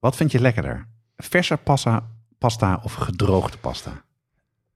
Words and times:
wat 0.00 0.16
vind 0.16 0.32
je 0.32 0.40
lekkerder? 0.40 0.86
Verse 1.16 1.56
pasta, 1.56 2.06
pasta 2.38 2.80
of 2.82 2.94
gedroogde 2.94 3.58
pasta? 3.58 4.02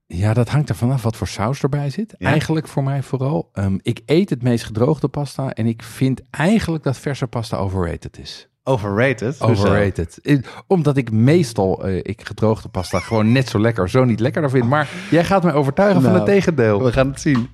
Ja, 0.07 0.33
dat 0.33 0.49
hangt 0.49 0.69
er 0.69 0.75
vanaf 0.75 1.03
wat 1.03 1.15
voor 1.15 1.27
saus 1.27 1.61
erbij 1.61 1.89
zit. 1.89 2.15
Ja? 2.17 2.29
Eigenlijk 2.29 2.67
voor 2.67 2.83
mij 2.83 3.03
vooral. 3.03 3.49
Ehm, 3.53 3.77
ik 3.81 4.01
eet 4.05 4.29
het 4.29 4.43
meest 4.43 4.63
gedroogde 4.63 5.07
pasta 5.07 5.53
en 5.53 5.65
ik 5.65 5.83
vind 5.83 6.21
eigenlijk 6.29 6.83
dat 6.83 6.97
verse 6.97 7.27
pasta 7.27 7.57
overrated 7.57 8.19
is. 8.19 8.49
Overrated? 8.63 9.41
Overrated. 9.41 10.19
Omdat 10.67 10.97
ik 10.97 11.11
meestal 11.11 11.85
eh, 11.85 11.97
ik 11.97 12.27
gedroogde 12.27 12.69
pasta 12.69 12.99
gewoon 12.99 13.31
net 13.31 13.49
zo 13.49 13.59
lekker, 13.59 13.89
zo 13.89 14.03
niet 14.03 14.19
lekkerder 14.19 14.49
vind. 14.49 14.65
Maar 14.65 14.89
jij 15.11 15.23
gaat 15.23 15.43
mij 15.43 15.53
overtuigen 15.53 16.01
van 16.01 16.11
Nou, 16.11 16.23
het 16.23 16.33
tegendeel. 16.33 16.83
We 16.83 16.91
gaan 16.91 17.07
het 17.07 17.21
zien. 17.21 17.49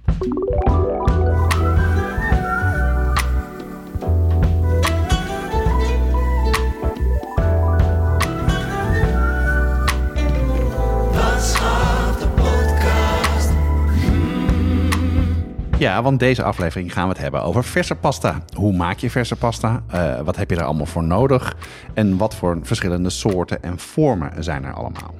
Ja, 15.81 16.01
want 16.01 16.19
deze 16.19 16.43
aflevering 16.43 16.93
gaan 16.93 17.03
we 17.03 17.09
het 17.09 17.21
hebben 17.21 17.43
over 17.43 17.63
verse 17.63 17.95
pasta. 17.95 18.41
Hoe 18.55 18.73
maak 18.73 18.97
je 18.97 19.09
verse 19.09 19.35
pasta? 19.35 19.83
Eh, 19.87 20.19
wat 20.19 20.35
heb 20.35 20.49
je 20.49 20.55
er 20.55 20.63
allemaal 20.63 20.85
voor 20.85 21.03
nodig? 21.03 21.55
En 21.93 22.17
wat 22.17 22.35
voor 22.35 22.59
verschillende 22.61 23.09
soorten 23.09 23.63
en 23.63 23.79
vormen 23.79 24.43
zijn 24.43 24.63
er 24.63 24.73
allemaal? 24.73 25.15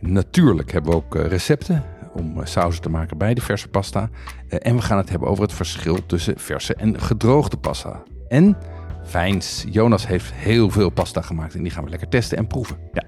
Natuurlijk 0.00 0.72
hebben 0.72 0.90
we 0.90 0.96
ook 0.96 1.14
eh, 1.14 1.26
recepten 1.26 1.84
om 2.12 2.40
eh, 2.40 2.46
sauzen 2.46 2.82
te 2.82 2.88
maken 2.88 3.18
bij 3.18 3.34
de 3.34 3.40
verse 3.40 3.68
pasta. 3.68 4.08
En 4.48 4.76
we 4.76 4.82
gaan 4.82 4.98
het 4.98 5.08
hebben 5.08 5.28
over 5.28 5.42
het 5.42 5.52
verschil 5.52 6.06
tussen 6.06 6.38
verse 6.38 6.74
en 6.74 7.00
gedroogde 7.00 7.56
pasta. 7.56 8.02
En 8.28 8.56
wijns. 9.12 9.64
Jonas 9.70 10.06
heeft 10.06 10.32
heel 10.32 10.70
veel 10.70 10.90
pasta 10.90 11.22
gemaakt 11.22 11.54
en 11.54 11.62
die 11.62 11.72
gaan 11.72 11.84
we 11.84 11.90
lekker 11.90 12.08
testen 12.08 12.38
en 12.38 12.46
proeven. 12.46 12.76
Ja. 12.92 13.02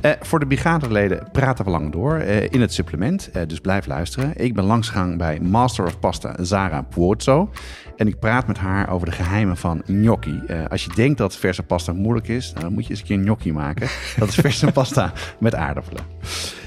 Eh, 0.00 0.10
voor 0.20 0.38
de 0.38 0.46
brigadeleden 0.46 1.28
praten 1.32 1.64
we 1.64 1.70
lang 1.70 1.92
door 1.92 2.16
eh, 2.16 2.42
in 2.50 2.60
het 2.60 2.72
supplement, 2.72 3.30
eh, 3.30 3.42
dus 3.46 3.60
blijf 3.60 3.86
luisteren. 3.86 4.32
Ik 4.36 4.54
ben 4.54 4.64
langsgegaan 4.64 5.16
bij 5.16 5.40
Master 5.40 5.84
of 5.84 5.98
Pasta 5.98 6.34
Zara 6.40 6.82
Puozzo. 6.82 7.50
En 7.96 8.06
ik 8.06 8.18
praat 8.18 8.46
met 8.46 8.58
haar 8.58 8.90
over 8.90 9.06
de 9.06 9.12
geheimen 9.12 9.56
van 9.56 9.82
gnocchi. 9.84 10.42
Als 10.68 10.84
je 10.84 10.90
denkt 10.94 11.18
dat 11.18 11.36
verse 11.36 11.62
pasta 11.62 11.92
moeilijk 11.92 12.28
is, 12.28 12.50
nou, 12.50 12.64
dan 12.64 12.72
moet 12.72 12.84
je 12.84 12.90
eens 12.90 13.00
een 13.00 13.06
keer 13.06 13.18
gnocchi 13.18 13.52
maken. 13.52 13.88
Dat 14.18 14.28
is 14.28 14.34
verse 14.34 14.72
pasta 14.72 15.12
met 15.40 15.54
aardappelen. 15.54 16.02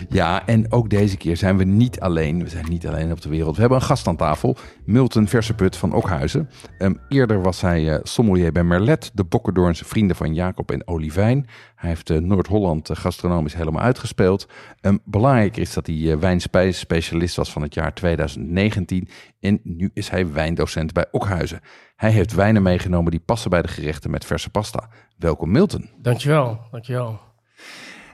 Ja, 0.09 0.45
en 0.45 0.71
ook 0.71 0.89
deze 0.89 1.17
keer 1.17 1.38
zijn 1.38 1.58
we 1.58 1.63
niet 1.63 1.99
alleen. 1.99 2.43
We 2.43 2.49
zijn 2.49 2.65
niet 2.69 2.88
alleen 2.88 3.11
op 3.11 3.21
de 3.21 3.30
wereld. 3.30 3.55
We 3.55 3.61
hebben 3.61 3.80
een 3.80 3.85
gast 3.85 4.08
aan 4.08 4.15
tafel. 4.15 4.58
Milton 4.85 5.27
Verseput 5.27 5.75
van 5.75 5.93
Okhuizen. 5.93 6.49
Ehm, 6.77 6.93
eerder 7.08 7.41
was 7.41 7.61
hij 7.61 7.99
sommelier 8.03 8.52
bij 8.52 8.63
Merlet, 8.78 9.11
de 9.14 9.23
Bokkendoornse 9.23 9.86
vrienden 9.86 10.16
van 10.16 10.33
Jacob 10.33 10.72
en 10.72 10.88
Olivijn. 10.88 11.47
Hij 11.75 11.89
heeft 11.89 12.09
eh, 12.09 12.17
Noord-Holland 12.17 12.89
eh, 12.89 12.95
gastronomisch 12.95 13.53
helemaal 13.53 13.81
uitgespeeld. 13.81 14.47
Ehm, 14.81 14.97
belangrijker 15.06 15.61
is 15.61 15.73
dat 15.73 15.88
hij 15.88 15.95
uh, 15.95 16.16
wijnspijsspecialist 16.16 17.36
was 17.36 17.52
van 17.52 17.61
het 17.61 17.73
jaar 17.73 17.94
2019. 17.94 19.08
En 19.39 19.59
nu 19.64 19.92
is 19.94 20.09
hij 20.09 20.32
wijndocent 20.32 20.93
bij 20.93 21.05
Okhuizen. 21.11 21.61
Hij 21.95 22.11
heeft 22.11 22.33
wijnen 22.33 22.61
meegenomen 22.61 23.11
die 23.11 23.20
passen 23.20 23.49
bij 23.49 23.61
de 23.61 23.67
gerechten 23.67 24.11
met 24.11 24.26
verse 24.26 24.49
pasta. 24.49 24.89
Welkom 25.17 25.52
Milton. 25.52 25.89
Dankjewel, 26.02 26.59
dankjewel. 26.71 27.20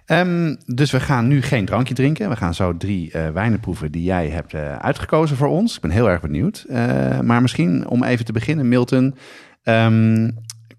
Ehm, 0.05 0.55
dus 0.65 0.91
we 0.91 0.99
gaan 0.99 1.27
nu 1.27 1.41
geen 1.41 1.65
drankje 1.65 1.93
drinken. 1.93 2.29
We 2.29 2.35
gaan 2.35 2.53
zo 2.53 2.77
drie 2.77 3.11
eh, 3.11 3.29
wijnen 3.29 3.59
proeven 3.59 3.91
die 3.91 4.03
jij 4.03 4.29
hebt 4.29 4.53
eh, 4.53 4.75
uitgekozen 4.75 5.37
voor 5.37 5.47
ons. 5.47 5.75
Ik 5.75 5.81
ben 5.81 5.91
heel 5.91 6.09
erg 6.09 6.21
benieuwd. 6.21 6.65
Eh, 6.69 7.19
maar 7.19 7.41
misschien 7.41 7.87
om 7.87 8.03
even 8.03 8.25
te 8.25 8.31
beginnen, 8.31 8.67
Milton. 8.67 9.15
ehm, 9.63 10.29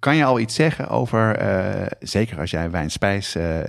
kan 0.05 0.17
je 0.17 0.25
al 0.25 0.41
iets 0.41 0.55
zeggen 0.55 0.89
over, 0.89 1.37
eh, 1.37 1.87
zeker 2.01 2.39
als 2.39 2.51
jij 2.51 2.71
wijnspijs, 2.71 3.35
eh, 3.35 3.61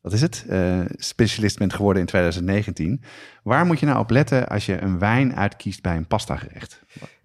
wat 0.00 0.12
is 0.12 0.20
het, 0.20 0.44
Eh, 0.48 0.80
specialist 0.96 1.58
bent 1.58 1.74
geworden 1.74 2.00
in 2.02 2.08
2019. 2.08 3.02
Waar 3.42 3.66
moet 3.66 3.80
je 3.80 3.86
nou 3.86 3.98
op 3.98 4.10
letten 4.10 4.48
als 4.48 4.66
je 4.66 4.80
een 4.80 4.98
wijn 4.98 5.36
uitkiest 5.36 5.82
bij 5.82 5.96
een 5.96 6.06
pastagerecht? 6.06 6.82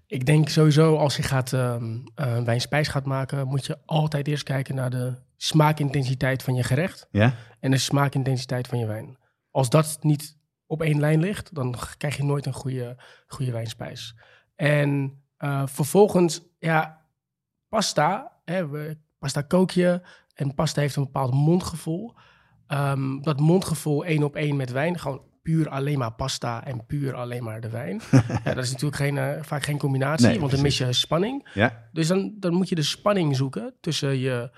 Ik 0.07 0.25
denk 0.25 0.49
sowieso 0.49 0.97
als 0.97 1.15
je 1.15 1.23
gaat 1.23 1.53
ehm 1.53 1.97
eh, 2.15 2.43
wijnspijs 2.43 2.87
gaat 2.87 3.05
maken, 3.05 3.47
moet 3.47 3.65
je 3.65 3.77
altijd 3.85 4.27
eerst 4.27 4.43
kijken 4.43 4.75
naar 4.75 4.89
de 4.89 5.13
smaakintensiteit 5.37 6.43
van 6.43 6.55
je 6.55 6.63
gerecht 6.63 7.07
Ja? 7.11 7.33
en 7.59 7.71
de 7.71 7.77
smaakintensiteit 7.77 8.67
van 8.67 8.79
je 8.79 8.85
wijn. 8.85 9.17
Als 9.51 9.69
dat 9.69 9.97
niet 10.01 10.37
op 10.65 10.81
één 10.81 10.99
lijn 10.99 11.19
ligt, 11.19 11.55
dan 11.55 11.75
krijg 11.97 12.17
je 12.17 12.23
nooit 12.23 12.45
een 12.45 12.53
goede, 12.53 12.97
goede 13.27 13.51
wijnspijs. 13.51 14.15
En 14.55 15.21
vervolgens, 15.65 16.41
ja, 16.57 16.99
pasta, 17.69 18.38
hè, 18.53 18.93
pasta 19.19 19.41
kook 19.41 19.71
je 19.71 20.01
en 20.33 20.53
pasta 20.53 20.81
heeft 20.81 20.95
een 20.95 21.03
bepaald 21.03 21.33
mondgevoel. 21.33 22.13
Ehm, 22.67 23.21
dat 23.21 23.39
mondgevoel 23.39 24.05
één 24.05 24.23
op 24.23 24.35
één 24.35 24.55
met 24.55 24.71
wijn, 24.71 24.99
gewoon 24.99 25.21
puur 25.41 25.69
alleen 25.69 25.97
maar 25.97 26.13
pasta 26.13 26.65
en 26.65 26.85
puur 26.85 27.13
alleen 27.13 27.43
maar 27.43 27.61
de 27.61 27.69
wijn. 27.69 28.01
ja, 28.43 28.53
dat 28.53 28.63
is 28.63 28.71
natuurlijk 28.71 29.01
geen, 29.01 29.17
eh, 29.17 29.43
vaak 29.43 29.63
geen 29.63 29.77
combinatie, 29.77 30.27
Nee, 30.27 30.39
want 30.39 30.51
dan 30.51 30.61
mis 30.61 30.77
je 30.77 30.93
spanning. 30.93 31.49
Ja? 31.53 31.89
Dus 31.91 32.07
dan, 32.07 32.33
dan 32.35 32.53
moet 32.53 32.69
je 32.69 32.75
de 32.75 32.81
spanning 32.81 33.35
zoeken 33.35 33.73
tussen 33.81 34.17
je, 34.17 34.51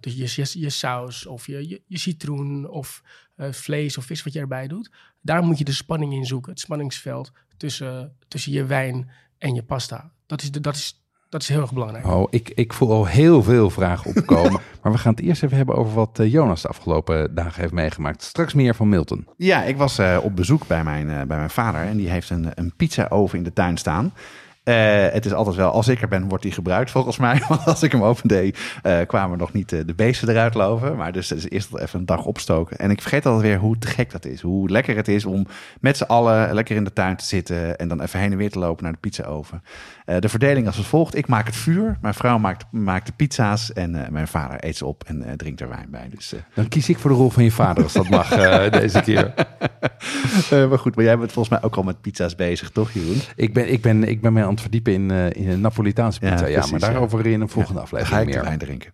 dus 0.00 0.14
je, 0.14 0.42
je, 0.42 0.60
je 0.60 0.70
saus 0.70 1.26
of 1.26 1.46
je, 1.46 1.68
je, 1.68 1.82
je 1.86 1.98
citroen 1.98 2.68
of 2.68 3.02
eh, 3.36 3.52
vlees 3.52 3.98
of 3.98 4.04
vis 4.04 4.22
wat 4.22 4.32
je 4.32 4.40
erbij 4.40 4.68
doet. 4.68 4.90
Daar 5.20 5.42
moet 5.42 5.58
je 5.58 5.64
de 5.64 5.72
spanning 5.72 6.12
in 6.12 6.26
zoeken, 6.26 6.50
het 6.50 6.60
spanningsveld 6.60 7.32
tussen, 7.56 8.16
tussen 8.28 8.52
je 8.52 8.64
wijn 8.64 9.10
en 9.38 9.54
je 9.54 9.62
pasta. 9.62 10.12
Dat 10.26 10.42
is, 10.42 10.50
de, 10.50 10.60
dat 10.60 10.74
is, 10.74 11.05
dat 11.28 11.42
is 11.42 11.48
heel 11.48 11.60
erg 11.60 11.72
belangrijk. 11.72 12.06
Oh, 12.06 12.26
ik, 12.30 12.52
ik 12.54 12.72
voel 12.72 12.90
al 12.90 13.06
heel 13.06 13.42
veel 13.42 13.70
vragen 13.70 14.16
opkomen. 14.16 14.60
maar 14.82 14.92
we 14.92 14.98
gaan 14.98 15.14
het 15.14 15.24
eerst 15.24 15.42
even 15.42 15.56
hebben 15.56 15.74
over 15.74 15.94
wat 15.94 16.18
eh, 16.18 16.32
Jonas 16.32 16.62
de 16.62 16.68
afgelopen 16.68 17.34
dagen 17.34 17.60
heeft 17.60 17.72
meegemaakt. 17.72 18.22
Straks 18.22 18.54
meer 18.54 18.74
van 18.74 18.88
Milton. 18.88 19.26
Ja, 19.36 19.62
ik 19.62 19.76
was 19.76 19.98
eh, 19.98 20.18
op 20.22 20.36
bezoek 20.36 20.66
bij 20.66 20.84
mijn, 20.84 21.10
eh, 21.10 21.22
bij 21.22 21.36
mijn 21.36 21.50
vader 21.50 21.80
en 21.80 21.96
die 21.96 22.08
heeft 22.08 22.30
een, 22.30 22.48
een 22.54 22.72
pizza-oven 22.76 23.38
in 23.38 23.44
de 23.44 23.52
tuin 23.52 23.76
staan. 23.76 24.12
Eh, 24.66 25.06
het 25.12 25.26
is 25.26 25.32
altijd 25.32 25.56
wel, 25.56 25.70
als 25.70 25.88
ik 25.88 26.02
er 26.02 26.08
ben, 26.08 26.28
wordt 26.28 26.42
die 26.42 26.52
gebruikt 26.52 26.90
volgens 26.90 27.16
mij. 27.16 27.42
Want 27.48 27.64
als 27.64 27.82
ik 27.82 27.92
hem 27.92 28.02
opendeed, 28.02 28.58
eh 28.82 28.98
kwamen 29.06 29.38
nog 29.38 29.52
niet 29.52 29.72
eh, 29.72 29.80
de 29.86 29.94
beesten 29.94 30.28
eruit 30.28 30.54
lopen. 30.54 30.96
Maar 30.96 31.12
dus 31.12 31.32
is 31.32 31.48
eerst 31.48 31.74
even 31.74 31.98
een 31.98 32.06
dag 32.06 32.24
opstoken. 32.24 32.78
En 32.78 32.90
ik 32.90 33.00
vergeet 33.00 33.26
altijd 33.26 33.44
weer 33.44 33.58
hoe 33.58 33.78
te 33.78 33.86
gek 33.86 34.10
dat 34.10 34.24
is. 34.24 34.40
Hoe 34.40 34.70
lekker 34.70 34.96
het 34.96 35.08
is 35.08 35.24
om 35.24 35.46
met 35.80 35.96
z'n 35.96 36.02
allen 36.04 36.54
lekker 36.54 36.76
in 36.76 36.84
de 36.84 36.92
tuin 36.92 37.16
te 37.16 37.24
zitten. 37.24 37.78
En 37.78 37.88
dan 37.88 38.00
even 38.00 38.20
heen 38.20 38.32
en 38.32 38.38
weer 38.38 38.50
te 38.50 38.58
lopen 38.58 38.84
naar 38.84 38.92
de 38.92 38.98
pizza-oven. 38.98 39.62
De 40.18 40.28
verdeling 40.28 40.66
als 40.66 40.76
volgt. 40.76 41.16
Ik 41.16 41.26
maak 41.26 41.46
het 41.46 41.56
vuur. 41.56 41.98
Mijn 42.00 42.14
vrouw 42.14 42.38
maakt, 42.38 42.64
maakt 42.70 43.06
de 43.06 43.12
pizza's. 43.16 43.72
En 43.72 44.06
mijn 44.10 44.28
vader 44.28 44.64
eet 44.64 44.76
ze 44.76 44.86
op 44.86 45.04
en 45.04 45.36
drinkt 45.36 45.60
er 45.60 45.68
wijn 45.68 45.90
bij. 45.90 46.08
Dus, 46.14 46.34
Dan 46.54 46.68
kies 46.68 46.88
ik 46.88 46.98
voor 46.98 47.10
de 47.10 47.16
rol 47.16 47.30
van 47.30 47.44
je 47.44 47.50
vader 47.50 47.82
als 47.82 47.92
dat 47.92 48.08
mag 48.08 48.28
deze 48.80 49.00
keer. 49.00 49.34
maar 50.68 50.78
goed, 50.78 50.96
maar 50.96 51.04
jij 51.04 51.18
bent 51.18 51.32
volgens 51.32 51.54
mij 51.54 51.68
ook 51.68 51.76
al 51.76 51.82
met 51.82 52.00
pizza's 52.00 52.34
bezig, 52.34 52.70
toch 52.70 52.92
Jeroen? 52.92 53.20
Ik 53.36 53.54
ben, 53.54 53.72
ik 53.72 53.82
ben, 53.82 54.04
ik 54.04 54.20
ben 54.20 54.32
mij 54.32 54.44
aan 54.44 54.55
het 54.60 54.70
verdiepen 54.70 54.92
in, 54.92 55.10
eh, 55.10 55.42
in 55.42 55.50
een 55.50 55.60
Napolitaanse 55.60 56.20
pizza. 56.20 56.46
Ja, 56.46 56.52
precies, 56.52 56.70
maar 56.70 56.80
daarover 56.80 57.26
in 57.26 57.40
een 57.40 57.48
volgende 57.48 57.78
Dan 57.78 57.88
ga 57.88 57.96
aflevering 57.96 58.28
ik 58.28 58.34
meer. 58.34 58.44
wijn 58.44 58.58
drinken. 58.58 58.92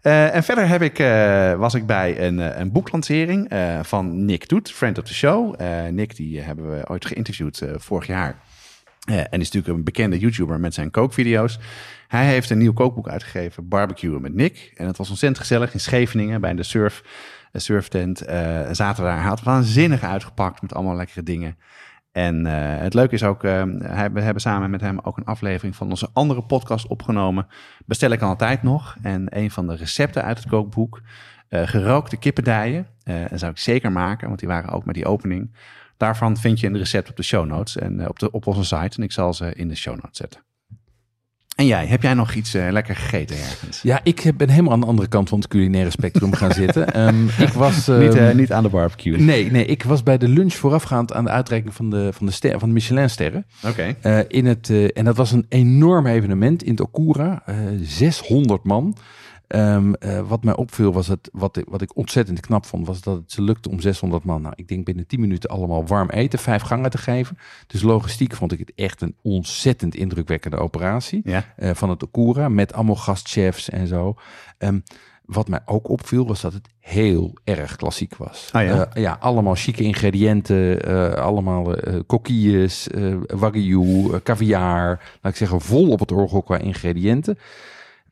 Eh, 0.00 0.34
en 0.34 0.42
verder 0.42 0.68
heb 0.68 0.82
ik, 0.82 0.98
eh, 0.98 1.54
was 1.54 1.74
ik 1.74 1.86
bij 1.86 2.26
een, 2.26 2.60
een 2.60 2.72
boeklancering 2.72 3.52
van 3.82 4.24
Nick 4.24 4.44
Toet, 4.44 4.70
friend 4.70 4.98
of 4.98 5.04
the 5.04 5.14
show. 5.14 5.60
Nick 5.90 6.16
die 6.16 6.40
hebben 6.40 6.70
we 6.70 6.88
ooit 6.88 7.06
geïnterviewd 7.06 7.62
vorig 7.76 8.06
jaar. 8.06 8.36
En 9.04 9.40
is 9.40 9.50
natuurlijk 9.50 9.68
een 9.68 9.84
bekende 9.84 10.18
YouTuber 10.18 10.60
met 10.60 10.74
zijn 10.74 10.90
kookvideo's. 10.90 11.58
Hij 12.08 12.26
heeft 12.26 12.50
een 12.50 12.58
nieuw 12.58 12.72
kookboek 12.72 13.08
uitgegeven, 13.08 13.68
Barbecue 13.68 14.20
met 14.20 14.34
Nick. 14.34 14.72
En 14.76 14.86
het 14.86 14.96
was 14.96 15.08
ontzettend 15.10 15.40
gezellig 15.40 15.72
in 15.72 15.80
Scheveningen 15.80 16.40
bij 16.40 16.54
de 16.54 16.62
surf, 16.62 17.02
surftent. 17.52 18.18
Zaten 18.72 19.04
daar. 19.04 19.16
Hij 19.16 19.28
had 19.28 19.42
waanzinnig 19.42 20.02
uitgepakt 20.02 20.62
met 20.62 20.74
allemaal 20.74 20.96
lekkere 20.96 21.22
dingen. 21.22 21.56
En 22.12 22.46
eh, 22.46 22.82
het 22.82 22.94
leuke 22.94 23.14
is 23.14 23.22
ook, 23.22 23.44
eh, 23.44 23.62
hij- 23.78 24.12
we 24.12 24.20
hebben 24.20 24.42
samen 24.42 24.70
met 24.70 24.80
hem 24.80 24.98
ook 25.02 25.16
een 25.16 25.24
aflevering 25.24 25.76
van 25.76 25.90
onze 25.90 26.08
andere 26.12 26.42
podcast 26.42 26.86
opgenomen. 26.86 27.46
Bestel 27.86 28.10
ik 28.10 28.22
altijd 28.22 28.62
nog. 28.62 28.96
En 29.02 29.38
een 29.38 29.50
van 29.50 29.66
de 29.66 29.74
recepten 29.76 30.22
uit 30.22 30.38
het 30.38 30.48
kookboek, 30.48 31.00
eh, 31.48 31.62
gerookte 31.66 32.16
kippendijen. 32.16 32.86
Eh 33.02 33.14
dat 33.30 33.38
zou 33.38 33.52
ik 33.52 33.58
zeker 33.58 33.92
maken, 33.92 34.26
want 34.26 34.38
die 34.38 34.48
waren 34.48 34.70
ook 34.70 34.84
met 34.84 34.94
die 34.94 35.06
opening. 35.06 35.54
Daarvan 35.96 36.36
vind 36.36 36.60
je 36.60 36.66
een 36.66 36.78
recept 36.78 37.10
op 37.10 37.16
de 37.16 37.22
show 37.22 37.46
notes 37.46 37.76
en 37.76 38.08
op, 38.08 38.18
de, 38.18 38.30
op 38.30 38.46
onze 38.46 38.64
site. 38.64 38.96
En 38.96 39.02
ik 39.02 39.12
zal 39.12 39.34
ze 39.34 39.54
in 39.54 39.68
de 39.68 39.76
show 39.76 39.94
notes 39.94 40.16
zetten. 40.16 40.40
En 41.56 41.66
jij, 41.66 41.86
heb 41.86 42.02
jij 42.02 42.14
nog 42.14 42.34
iets 42.34 42.54
eh, 42.54 42.66
lekker 42.70 42.96
gegeten 42.96 43.36
ergens? 43.36 43.82
Ja, 43.82 44.00
ik 44.02 44.32
ben 44.36 44.48
helemaal 44.48 44.72
aan 44.72 44.80
de 44.80 44.86
andere 44.86 45.08
kant 45.08 45.28
van 45.28 45.38
het 45.38 45.48
culinaire 45.48 45.90
spectrum 45.90 46.32
gaan 46.34 46.52
zitten. 46.52 46.92
Ehm, 46.94 47.26
ik 47.26 47.48
was... 47.48 47.86
niet, 47.86 48.14
ehm, 48.14 48.28
eh, 48.28 48.34
niet 48.34 48.52
aan 48.52 48.62
de 48.62 48.68
barbecue. 48.68 49.18
Nee, 49.18 49.50
nee, 49.50 49.64
ik 49.64 49.82
was 49.82 50.02
bij 50.02 50.18
de 50.18 50.28
lunch 50.28 50.54
voorafgaand 50.54 51.12
aan 51.12 51.24
de 51.24 51.30
uitreiking 51.30 51.74
van 51.74 51.90
de, 51.90 52.08
van 52.12 52.26
de, 52.26 52.32
ster, 52.32 52.58
van 52.58 52.68
de 52.68 52.74
Michelin-sterren. 52.74 53.46
Oké. 53.66 53.94
Eh, 54.00 54.18
in 54.28 54.46
het, 54.46 54.92
en 54.92 55.04
dat 55.04 55.16
was 55.16 55.32
een 55.32 55.46
enorm 55.48 56.06
evenement 56.06 56.62
in 56.62 56.70
het 56.70 56.80
Okura. 56.80 57.42
eh 57.46 57.54
600 57.82 58.64
man. 58.64 58.96
Ehm, 59.52 59.92
eh, 59.92 60.20
wat 60.28 60.44
mij 60.44 60.56
opviel 60.56 60.92
was 60.92 61.06
het, 61.08 61.28
wat, 61.32 61.56
ik- 61.56 61.64
wat 61.68 61.82
ik 61.82 61.96
ontzettend 61.96 62.40
knap 62.40 62.66
vond, 62.66 62.86
was 62.86 63.00
dat 63.00 63.16
het 63.16 63.32
ze 63.32 63.42
lukte 63.42 63.70
om 63.70 63.80
600 63.80 64.24
man, 64.24 64.42
nou 64.42 64.54
ik 64.56 64.68
denk 64.68 64.84
binnen 64.84 65.06
10 65.06 65.20
minuten 65.20 65.50
allemaal 65.50 65.86
warm 65.86 66.10
eten, 66.10 66.38
vijf 66.38 66.62
gangen 66.62 66.90
te 66.90 66.98
geven. 66.98 67.38
Dus 67.66 67.82
logistiek 67.82 68.34
vond 68.34 68.52
ik 68.52 68.58
het 68.58 68.72
echt 68.74 69.00
een 69.00 69.14
ontzettend 69.22 69.94
indrukwekkende 69.94 70.56
operatie 70.56 71.20
Ja. 71.24 71.44
eh, 71.56 71.70
van 71.74 71.90
het 71.90 72.02
Okura 72.02 72.48
met 72.48 72.72
allemaal 72.72 72.96
gastchefs 72.96 73.70
en 73.70 73.86
zo. 73.86 74.14
Ehm, 74.58 74.78
wat 75.24 75.48
mij 75.48 75.60
ook 75.66 75.88
opviel 75.88 76.26
was 76.26 76.40
dat 76.40 76.52
het 76.52 76.68
heel 76.80 77.34
erg 77.44 77.76
klassiek 77.76 78.16
was. 78.16 78.48
Ah, 78.52 78.62
ja? 78.64 78.86
Eh, 78.86 79.02
ja, 79.02 79.16
allemaal 79.20 79.54
chique 79.54 79.82
ingrediënten, 79.84 81.16
allemaal 81.22 81.74
coquilles, 82.06 82.88
eh 82.88 83.14
wagyu, 83.26 84.10
caviar. 84.22 85.00
Laat 85.20 85.32
ik 85.32 85.38
zeggen, 85.38 85.60
vol 85.60 85.88
op 85.90 86.00
het 86.00 86.12
orgel 86.12 86.42
qua 86.42 86.58
ingrediënten. 86.58 87.38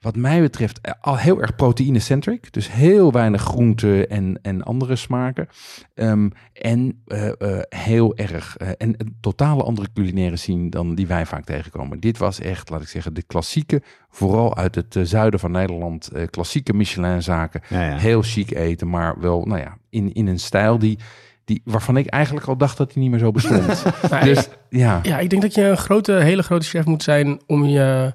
Wat 0.00 0.16
mij 0.16 0.40
betreft 0.40 0.80
eh, 0.80 0.92
al 1.00 1.16
heel 1.16 1.40
erg 1.40 1.54
proteïne-centric. 1.54 2.52
Dus 2.52 2.72
heel 2.72 3.12
weinig 3.12 3.42
groente 3.42 4.06
en, 4.06 4.38
en 4.42 4.62
andere 4.62 4.96
smaken. 4.96 5.48
Ehm, 5.94 6.28
en 6.52 7.02
eh, 7.06 7.28
eh, 7.28 7.62
heel 7.68 8.16
erg... 8.16 8.56
eh, 8.56 8.68
en 8.68 8.94
een 8.96 9.16
totale 9.20 9.62
andere 9.62 9.88
culinaire 9.94 10.36
scene 10.36 10.68
dan 10.70 10.94
die 10.94 11.06
wij 11.06 11.26
vaak 11.26 11.44
tegenkomen. 11.44 12.00
Dit 12.00 12.18
was 12.18 12.40
echt, 12.40 12.70
laat 12.70 12.82
ik 12.82 12.88
zeggen, 12.88 13.14
de 13.14 13.22
klassieke... 13.22 13.82
vooral 14.10 14.56
uit 14.56 14.74
het 14.74 14.96
zuiden 15.02 15.40
van 15.40 15.50
Nederland... 15.50 16.08
eh, 16.08 16.26
klassieke 16.30 16.72
Michelin-zaken. 16.72 17.60
Ja, 17.68 17.86
ja. 17.88 17.96
Heel 17.96 18.22
chic 18.22 18.50
eten, 18.50 18.88
maar 18.90 19.20
wel 19.20 19.44
nou 19.44 19.60
ja, 19.60 19.76
in, 19.90 20.12
in 20.12 20.26
een 20.26 20.38
stijl 20.40 20.78
die, 20.78 20.98
die... 21.44 21.62
waarvan 21.64 21.96
ik 21.96 22.06
eigenlijk 22.06 22.46
al 22.46 22.56
dacht 22.56 22.76
dat 22.76 22.92
hij 22.92 23.02
niet 23.02 23.10
meer 23.10 23.20
zo 23.20 23.30
bestond. 23.30 23.84
Dus 24.24 24.48
ja... 24.68 25.00
Ja, 25.02 25.18
ik 25.18 25.30
denk 25.30 25.42
dat 25.42 25.54
je 25.54 25.62
een 25.62 25.76
grote, 25.76 26.12
hele 26.12 26.42
grote 26.42 26.66
chef 26.66 26.84
moet 26.84 27.02
zijn 27.02 27.40
om 27.46 27.64
je 27.64 28.12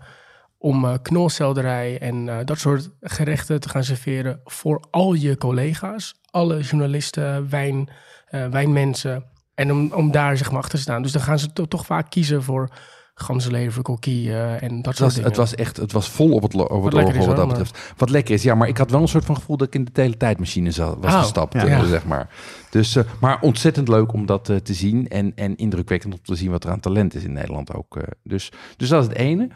om 0.65 0.85
eh, 0.85 0.93
knolselderij 1.01 1.99
en 1.99 2.29
eh, 2.29 2.37
dat 2.45 2.59
soort 2.59 2.89
gerechten 3.01 3.59
te 3.59 3.69
gaan 3.69 3.83
serveren 3.83 4.39
voor 4.43 4.83
al 4.91 5.13
je 5.13 5.37
collega's, 5.37 6.15
alle 6.31 6.61
journalisten, 6.61 7.49
wijn, 7.49 7.89
eh, 8.25 8.47
wijnmensen 8.47 9.23
en 9.55 9.71
om, 9.71 9.91
om 9.93 10.11
daar 10.11 10.37
zeg 10.37 10.51
maar 10.51 10.59
achter 10.59 10.75
te 10.75 10.81
staan. 10.83 11.01
Dus 11.01 11.11
dan 11.11 11.21
gaan 11.21 11.39
ze 11.39 11.53
to- 11.53 11.65
toch 11.67 11.85
vaak 11.85 12.09
kiezen 12.09 12.43
voor 12.43 12.69
ganzenlever, 13.17 13.81
kokkie 13.81 14.29
eh, 14.31 14.63
en 14.63 14.75
dat 14.75 14.85
Het 14.85 14.85
soort 14.85 14.99
was, 14.99 15.13
dingen. 15.13 15.27
het 15.29 15.37
was 15.37 15.55
echt, 15.55 15.77
het 15.77 15.91
was 15.91 16.09
vol 16.09 16.31
op 16.31 16.41
het, 16.41 16.53
lo- 16.53 16.63
op 16.63 16.83
het 16.83 16.93
wat 16.93 17.25
dat 17.25 17.35
wel, 17.35 17.47
betreft. 17.47 17.93
Wat 17.97 18.09
lekker 18.09 18.33
is, 18.33 18.43
ja, 18.43 18.55
maar 18.55 18.67
ik 18.67 18.77
had 18.77 18.91
wel 18.91 19.01
een 19.01 19.07
soort 19.07 19.25
van 19.25 19.35
gevoel 19.35 19.57
dat 19.57 19.67
ik 19.67 19.75
in 19.75 19.85
de 19.85 19.91
teletijdmachine 19.91 20.71
za- 20.71 20.97
was 20.99 21.13
Oh, 21.13 21.19
gestapt, 21.19 21.53
ja. 21.53 21.59
eh, 21.63 21.67
Ja. 21.69 21.85
zeg 21.85 22.05
maar. 22.05 22.29
Dus, 22.69 22.95
eh, 22.95 23.03
maar 23.19 23.41
ontzettend 23.41 23.87
leuk 23.87 24.13
om 24.13 24.25
dat 24.25 24.45
te 24.63 24.73
zien 24.73 25.07
en, 25.07 25.31
en 25.35 25.55
indrukwekkend 25.55 26.13
om 26.13 26.19
te 26.23 26.35
zien 26.35 26.51
wat 26.51 26.63
er 26.63 26.69
aan 26.71 26.79
talent 26.79 27.15
is 27.15 27.23
in 27.23 27.33
Nederland 27.33 27.73
ook. 27.73 27.97
eh. 27.97 28.03
dus, 28.23 28.51
dus 28.77 28.89
dat 28.89 29.01
is 29.01 29.07
het 29.07 29.17
ene. 29.17 29.47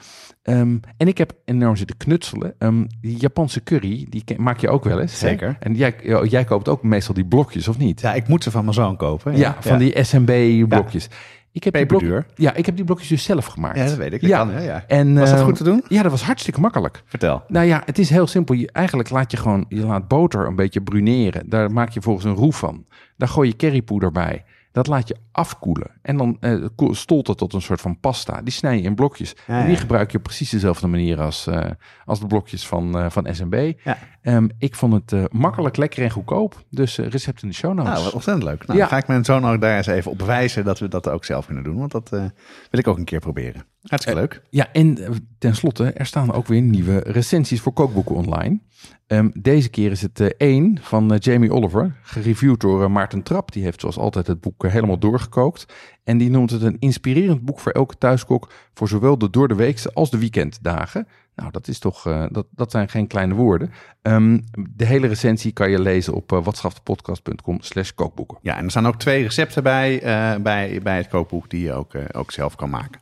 Ehm, 0.43 0.77
en 0.97 1.07
ik 1.07 1.17
heb 1.17 1.33
enorm 1.45 1.75
zitten 1.75 1.97
knutselen. 1.97 2.53
Ehm, 2.57 2.85
die 3.01 3.17
Japanse 3.17 3.63
curry, 3.63 4.05
die 4.09 4.23
ken- 4.23 4.41
maak 4.41 4.59
je 4.59 4.69
ook 4.69 4.83
wel 4.83 4.99
eens. 4.99 5.11
hè? 5.21 5.27
Zeker. 5.27 5.57
En 5.59 5.75
jij, 5.75 5.95
ja, 6.03 6.23
jij 6.23 6.43
koopt 6.43 6.67
ook 6.67 6.83
meestal 6.83 7.13
die 7.13 7.25
blokjes, 7.25 7.67
of 7.67 7.77
niet? 7.77 8.01
Ja, 8.01 8.13
ik 8.13 8.27
moet 8.27 8.43
ze 8.43 8.51
van 8.51 8.61
mijn 8.63 8.73
zoon 8.73 8.97
kopen. 8.97 9.37
Ja, 9.37 9.55
van 9.59 9.77
die 9.77 10.03
SMB-blokjes. 10.03 11.07
Ik 11.51 11.63
heb 11.63 11.73
die 11.73 11.85
blok-. 11.85 12.23
Ja, 12.35 12.53
ik 12.53 12.65
heb 12.65 12.75
die 12.75 12.85
blokjes 12.85 13.07
dus 13.07 13.23
zelf 13.23 13.45
gemaakt. 13.45 13.77
Ja, 13.77 13.85
dat 13.85 13.95
weet 13.95 14.13
ik. 14.13 14.21
Dat 14.21 14.29
Ja. 14.29 14.37
kan, 14.37 14.51
hè, 14.51 14.63
ja. 14.63 14.83
En, 14.87 15.15
Was 15.19 15.29
dat 15.29 15.39
eh, 15.39 15.45
goed 15.45 15.55
te 15.55 15.63
doen? 15.63 15.83
Ja, 15.87 16.01
dat 16.01 16.11
was 16.11 16.21
hartstikke 16.23 16.59
makkelijk. 16.59 17.01
Vertel. 17.05 17.43
Nou 17.47 17.65
ja, 17.65 17.81
het 17.85 17.99
is 17.99 18.09
heel 18.09 18.27
simpel. 18.27 18.55
Je, 18.55 18.71
eigenlijk 18.71 19.09
laat 19.09 19.31
je 19.31 19.37
gewoon, 19.37 19.65
je 19.69 19.85
laat 19.85 20.07
boter 20.07 20.47
een 20.47 20.55
beetje 20.55 20.81
bruneren. 20.81 21.49
Daar 21.49 21.71
maak 21.71 21.89
je 21.89 22.01
volgens 22.01 22.25
een 22.25 22.33
roe 22.33 22.53
van. 22.53 22.85
Daar 23.17 23.29
gooi 23.29 23.49
je 23.49 23.55
currypoeder 23.55 24.11
bij. 24.11 24.43
Dat 24.71 24.87
laat 24.87 25.07
je 25.07 25.15
afkoelen. 25.31 25.91
En 26.01 26.17
dan 26.17 26.37
eh, 26.39 26.65
stolt 26.91 27.27
het 27.27 27.37
tot 27.37 27.53
een 27.53 27.61
soort 27.61 27.81
van 27.81 27.99
pasta. 27.99 28.41
Die 28.41 28.53
snij 28.53 28.75
je 28.75 28.81
in 28.81 28.95
blokjes. 28.95 29.35
Ja, 29.47 29.61
en 29.61 29.67
die 29.67 29.75
gebruik 29.75 30.11
je 30.11 30.17
op 30.17 30.23
precies 30.23 30.49
dezelfde 30.49 30.87
manier 30.87 31.21
als, 31.21 31.47
eh, 31.47 31.71
als 32.05 32.19
de 32.19 32.27
blokjes 32.27 32.67
van, 32.67 32.97
eh, 32.97 33.09
van 33.09 33.27
SMB. 33.35 33.73
Ja. 33.83 33.97
Ehm, 34.21 34.47
ik 34.57 34.75
vond 34.75 34.93
het 34.93 35.33
makkelijk, 35.33 35.77
lekker 35.77 36.03
en 36.03 36.09
goedkoop. 36.09 36.63
Dus 36.69 36.97
recept 36.97 37.41
in 37.41 37.47
de 37.47 37.53
show 37.53 37.73
notes. 37.73 37.91
Nou, 37.91 38.03
wat 38.03 38.13
ontzettend 38.13 38.45
leuk. 38.45 38.67
Nou, 38.67 38.79
dan 38.79 38.87
ga 38.87 38.97
ik 38.97 39.07
mijn 39.07 39.25
zoon 39.25 39.45
ook 39.45 39.61
daar 39.61 39.77
eens 39.77 39.87
even 39.87 40.11
op 40.11 40.21
wijzen 40.21 40.65
dat 40.65 40.79
we 40.79 40.87
dat 40.87 41.09
ook 41.09 41.25
zelf 41.25 41.45
kunnen 41.45 41.63
doen. 41.63 41.77
Want 41.77 41.91
dat 41.91 42.09
wil 42.09 42.79
ik 42.79 42.87
ook 42.87 42.97
een 42.97 43.03
keer 43.03 43.19
proberen. 43.19 43.65
Hartstikke 43.87 44.19
leuk. 44.19 44.41
Ja, 44.49 44.71
en 44.71 44.97
eh, 44.97 45.09
tenslotte, 45.37 45.91
er 45.91 46.05
staan 46.05 46.33
ook 46.33 46.47
weer 46.47 46.61
nieuwe 46.61 46.97
recensies 46.97 47.61
voor 47.61 47.73
kookboeken 47.73 48.15
online. 48.15 48.59
Ehm, 49.07 49.29
deze 49.33 49.69
keer 49.69 49.91
is 49.91 50.01
het 50.01 50.19
eh, 50.19 50.27
één 50.37 50.77
van 50.81 51.13
eh, 51.13 51.19
Jamie 51.19 51.53
Oliver, 51.53 51.95
gereviewd 52.01 52.59
door 52.59 52.83
eh, 52.83 52.89
Maarten 52.89 53.23
Trap. 53.23 53.51
Die 53.51 53.63
heeft 53.63 53.79
zoals 53.79 53.97
altijd 53.97 54.27
het 54.27 54.41
boek 54.41 54.63
eh, 54.63 54.71
helemaal 54.71 54.99
doorgekookt. 54.99 55.65
En 56.03 56.17
die 56.17 56.29
noemt 56.29 56.51
het 56.51 56.61
een 56.61 56.77
inspirerend 56.79 57.41
boek 57.41 57.59
voor 57.59 57.71
elke 57.71 57.97
thuiskok 57.97 58.51
voor 58.73 58.87
zowel 58.87 59.17
de 59.17 59.29
door 59.29 59.47
de 59.47 59.55
weekse 59.55 59.93
als 59.93 60.09
de 60.11 60.17
weekenddagen. 60.19 61.07
Nou, 61.39 61.51
dat 61.51 61.67
is 61.67 61.79
toch, 61.79 62.05
eh, 62.05 62.25
dat, 62.31 62.47
dat 62.51 62.71
zijn 62.71 62.89
geen 62.89 63.07
kleine 63.07 63.33
woorden. 63.33 63.71
Ehm, 64.01 64.39
de 64.69 64.85
hele 64.85 65.07
recensie 65.07 65.51
kan 65.51 65.69
je 65.69 65.79
lezen 65.79 66.13
op 66.13 66.31
uh, 66.31 66.43
watschaftepodcast.com 66.43 67.61
slash 67.61 67.91
kookboeken. 67.91 68.37
Ja, 68.41 68.57
en 68.57 68.63
er 68.63 68.71
staan 68.71 68.87
ook 68.87 68.99
twee 68.99 69.23
recepten 69.23 69.63
bij, 69.63 70.01
eh, 70.01 70.41
bij, 70.41 70.79
bij 70.83 70.97
het 70.97 71.07
kookboek 71.07 71.49
die 71.49 71.61
je 71.61 71.73
ook, 71.73 71.93
eh, 71.93 72.03
ook 72.11 72.31
zelf 72.31 72.55
kan 72.55 72.69
maken. 72.69 73.01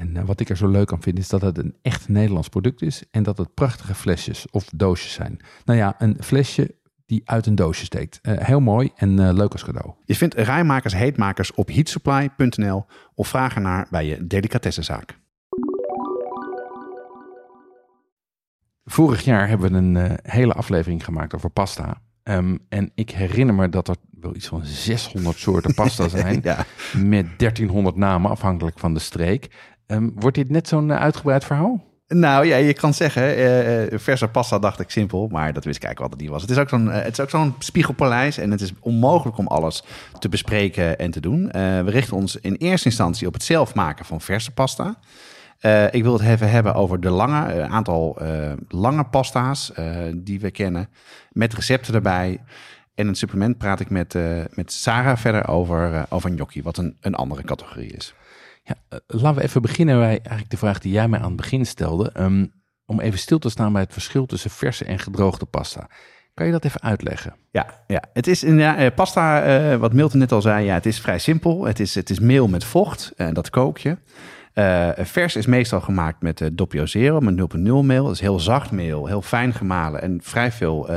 En 0.00 0.16
uh, 0.16 0.22
wat 0.24 0.40
ik 0.40 0.48
er 0.48 0.56
zo 0.56 0.68
leuk 0.68 0.92
aan 0.92 1.02
vind 1.02 1.18
is 1.18 1.28
dat 1.28 1.40
het 1.40 1.58
een 1.58 1.76
echt 1.82 2.08
Nederlands 2.08 2.48
product 2.48 2.82
is 2.82 3.02
en 3.10 3.22
dat 3.22 3.38
het 3.38 3.54
prachtige 3.54 3.94
flesjes 3.94 4.46
of 4.50 4.68
doosjes 4.74 5.12
zijn. 5.12 5.40
Nou 5.64 5.78
ja, 5.78 5.94
een 5.98 6.16
flesje 6.20 6.74
die 7.06 7.22
uit 7.24 7.46
een 7.46 7.54
doosje 7.54 7.84
steekt. 7.84 8.18
Uh, 8.22 8.38
heel 8.38 8.60
mooi 8.60 8.90
en 8.96 9.20
uh, 9.20 9.32
leuk 9.32 9.52
als 9.52 9.64
cadeau. 9.64 9.92
Je 10.04 10.14
vindt 10.14 10.34
rijmakers 10.34 10.94
heetmakers 10.94 11.54
op 11.54 11.68
heatsupply.nl 11.68 12.86
of 13.14 13.28
vraag 13.28 13.54
ernaar 13.54 13.86
bij 13.90 14.06
je 14.06 14.26
delicatessenzaak. 14.26 15.18
Vorig 18.84 19.22
jaar 19.22 19.48
hebben 19.48 19.72
we 19.72 19.76
een 19.78 19.94
uh, 19.94 20.12
hele 20.22 20.52
aflevering 20.52 21.04
gemaakt 21.04 21.34
over 21.34 21.50
pasta. 21.50 22.02
Um, 22.22 22.58
en 22.68 22.90
ik 22.94 23.10
herinner 23.10 23.54
me 23.54 23.68
dat 23.68 23.88
er 23.88 23.96
wel 24.10 24.34
iets 24.34 24.46
van 24.46 24.64
600 24.64 25.38
soorten 25.38 25.74
pasta 25.74 26.08
zijn. 26.18 26.40
ja. 26.42 26.64
Met 26.96 27.38
1300 27.38 27.96
namen, 27.96 28.30
afhankelijk 28.30 28.78
van 28.78 28.94
de 28.94 29.00
streek. 29.00 29.48
Um, 29.90 30.12
wordt 30.14 30.36
dit 30.36 30.50
net 30.50 30.68
zo'n 30.68 30.88
uh, 30.88 30.96
uitgebreid 30.96 31.44
verhaal? 31.44 31.88
Nou 32.08 32.46
ja, 32.46 32.56
je 32.56 32.72
kan 32.72 32.94
zeggen, 32.94 33.38
uh, 33.38 33.98
verse 33.98 34.28
pasta 34.28 34.58
dacht 34.58 34.80
ik 34.80 34.90
simpel, 34.90 35.28
maar 35.28 35.52
dat 35.52 35.64
wist 35.64 35.76
ik 35.76 35.84
eigenlijk 35.84 36.12
het 36.12 36.22
niet 36.22 36.30
was. 36.30 36.42
Het 36.42 36.50
is 36.50 36.58
ook 36.58 36.68
zo'n, 36.68 36.86
uh, 36.86 37.06
is 37.06 37.20
ook 37.20 37.30
zo'n 37.30 37.54
spiegelpaleis 37.58 38.38
en 38.38 38.50
het 38.50 38.60
is 38.60 38.72
onmogelijk 38.80 39.38
om 39.38 39.46
alles 39.46 39.82
te 40.18 40.28
bespreken 40.28 40.98
en 40.98 41.10
te 41.10 41.20
doen. 41.20 41.48
We 41.52 41.90
richten 41.90 42.16
ons 42.16 42.36
in 42.36 42.54
eerste 42.54 42.88
instantie 42.88 43.26
op 43.26 43.32
het 43.32 43.42
zelf 43.42 43.74
maken 43.74 44.04
van 44.04 44.20
verse 44.20 44.50
pasta. 44.50 44.98
Ik 45.90 46.02
wil 46.02 46.12
het 46.12 46.22
even 46.22 46.50
hebben 46.50 46.74
over 46.74 47.00
de 47.00 47.10
lange, 47.10 47.62
aantal 47.68 48.18
lange 48.68 49.04
pasta's 49.04 49.72
die 50.14 50.40
we 50.40 50.50
kennen, 50.50 50.88
met 51.32 51.54
recepten 51.54 51.94
erbij. 51.94 52.40
En 52.94 53.06
het 53.06 53.18
supplement 53.18 53.58
praat 53.58 53.80
ik 53.80 53.90
met, 53.90 54.14
met 54.54 54.72
Sarah 54.72 55.16
verder 55.16 55.48
over, 55.48 56.06
over 56.08 56.30
gnocchi, 56.30 56.62
wat 56.62 56.76
een, 56.76 56.96
een 57.00 57.14
andere 57.14 57.42
categorie 57.42 57.92
is. 57.92 58.14
Ja, 58.62 58.74
laten 59.06 59.34
we 59.34 59.42
even 59.42 59.62
beginnen 59.62 59.98
bij 59.98 60.08
eigenlijk 60.08 60.50
de 60.50 60.56
vraag 60.56 60.78
die 60.78 60.92
jij 60.92 61.08
mij 61.08 61.18
aan 61.18 61.26
het 61.26 61.36
begin 61.36 61.66
stelde. 61.66 62.12
Um, 62.18 62.52
om 62.90 63.00
even 63.00 63.18
stil 63.18 63.38
te 63.38 63.50
staan 63.50 63.72
bij 63.72 63.82
het 63.82 63.92
verschil 63.92 64.26
tussen 64.26 64.50
verse 64.50 64.84
en 64.84 64.98
gedroogde 64.98 65.46
pasta. 65.46 65.88
Kan 66.34 66.46
je 66.46 66.52
dat 66.52 66.64
even 66.64 66.82
uitleggen? 66.82 67.34
Ja, 67.50 67.66
ja. 67.86 68.02
het 68.12 68.26
is 68.26 68.42
in 68.42 68.58
ja, 68.58 68.90
pasta, 68.90 69.46
uh, 69.72 69.76
wat 69.76 69.92
Milton 69.92 70.18
net 70.18 70.32
al 70.32 70.42
zei, 70.42 70.64
ja, 70.64 70.74
het 70.74 70.86
is 70.86 71.00
vrij 71.00 71.18
simpel. 71.18 71.64
Het 71.64 71.80
is, 71.80 71.94
het 71.94 72.10
is 72.10 72.18
meel 72.18 72.48
met 72.48 72.64
vocht 72.64 73.12
en 73.16 73.34
dat 73.34 73.50
kook 73.50 73.78
je. 73.78 73.96
Uh, 74.54 74.88
vers 74.96 75.36
is 75.36 75.46
meestal 75.46 75.80
gemaakt 75.80 76.22
met 76.22 76.50
doppio 76.52 76.86
zero, 76.86 77.20
met 77.20 77.54
0,0 77.56 77.62
meel. 77.82 78.04
Dat 78.04 78.14
is 78.14 78.20
heel 78.20 78.40
zacht 78.40 78.70
meel, 78.70 79.06
heel 79.06 79.22
fijn 79.22 79.52
gemalen 79.52 80.02
en 80.02 80.20
vrij 80.22 80.52
veel 80.52 80.88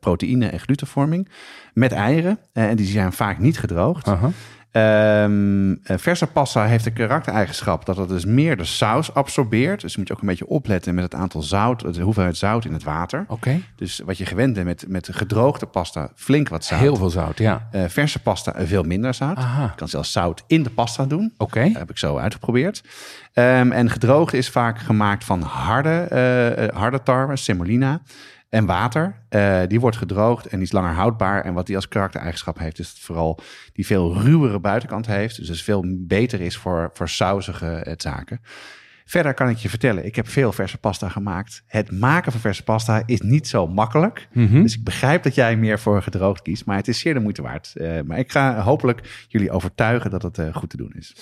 proteïne 0.00 0.48
en 0.48 0.60
glutenvorming. 0.60 1.28
Met 1.72 1.92
eieren, 1.92 2.38
en 2.52 2.76
die 2.76 2.86
zijn 2.86 3.12
vaak 3.12 3.38
niet 3.38 3.58
gedroogd. 3.58 4.06
-huh. 4.06 4.24
Eh, 4.70 5.98
verse 5.98 6.26
pasta 6.26 6.64
heeft 6.64 6.84
de 6.84 6.90
karaktereigenschap 6.90 7.86
dat 7.86 7.96
het 7.96 8.08
dus 8.08 8.24
meer 8.24 8.56
de 8.56 8.64
saus 8.64 9.14
absorbeert. 9.14 9.80
Dus 9.80 9.96
moet 9.96 10.08
je 10.08 10.14
ook 10.14 10.20
een 10.20 10.26
beetje 10.26 10.46
opletten 10.46 10.94
met 10.94 11.04
het 11.04 11.14
aantal 11.14 11.42
zout, 11.42 11.94
de 11.94 12.02
hoeveelheid 12.02 12.36
zout 12.36 12.64
in 12.64 12.72
het 12.72 12.82
water. 12.82 13.24
Oké. 13.28 13.60
Dus 13.76 14.00
wat 14.04 14.18
je 14.18 14.26
gewend 14.26 14.54
bent 14.54 14.66
met, 14.66 14.84
met 14.88 15.08
gedroogde 15.12 15.66
pasta, 15.66 16.10
flink 16.14 16.48
wat 16.48 16.64
zout. 16.64 16.80
Heel 16.80 16.96
veel 16.96 17.10
zout, 17.10 17.38
ja. 17.38 17.68
Eh, 17.70 17.84
verse 17.88 18.18
pasta 18.18 18.54
eh, 18.54 18.66
veel 18.66 18.82
minder 18.82 19.14
zout. 19.14 19.36
Aha. 19.36 19.62
Je 19.62 19.74
kan 19.74 19.88
zelfs 19.88 20.12
zout 20.12 20.44
in 20.46 20.62
de 20.62 20.70
pasta 20.70 21.04
doen. 21.04 21.32
Oké. 21.36 21.64
Dat 21.64 21.78
heb 21.78 21.90
ik 21.90 21.98
zo 21.98 22.16
uitgeprobeerd. 22.16 22.82
Ehm, 23.32 23.72
en 23.72 23.90
gedroogd 23.90 24.32
is 24.32 24.48
vaak 24.48 24.78
gemaakt 24.78 25.24
van 25.24 25.42
harde, 25.42 25.90
eh, 25.90 26.78
harde 26.78 27.02
tarwe, 27.02 27.36
semolina 27.36 28.00
en 28.50 28.66
water. 28.66 29.14
Eh, 29.28 29.60
die 29.66 29.80
wordt 29.80 29.96
gedroogd 29.96 30.46
en 30.46 30.56
die 30.56 30.66
is 30.66 30.72
langer 30.72 30.94
houdbaar. 30.94 31.44
En 31.44 31.54
wat 31.54 31.66
die 31.66 31.76
als 31.76 31.88
karaktereigenschap 31.88 32.58
heeft, 32.58 32.78
is 32.78 32.88
het 32.88 32.98
vooral 32.98 33.38
die 33.72 33.86
veel 33.86 34.22
ruwere 34.22 34.60
buitenkant 34.60 35.06
heeft. 35.06 35.36
Dus 35.36 35.46
dus 35.46 35.62
veel 35.62 35.84
beter 35.86 36.40
is 36.40 36.56
voor, 36.56 36.90
voor 36.92 37.08
sausige 37.08 37.66
eh, 37.66 37.94
zaken. 37.96 38.40
Verder 39.04 39.34
kan 39.34 39.48
ik 39.48 39.56
je 39.56 39.68
vertellen, 39.68 40.04
ik 40.04 40.16
heb 40.16 40.28
veel 40.28 40.52
verse 40.52 40.78
pasta 40.78 41.08
gemaakt. 41.08 41.62
Het 41.66 41.98
maken 41.98 42.32
van 42.32 42.40
verse 42.40 42.62
pasta 42.62 43.02
is 43.06 43.20
niet 43.20 43.48
zo 43.48 43.66
makkelijk. 43.66 44.28
Mhm. 44.32 44.62
Dus 44.62 44.74
ik 44.74 44.84
begrijp 44.84 45.22
dat 45.22 45.34
jij 45.34 45.56
meer 45.56 45.78
voor 45.78 46.02
gedroogd 46.02 46.42
kiest, 46.42 46.64
maar 46.64 46.76
het 46.76 46.88
is 46.88 46.98
zeer 46.98 47.14
de 47.14 47.20
moeite 47.20 47.42
waard. 47.42 47.72
Eh, 47.74 48.00
maar 48.04 48.18
ik 48.18 48.32
ga 48.32 48.62
hopelijk 48.62 49.26
jullie 49.28 49.50
overtuigen 49.50 50.10
dat 50.10 50.22
het 50.22 50.40
goed 50.52 50.70
te 50.70 50.76
doen 50.76 50.92
is. 50.96 51.16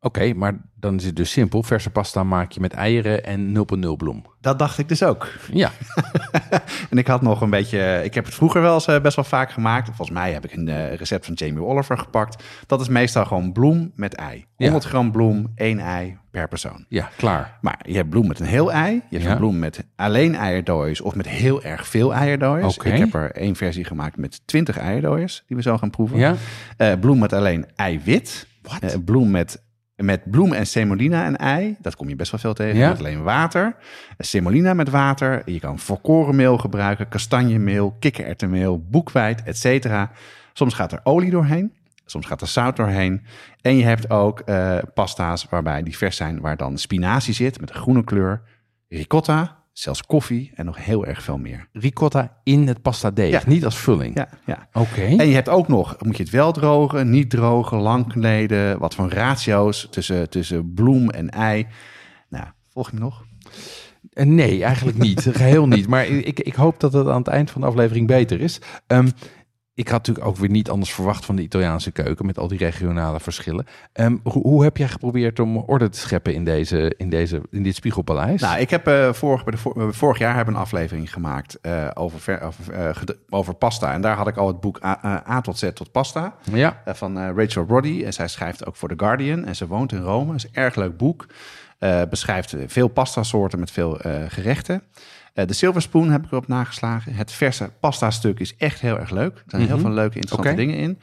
Oké, 0.00 0.32
maar 0.34 0.54
dan 0.74 0.96
is 0.96 1.04
het 1.04 1.16
dus 1.16 1.30
simpel. 1.30 1.62
Verse 1.62 1.90
pasta 1.90 2.22
maak 2.24 2.50
je 2.52 2.60
met 2.60 2.72
eieren 2.72 3.24
en 3.24 3.54
0,0 3.56 3.62
bloem. 3.96 4.24
Dat 4.40 4.58
dacht 4.58 4.78
ik 4.78 4.88
dus 4.88 5.02
ook. 5.02 5.28
Ja, 5.52 5.70
En 6.90 6.98
ik 6.98 7.06
had 7.06 7.22
nog 7.22 7.40
een 7.40 7.50
beetje. 7.50 8.00
Ik 8.04 8.14
heb 8.14 8.24
het 8.24 8.34
vroeger 8.34 8.60
wel 8.62 8.74
eens 8.74 8.86
eh, 8.86 9.00
best 9.00 9.16
wel 9.16 9.24
vaak 9.24 9.50
gemaakt. 9.50 9.86
Volgens 9.86 10.10
mij 10.10 10.32
heb 10.32 10.44
ik 10.44 10.52
een 10.52 10.68
eh, 10.68 10.94
recept 10.94 11.24
van 11.26 11.34
Jamie 11.34 11.62
Oliver 11.64 11.98
gepakt. 11.98 12.42
Dat 12.66 12.80
is 12.80 12.88
meestal 12.88 13.24
gewoon 13.24 13.52
bloem 13.52 13.92
met 13.94 14.14
ei. 14.14 14.46
100 14.56 14.84
gram 14.84 15.12
bloem, 15.12 15.52
één 15.54 15.78
ei 15.78 16.16
per 16.30 16.48
persoon. 16.48 16.84
ja, 16.88 17.08
klaar. 17.16 17.58
Maar 17.60 17.78
je 17.82 17.94
hebt 17.96 18.10
bloem 18.10 18.26
met 18.26 18.40
een 18.40 18.46
heel 18.46 18.72
ei. 18.72 18.94
Je 18.94 19.02
hebt 19.10 19.22
Ja. 19.22 19.30
een 19.30 19.36
bloem 19.38 19.58
met 19.58 19.84
alleen 19.96 20.34
eierdooiers 20.34 21.00
of 21.00 21.14
met 21.14 21.28
heel 21.28 21.62
erg 21.62 21.86
veel 21.86 22.14
eierdooiers. 22.14 22.74
Oké. 22.78 22.88
Ik 22.88 22.98
heb 22.98 23.14
er 23.14 23.32
één 23.32 23.56
versie 23.56 23.84
gemaakt 23.84 24.16
met 24.16 24.40
20 24.46 24.78
eierdooiers 24.78 25.44
die 25.46 25.56
we 25.56 25.62
zo 25.62 25.78
gaan 25.78 25.90
proeven. 25.90 26.18
Ja? 26.18 26.34
Eh, 26.76 26.92
bloem 27.00 27.18
met 27.18 27.32
alleen 27.32 27.66
eiwit. 27.76 28.46
Wat? 28.62 29.04
Bloem 29.04 29.30
met, 29.30 29.62
met 30.04 30.30
bloem 30.30 30.52
en 30.52 30.66
semolina 30.66 31.24
en 31.24 31.36
ei. 31.36 31.76
Dat 31.80 31.96
kom 31.96 32.08
je 32.08 32.16
best 32.16 32.30
wel 32.30 32.40
veel 32.40 32.54
tegen. 32.54 32.78
Ja. 32.78 32.88
Met 32.88 32.98
alleen 32.98 33.22
water. 33.22 33.76
Semolina 34.18 34.74
met 34.74 34.90
water. 34.90 35.42
Je 35.44 35.60
kan 35.60 35.78
volkorenmeel 35.78 36.58
gebruiken. 36.58 37.08
Kastanjemeel, 37.08 37.96
kikkererwtenmeel, 37.98 38.84
boekweit, 38.90 39.42
et 39.42 39.58
cetera. 39.58 40.10
Soms 40.52 40.74
gaat 40.74 40.92
er 40.92 41.00
olie 41.02 41.30
doorheen. 41.30 41.72
Soms 42.04 42.26
gaat 42.26 42.40
er 42.40 42.46
zout 42.46 42.76
doorheen. 42.76 43.22
En 43.60 43.76
je 43.76 43.84
hebt 43.84 44.10
ook 44.10 44.40
eh, 44.40 44.78
pasta's 44.94 45.46
waarbij 45.50 45.82
die 45.82 45.96
vers 45.96 46.16
zijn. 46.16 46.40
Waar 46.40 46.56
dan 46.56 46.78
spinazie 46.78 47.34
zit 47.34 47.60
met 47.60 47.70
een 47.70 47.76
groene 47.76 48.04
kleur. 48.04 48.42
Ricotta, 48.88 49.57
zelfs 49.78 50.02
koffie 50.02 50.50
en 50.54 50.64
nog 50.64 50.84
heel 50.84 51.06
erg 51.06 51.22
veel 51.22 51.38
meer. 51.38 51.68
Ricotta 51.72 52.36
in 52.42 52.66
het 52.66 52.82
pasta 52.82 53.10
deeg, 53.10 53.30
Ja. 53.30 53.42
niet 53.46 53.64
als 53.64 53.76
vulling. 53.78 54.16
Ja, 54.16 54.28
ja. 54.46 54.68
Oké. 54.72 55.00
En 55.02 55.28
je 55.28 55.34
hebt 55.34 55.48
ook 55.48 55.68
nog, 55.68 55.96
moet 55.98 56.16
je 56.16 56.22
het 56.22 56.32
wel 56.32 56.52
drogen, 56.52 57.10
niet 57.10 57.30
drogen, 57.30 57.78
lang 57.78 58.06
kneden, 58.12 58.78
wat 58.78 58.94
van 58.94 59.10
ratio's 59.10 59.88
tussen, 59.90 60.30
tussen 60.30 60.72
bloem 60.74 61.10
en 61.10 61.30
ei. 61.30 61.66
Nou, 62.28 62.44
volg 62.68 62.90
je 62.90 62.94
me 62.96 63.00
nog? 63.02 63.24
Eh, 64.12 64.26
Nee, 64.26 64.64
eigenlijk 64.64 64.98
niet. 64.98 65.20
Geheel 65.32 65.66
niet. 65.68 65.88
Maar 65.88 66.06
ik, 66.06 66.40
ik 66.40 66.54
hoop 66.54 66.80
dat 66.80 66.92
het 66.92 67.06
aan 67.08 67.18
het 67.18 67.28
eind 67.28 67.50
van 67.50 67.60
de 67.60 67.66
aflevering 67.66 68.06
beter 68.06 68.40
is. 68.40 68.60
Ehm, 68.86 69.08
ik 69.78 69.88
had 69.88 69.96
natuurlijk 69.98 70.26
ook 70.26 70.36
weer 70.36 70.50
niet 70.50 70.70
anders 70.70 70.92
verwacht 70.92 71.24
van 71.24 71.36
de 71.36 71.42
Italiaanse 71.42 71.90
keuken 71.90 72.26
met 72.26 72.38
al 72.38 72.48
die 72.48 72.58
regionale 72.58 73.20
verschillen. 73.20 73.66
Ehm, 73.92 74.16
hoe, 74.22 74.42
hoe 74.42 74.62
heb 74.62 74.76
jij 74.76 74.88
geprobeerd 74.88 75.40
om 75.40 75.56
orde 75.56 75.88
te 75.88 75.98
scheppen 75.98 76.34
in, 76.34 76.44
deze, 76.44 76.94
in, 76.96 77.10
deze, 77.10 77.40
in 77.50 77.62
dit 77.62 77.74
spiegelpaleis? 77.74 78.40
Nou, 78.40 78.58
ik 78.60 78.70
heb 78.70 78.86
eh, 78.86 79.12
vorig, 79.12 79.44
bij 79.44 79.52
de, 79.52 79.58
vor- 79.58 79.80
eh, 79.80 79.88
vorig 79.90 80.18
jaar 80.18 80.34
hebben 80.34 80.54
een 80.54 80.60
aflevering 80.60 81.12
gemaakt 81.12 81.60
eh, 81.60 81.90
over, 81.94 82.20
ver- 82.20 82.52
over, 83.28 83.54
pasta. 83.54 83.92
En 83.92 84.00
daar 84.00 84.16
had 84.16 84.28
ik 84.28 84.36
al 84.36 84.46
het 84.46 84.60
boek 84.60 84.84
A, 84.84 85.40
tot 85.40 85.58
Z 85.58 85.70
tot 85.74 85.92
pasta. 85.92 86.34
ja, 86.52 86.82
van 86.86 87.18
Rachel 87.36 87.64
Roddy. 87.68 88.02
En 88.04 88.12
zij 88.12 88.28
schrijft 88.28 88.66
ook 88.66 88.76
voor 88.76 88.88
The 88.88 88.94
Guardian. 88.96 89.44
En 89.44 89.56
ze 89.56 89.66
woont 89.66 89.92
in 89.92 90.00
Rome. 90.02 90.32
Het 90.32 90.44
is 90.44 90.50
een 90.52 90.62
erg 90.62 90.74
leuk 90.74 90.96
boek. 90.96 91.26
Beschrijft 92.10 92.54
veel 92.66 92.88
pasta 92.88 93.22
soorten 93.22 93.58
met 93.58 93.70
veel 93.70 94.00
gerechten. 94.28 94.82
Eh, 95.38 95.46
de 95.46 95.52
Silver 95.52 95.82
Spoon 95.82 96.10
heb 96.10 96.24
ik 96.24 96.30
erop 96.30 96.48
nageslagen. 96.48 97.14
Het 97.14 97.32
verse 97.32 97.70
pasta 97.80 98.10
stuk 98.10 98.40
is 98.40 98.56
echt 98.56 98.80
heel 98.80 98.98
erg 98.98 99.10
leuk. 99.10 99.36
Er 99.36 99.42
zijn 99.46 99.62
heel 99.62 99.74
Mhm. 99.76 99.84
veel 99.84 99.94
leuke, 99.94 100.18
interessante 100.18 100.56
dingen 100.56 100.76
in. 100.76 100.98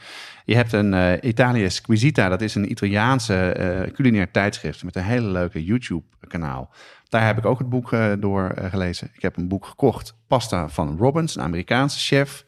Je 0.45 0.55
hebt 0.55 0.71
een 0.73 0.93
eh 0.93 1.29
Italia 1.29 1.69
Squisita. 1.69 2.29
Dat 2.29 2.41
is 2.41 2.55
een 2.55 2.71
Italiaanse 2.71 3.35
eh 3.51 3.91
culinair 3.93 4.31
tijdschrift 4.31 4.83
met 4.83 4.95
een 4.95 5.03
hele 5.03 5.27
leuke 5.27 5.63
YouTube-kanaal. 5.63 6.73
Daar 7.09 7.25
heb 7.25 7.37
ik 7.37 7.45
ook 7.45 7.59
het 7.59 7.69
boek 7.69 7.95
door 8.19 8.53
gelezen. 8.69 9.09
Ik 9.13 9.21
heb 9.21 9.37
een 9.37 9.47
boek 9.47 9.65
gekocht. 9.65 10.15
Pasta 10.27 10.69
van 10.69 10.97
Robbins, 10.97 11.35
een 11.35 11.41
Amerikaanse 11.41 11.99
chef. 11.99 12.45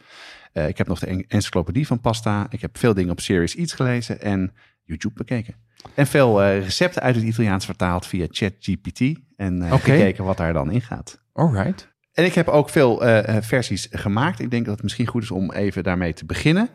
Ik 0.53 0.77
heb 0.77 0.87
nog 0.87 0.99
de 0.99 1.05
en- 1.05 1.25
encyclopedie 1.27 1.87
van 1.87 1.99
pasta. 2.01 2.47
Ik 2.49 2.61
heb 2.61 2.77
veel 2.77 2.93
dingen 2.93 3.11
op 3.11 3.19
Serious 3.19 3.55
Eats 3.55 3.73
gelezen 3.73 4.21
en 4.21 4.51
YouTube 4.83 5.13
bekeken. 5.15 5.55
En 5.95 6.07
veel 6.07 6.43
recepten 6.43 7.01
uit 7.01 7.15
het 7.15 7.23
Italiaans 7.23 7.65
vertaald 7.65 8.05
via 8.07 8.25
ChatGPT. 8.29 8.99
En 9.37 9.61
eh, 9.61 9.73
Oké. 9.73 9.91
gekeken 9.91 10.23
wat 10.23 10.37
daar 10.37 10.53
dan 10.53 10.71
in 10.71 10.81
gaat. 10.81 11.21
alright. 11.33 11.95
En 12.13 12.25
ik 12.25 12.33
heb 12.33 12.47
ook 12.47 12.69
veel 12.69 13.03
eh, 13.03 13.35
eh, 13.35 13.43
versies 13.43 13.87
gemaakt. 13.91 14.39
Ik 14.39 14.51
denk 14.51 14.65
dat 14.65 14.73
het 14.73 14.83
misschien 14.83 15.07
goed 15.07 15.23
is 15.23 15.31
om 15.31 15.51
even 15.51 15.83
daarmee 15.83 16.13
te 16.13 16.25
beginnen. 16.25 16.69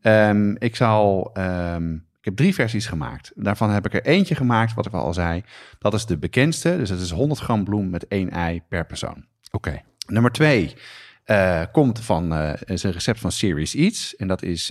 Ehm, 0.00 0.54
ik 0.58 0.76
zal. 0.76 1.30
ehm, 1.34 1.94
ik 1.94 2.28
heb 2.28 2.36
drie 2.36 2.54
versies 2.54 2.86
gemaakt. 2.86 3.32
Daarvan 3.34 3.70
heb 3.70 3.86
ik 3.86 3.94
er 3.94 4.04
eentje 4.04 4.34
gemaakt, 4.34 4.74
wat 4.74 4.86
ik 4.86 4.92
al 4.92 5.14
zei. 5.14 5.42
Dat 5.78 5.94
is 5.94 6.06
de 6.06 6.18
bekendste. 6.18 6.76
Dus 6.76 6.88
dat 6.88 7.00
is 7.00 7.10
100 7.10 7.40
gram 7.40 7.64
bloem 7.64 7.90
met 7.90 8.06
één 8.08 8.30
ei 8.30 8.62
per 8.68 8.86
persoon. 8.86 9.24
Oké. 9.50 9.80
Nummer 10.06 10.30
twee 10.30 10.74
komt 11.72 12.00
van 12.00 12.32
eh, 12.34 12.52
is 12.64 12.82
een 12.82 12.92
recept 12.92 13.20
van 13.20 13.32
Serious 13.32 13.74
Eats. 13.74 14.16
En 14.16 14.26
dat 14.28 14.42
is, 14.42 14.66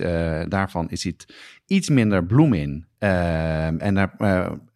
daarvan 0.48 0.90
is 0.90 1.04
het 1.04 1.34
iets 1.66 1.88
minder 1.88 2.24
bloem 2.24 2.52
in. 2.52 2.86
Ehm, 2.98 3.76
en 3.78 3.94
daar 3.94 4.14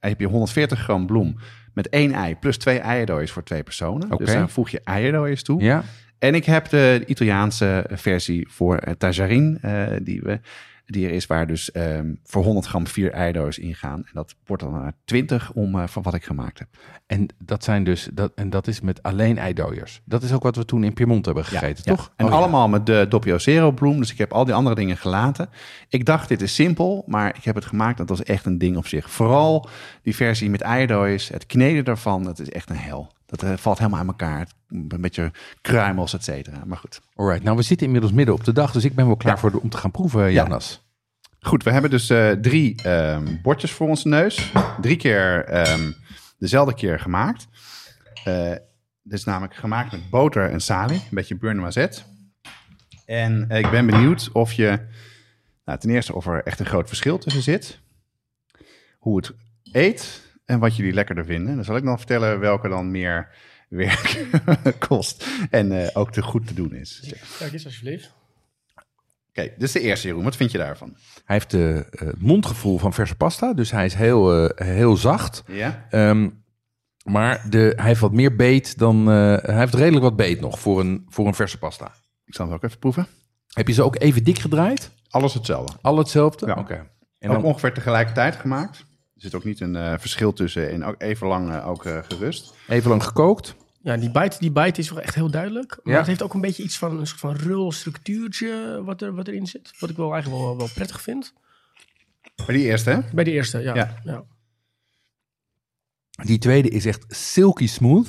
heb 0.00 0.20
je 0.20 0.26
140 0.26 0.80
gram 0.80 1.06
bloem 1.06 1.36
met 1.76 1.88
één 1.88 2.12
ei 2.12 2.36
plus 2.36 2.56
twee 2.56 2.78
eierdooiers 2.78 3.30
voor 3.30 3.42
twee 3.42 3.62
personen. 3.62 4.08
Dus 4.18 4.32
daar 4.32 4.48
voeg 4.48 4.68
je 4.68 4.80
eierdooiers 4.84 5.42
toe. 5.42 5.62
Ja, 5.62 5.84
En 6.18 6.34
ik 6.34 6.44
heb 6.44 6.68
de 6.68 7.02
Italiaanse 7.06 7.86
versie 7.92 8.48
voor 8.50 8.80
uh, 8.86 8.94
tajarin, 8.94 9.58
eh, 9.62 9.86
die, 10.02 10.20
we, 10.22 10.40
die 10.86 11.06
er 11.06 11.12
is, 11.12 11.26
waar 11.26 11.46
dus 11.46 11.70
ehm, 11.72 12.14
voor 12.24 12.44
100 12.44 12.66
gram 12.66 12.86
vier 12.86 13.12
eierdooiers 13.12 13.58
in 13.58 13.74
gaan. 13.74 13.98
En 13.98 14.10
dat 14.12 14.34
wordt 14.46 14.62
dan 14.62 14.72
naar 14.72 14.92
20 15.04 15.52
om 15.52 15.78
eh, 15.78 15.86
van 15.86 16.02
wat 16.02 16.14
ik 16.14 16.24
gemaakt 16.24 16.58
heb. 16.58 16.68
en 17.06 17.26
dat 17.38 17.64
zijn 17.64 17.84
dus, 17.84 18.08
dat, 18.12 18.32
en 18.34 18.50
dat 18.50 18.66
is 18.66 18.80
met 18.80 19.02
alleen 19.02 19.38
eidooiers. 19.38 20.00
Dat 20.04 20.22
is 20.22 20.32
ook 20.32 20.42
wat 20.42 20.56
we 20.56 20.64
toen 20.64 20.84
in 20.84 20.92
Piemont 20.92 21.24
hebben 21.26 21.44
gegeten, 21.44 21.82
Ja, 21.86 21.94
toch? 21.94 22.12
En 22.16 22.24
Oh, 22.24 22.30
ja. 22.30 22.36
allemaal 22.36 22.68
met 22.68 22.86
de 22.86 23.06
Doppio 23.08 23.38
Zero 23.38 23.72
bloem. 23.72 23.98
Dus 23.98 24.12
ik 24.12 24.18
heb 24.18 24.32
al 24.32 24.44
die 24.44 24.54
andere 24.54 24.74
dingen 24.74 24.96
gelaten. 24.96 25.48
Ik 25.88 26.04
dacht, 26.04 26.28
dit 26.28 26.42
is 26.42 26.54
simpel, 26.54 27.04
maar 27.06 27.36
ik 27.36 27.44
heb 27.44 27.54
het 27.54 27.64
gemaakt. 27.64 27.98
Dat 27.98 28.08
was 28.08 28.22
echt 28.22 28.46
een 28.46 28.58
ding 28.58 28.76
op 28.76 28.86
zich. 28.86 29.10
Vooral 29.10 29.68
die 30.02 30.16
versie 30.16 30.50
met 30.50 30.60
eierdooiers, 30.60 31.28
het 31.28 31.46
kneden 31.46 31.84
daarvan, 31.84 32.22
dat 32.22 32.38
is 32.38 32.50
echt 32.50 32.70
een 32.70 32.76
hel. 32.76 33.14
Dat 33.26 33.42
eh, 33.42 33.56
valt 33.56 33.78
helemaal 33.78 34.00
aan 34.00 34.06
elkaar. 34.06 34.48
Een 34.68 35.00
beetje 35.00 35.32
kruimels, 35.60 36.14
et 36.14 36.24
cetera. 36.24 36.64
Maar 36.64 36.78
goed. 36.78 37.00
Alright, 37.14 37.42
nou 37.44 37.56
we 37.56 37.62
zitten 37.62 37.86
inmiddels 37.86 38.12
midden 38.12 38.34
op 38.34 38.44
de 38.44 38.52
dag, 38.52 38.72
dus 38.72 38.84
ik 38.84 38.94
ben 38.94 39.06
wel 39.06 39.16
klaar 39.16 39.34
Ja. 39.34 39.40
voor 39.40 39.50
de, 39.50 39.60
om 39.60 39.68
te 39.68 39.76
gaan 39.76 39.90
proeven, 39.90 40.32
Jonas. 40.32 40.84
Goed, 41.40 41.62
we 41.62 41.70
hebben 41.70 41.90
dus 41.90 42.10
eh, 42.10 42.30
drie 42.30 42.82
ehm, 42.82 43.36
bordjes 43.42 43.72
voor 43.72 43.88
onze 43.88 44.08
neus. 44.08 44.52
Drie 44.80 44.96
keer 44.96 45.44
ehm, 45.44 45.90
dezelfde 46.38 46.74
keer 46.74 47.00
gemaakt. 47.00 47.46
Eh 48.24 48.52
dit 49.02 49.18
is 49.18 49.24
namelijk 49.24 49.54
gemaakt 49.54 49.92
met 49.92 50.10
boter 50.10 50.50
en 50.50 50.60
salie. 50.60 50.96
Een 50.96 51.04
beetje 51.10 51.36
beurre 51.36 51.56
noisette. 51.60 52.02
En 53.04 53.50
ik 53.50 53.70
ben 53.70 53.86
benieuwd 53.86 54.30
of 54.32 54.52
je... 54.52 54.80
Nou, 55.64 55.78
ten 55.78 55.90
eerste 55.90 56.14
of 56.14 56.26
er 56.26 56.42
echt 56.42 56.60
een 56.60 56.66
groot 56.66 56.88
verschil 56.88 57.18
tussen 57.18 57.42
zit. 57.42 57.78
Hoe 58.98 59.16
het 59.16 59.32
eet 59.72 60.22
en 60.46 60.58
wat 60.58 60.76
jullie 60.76 60.92
lekkerder 60.92 61.24
vinden. 61.24 61.54
Dan 61.54 61.64
zal 61.64 61.76
ik 61.76 61.84
dan 61.84 61.98
vertellen 61.98 62.38
welke 62.40 62.68
dan 62.68 62.90
meer 62.90 63.28
werk 63.68 64.26
kost. 64.88 65.26
En 65.50 65.82
eh, 65.82 65.88
ook 65.92 66.12
te 66.12 66.22
goed 66.22 66.46
te 66.46 66.54
doen 66.54 66.74
is. 66.74 67.14
Kijk 67.38 67.52
eens, 67.52 67.64
alsjeblieft. 67.64 68.14
Oké, 69.28 69.42
dit 69.42 69.62
is 69.62 69.72
de 69.72 69.80
eerste, 69.80 70.06
Jeroen. 70.06 70.24
Wat 70.24 70.36
vind 70.36 70.52
je 70.52 70.58
daarvan? 70.58 70.96
Hij 71.24 71.36
heeft 71.36 71.50
de, 71.50 71.86
eh, 71.90 72.06
het 72.06 72.20
mondgevoel 72.20 72.78
van 72.78 72.92
verse 72.92 73.14
pasta, 73.14 73.52
dus 73.54 73.70
hij 73.70 73.84
is 73.84 73.94
heel, 73.94 74.48
eh, 74.48 74.66
heel 74.66 74.96
zacht. 74.96 75.42
Ja? 75.46 75.86
Ehm, 75.90 76.28
maar 77.04 77.44
de, 77.50 77.72
hij 77.76 77.86
heeft 77.86 78.00
wat 78.00 78.12
meer 78.12 78.36
beet 78.36 78.78
dan. 78.78 79.10
eh, 79.10 79.36
hij 79.42 79.58
heeft 79.58 79.74
redelijk 79.74 80.02
wat 80.02 80.16
beet 80.16 80.40
nog 80.40 80.58
voor 80.60 80.80
een, 80.80 81.06
voor 81.08 81.26
een 81.26 81.34
verse 81.34 81.58
pasta. 81.58 81.92
Ik 82.24 82.34
zal 82.34 82.46
het 82.46 82.54
ook 82.54 82.62
even 82.64 82.78
proeven. 82.78 83.06
Heb 83.52 83.68
je 83.68 83.74
ze 83.74 83.82
ook 83.82 83.98
even 84.00 84.24
dik 84.24 84.38
gedraaid? 84.38 84.90
Alles 85.08 85.34
hetzelfde. 85.34 85.76
Al 85.82 85.98
hetzelfde? 85.98 86.46
Ja. 86.46 86.54
Oké. 86.54 86.74
En 87.18 87.28
ook 87.30 87.34
dan, 87.36 87.44
ongeveer 87.44 87.72
tegelijkertijd 87.74 88.36
gemaakt. 88.36 88.84
Er 89.16 89.22
zit 89.22 89.34
ook 89.34 89.44
niet 89.44 89.60
een 89.60 89.76
eh, 89.76 89.94
verschil 89.98 90.32
tussen 90.32 90.70
en 90.70 90.84
ook 90.84 90.94
even 90.98 91.26
lang 91.26 91.50
eh, 91.52 91.68
ook 91.68 91.84
eh, 91.84 91.98
gerust. 92.08 92.54
even 92.68 92.90
lang 92.90 93.04
gekookt. 93.04 93.54
Ja, 93.82 93.96
die 93.96 94.10
bite, 94.10 94.36
die 94.38 94.50
bite 94.50 94.80
is 94.80 94.90
wel 94.90 95.00
echt 95.00 95.14
heel 95.14 95.30
duidelijk. 95.30 95.78
Maar 95.82 95.92
Ja. 95.92 95.98
het 95.98 96.08
heeft 96.08 96.22
ook 96.22 96.34
een 96.34 96.40
beetje 96.40 96.62
iets 96.62 96.78
van 96.78 96.98
een 96.98 97.06
soort 97.06 97.20
van 97.20 97.34
rul 97.36 97.72
structuurtje 97.72 98.82
wat, 98.84 99.02
er, 99.02 99.14
wat 99.14 99.28
erin 99.28 99.46
zit. 99.46 99.72
Wat 99.78 99.90
ik 99.90 99.96
wel 99.96 100.12
eigenlijk 100.14 100.42
wel, 100.42 100.56
wel 100.56 100.68
prettig 100.74 101.02
vind. 101.02 101.32
Bij 102.46 102.56
die 102.56 102.64
eerste, 102.64 102.90
hè? 102.90 102.98
Bij 103.14 103.24
de 103.24 103.30
eerste, 103.30 103.58
ja. 103.58 103.74
Ja. 103.74 103.94
ja. 104.04 104.24
Die 106.24 106.38
tweede 106.38 106.68
is 106.68 106.84
echt 106.86 107.04
silky 107.08 107.66
smooth. 107.66 108.08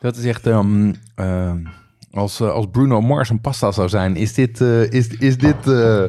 Dat 0.00 0.16
is 0.16 0.24
echt... 0.24 0.46
ehm, 0.46 0.94
ehm, 1.14 1.64
als, 2.10 2.40
als 2.40 2.66
Bruno 2.70 3.00
Mars 3.00 3.28
een 3.30 3.40
pasta 3.40 3.72
zou 3.72 3.88
zijn, 3.88 4.16
is 4.16 4.34
dit, 4.34 4.60
eh, 4.60 4.90
is, 4.90 5.08
is 5.08 5.38
dit, 5.38 5.66
eh, 5.66 6.04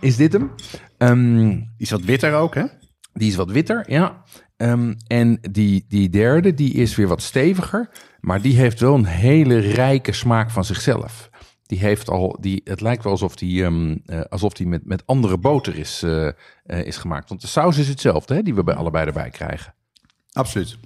is 0.00 0.16
dit 0.16 0.32
hem. 0.32 0.50
Ehm, 0.98 1.48
Die 1.48 1.68
is 1.76 1.90
wat 1.90 2.02
witter 2.02 2.34
ook, 2.34 2.54
hè? 2.54 2.64
Die 3.14 3.28
is 3.28 3.36
wat 3.36 3.50
witter, 3.50 3.84
ja. 3.90 4.22
Ehm, 4.56 4.94
en 5.06 5.38
die, 5.50 5.84
die 5.88 6.10
derde, 6.10 6.54
die 6.54 6.72
is 6.72 6.94
weer 6.94 7.08
wat 7.08 7.22
steviger. 7.22 7.90
Maar 8.20 8.40
die 8.40 8.56
heeft 8.56 8.80
wel 8.80 8.94
een 8.94 9.04
hele 9.04 9.58
rijke 9.58 10.12
smaak 10.12 10.50
van 10.50 10.64
zichzelf. 10.64 11.30
Die 11.66 11.78
heeft 11.78 12.10
al, 12.10 12.36
die, 12.40 12.60
het 12.64 12.80
lijkt 12.80 13.02
wel 13.02 13.12
alsof 13.12 13.36
die, 13.36 13.64
ehm, 13.64 13.96
eh, 14.06 14.20
alsof 14.20 14.52
die 14.52 14.66
met, 14.66 14.86
met 14.86 15.06
andere 15.06 15.38
boter 15.38 15.76
is, 15.76 16.02
eh, 16.02 16.26
eh, 16.26 16.34
is 16.64 16.96
gemaakt. 16.96 17.28
Want 17.28 17.40
de 17.40 17.46
saus 17.46 17.78
is 17.78 17.88
hetzelfde, 17.88 18.34
hè, 18.34 18.42
die 18.42 18.54
we 18.54 18.64
bij 18.64 18.74
allebei 18.74 19.06
erbij 19.06 19.30
krijgen. 19.30 19.74
Absoluut. 20.32 20.78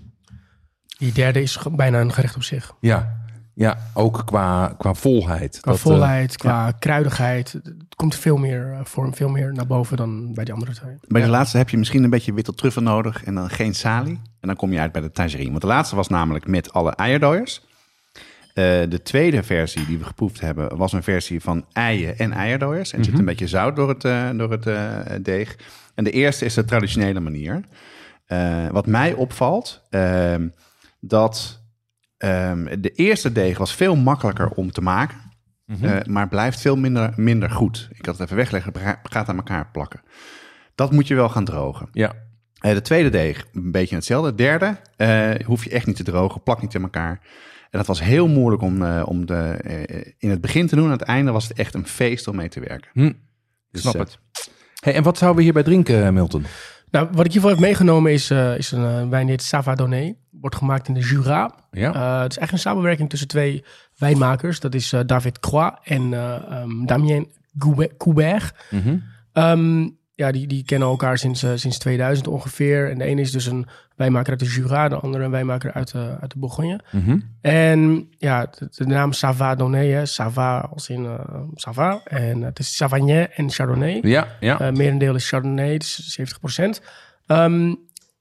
Die 0.99 1.13
derde 1.13 1.43
is 1.43 1.59
bijna 1.73 2.01
een 2.01 2.13
gerecht 2.13 2.37
op 2.37 2.43
zich. 2.43 2.75
Ja, 2.81 3.18
ja 3.59 3.79
ook 3.95 4.23
qua, 4.25 4.75
qua 4.79 4.95
volheid. 4.95 5.61
Qua 5.61 5.71
Dat, 5.73 5.81
eh, 5.81 5.87
volheid, 5.87 6.37
qua 6.37 6.71
kruidigheid. 6.71 7.53
Het 7.53 7.95
komt 7.97 8.15
veel 8.15 8.37
meer, 8.37 8.73
eh, 8.73 8.85
voor, 8.85 9.15
veel 9.15 9.29
meer 9.29 9.53
naar 9.53 9.67
boven 9.67 9.97
dan 9.97 10.35
bij 10.35 10.45
die 10.45 10.55
andere 10.55 10.75
twee. 10.75 10.97
Bij 11.09 11.23
de 11.23 11.29
laatste 11.29 11.57
heb 11.57 11.69
je 11.69 11.79
misschien 11.79 12.05
een 12.05 12.11
beetje 12.11 12.33
witte 12.33 12.55
truffel 12.55 12.83
nodig 12.83 13.25
en 13.25 13.35
dan 13.35 13.51
geen 13.51 13.75
salie. 13.75 14.21
En 14.41 14.49
dan 14.49 14.57
kom 14.57 14.73
je 14.73 14.79
uit 14.79 14.93
bij 14.93 15.03
de 15.03 15.11
tagerine. 15.11 15.51
Want 15.51 15.61
de 15.61 15.67
laatste 15.67 15.97
was 15.97 16.09
namelijk 16.09 16.47
met 16.47 16.73
alle 16.73 16.91
eierdooiers. 16.91 17.67
Eh, 18.55 18.65
de 18.89 19.03
tweede 19.03 19.43
versie 19.43 19.87
die 19.87 19.99
we 19.99 20.05
geproefd 20.05 20.41
hebben 20.41 20.77
was 20.77 20.93
een 20.93 21.03
versie 21.03 21.41
van 21.41 21.65
eien 21.73 22.19
en 22.19 22.33
eierdooiers. 22.33 22.93
En 22.93 22.99
er 22.99 23.05
zit 23.05 23.19
een 23.19 23.25
beetje 23.25 23.49
zout 23.49 23.77
door 23.77 23.89
het, 23.89 24.05
eh, 24.05 24.31
door 24.35 24.51
het 24.51 25.25
deeg. 25.25 25.57
En 25.95 26.05
de 26.05 26.11
eerste 26.11 26.45
is 26.45 26.55
de 26.55 26.65
traditionele 26.65 27.21
manier. 27.21 27.61
Eh, 28.29 28.67
wat 28.71 28.87
mij 28.87 29.13
opvalt, 29.13 29.83
ehm, 29.91 30.49
dat 31.01 31.58
ehm, 32.19 32.81
de 32.81 32.91
eerste 32.91 33.33
deeg 33.33 33.59
was 33.59 33.75
veel 33.75 33.97
makkelijker 33.97 34.49
om 34.49 34.73
te 34.73 34.81
maken. 34.81 35.19
eh, 35.83 35.97
maar 36.07 36.29
blijft 36.29 36.61
veel 36.61 36.77
minder, 36.77 37.13
minder 37.17 37.51
goed. 37.51 37.89
Ik 37.93 38.07
had 38.07 38.15
het 38.15 38.25
even 38.25 38.37
wegleggen, 38.37 38.73
gaat 39.03 39.29
aan 39.29 39.37
elkaar 39.37 39.71
plakken. 39.73 40.01
Dat 40.75 40.93
moet 40.93 41.07
je 41.09 41.15
wel 41.15 41.29
gaan 41.29 41.45
drogen. 41.45 41.89
ja, 41.93 42.13
Eh, 42.61 42.73
de 42.73 42.81
tweede 42.83 43.09
deeg, 43.11 43.47
een 43.53 43.73
beetje 43.73 43.95
hetzelfde. 43.95 44.31
De 44.35 44.37
derde 44.43 44.77
eh, 44.97 45.47
hoef 45.47 45.65
je 45.65 45.71
echt 45.71 45.87
niet 45.87 45.97
te 45.97 46.03
drogen, 46.03 46.43
plakt 46.43 46.63
niet 46.63 46.75
in 46.75 46.83
elkaar. 46.83 47.11
En 47.71 47.79
dat 47.79 47.87
was 47.87 48.01
heel 48.01 48.29
moeilijk 48.29 48.63
om, 48.63 48.83
om 49.01 49.27
de, 49.27 49.57
in 50.19 50.31
het 50.31 50.41
begin 50.41 50.67
te 50.67 50.77
doen. 50.77 50.85
Aan 50.85 50.91
het 50.91 51.03
einde 51.03 51.31
was 51.31 51.49
het 51.49 51.59
echt 51.59 51.75
een 51.75 51.87
feest 51.87 52.29
om 52.29 52.37
mee 52.37 52.49
te 52.49 52.61
werken. 52.61 52.91
hm, 52.93 53.13
Dus, 53.71 53.81
snap 53.81 53.99
het. 53.99 54.19
Hey, 54.81 54.95
en 54.95 55.03
wat 55.03 55.19
zouden 55.19 55.39
we 55.39 55.45
hierbij 55.45 55.63
drinken, 55.63 56.15
Milton? 56.15 56.45
Nou, 56.91 57.09
wat 57.13 57.25
ik 57.27 57.33
hiervoor 57.33 57.51
heb 57.51 57.59
meegenomen 57.61 58.13
is, 58.13 58.31
eh, 58.31 58.59
is 58.59 58.71
een 58.71 58.85
eh, 58.85 59.09
wijn 59.09 59.23
die 59.23 59.31
heet 59.31 59.43
Savadonné. 59.43 60.15
Wordt 60.31 60.57
gemaakt 60.57 60.89
in 60.89 60.95
de 60.95 61.01
Jura. 61.01 61.55
Ja, 61.71 61.93
Eh, 61.95 62.21
het 62.21 62.31
is 62.31 62.39
eigenlijk 62.39 62.53
een 62.53 62.59
samenwerking 62.59 63.09
tussen 63.09 63.29
twee 63.29 63.65
wijnmakers. 63.97 64.61
Dat 64.61 64.75
is 64.75 64.95
David 65.07 65.39
Croix 65.39 65.79
en 65.85 66.13
eh, 66.13 66.35
ehm, 66.35 66.85
Damien 66.87 67.29
Coubert. 67.99 68.53
Mhm. 68.71 68.97
Ehm, 69.33 69.89
ja, 70.19 70.33
die, 70.33 70.47
die 70.47 70.65
kennen 70.65 70.89
elkaar 70.89 71.19
sinds, 71.19 71.43
eh, 71.43 71.51
sinds 71.55 71.79
2000 71.79 72.27
ongeveer. 72.29 72.91
En 72.91 72.99
de 72.99 73.05
ene 73.05 73.21
is 73.21 73.31
dus 73.31 73.47
een 73.47 73.67
wijnmaker 73.97 74.31
uit 74.31 74.41
de 74.41 74.47
Jura, 74.47 74.89
de 74.89 74.97
andere 74.97 75.25
een 75.25 75.31
wijnmaker 75.31 75.73
uit, 75.73 75.93
de 75.93 76.17
uit 76.21 76.31
de 76.31 76.39
Bourgogne. 76.39 76.81
Mhm. 76.91 77.19
En 77.41 78.09
ja, 78.17 78.47
de, 78.47 78.69
de 78.71 78.87
naam 78.87 79.13
Savadonné, 79.13 79.87
hè, 79.87 80.07
Sava 80.07 80.59
als 80.59 80.89
in 80.89 81.05
eh 81.05 81.41
Sava. 81.55 82.01
En 82.05 82.43
het 82.43 82.59
is 82.59 82.77
Savagnin 82.77 83.29
en 83.35 83.51
Chardonnay. 83.51 84.01
ja, 84.03 84.29
ja. 84.41 84.61
Eh 84.61 84.73
merendeel 84.73 85.15
is 85.15 85.29
Chardonnay, 85.29 85.79
dus 85.79 86.19
70%. 86.21 86.81
Ehm, 87.27 87.75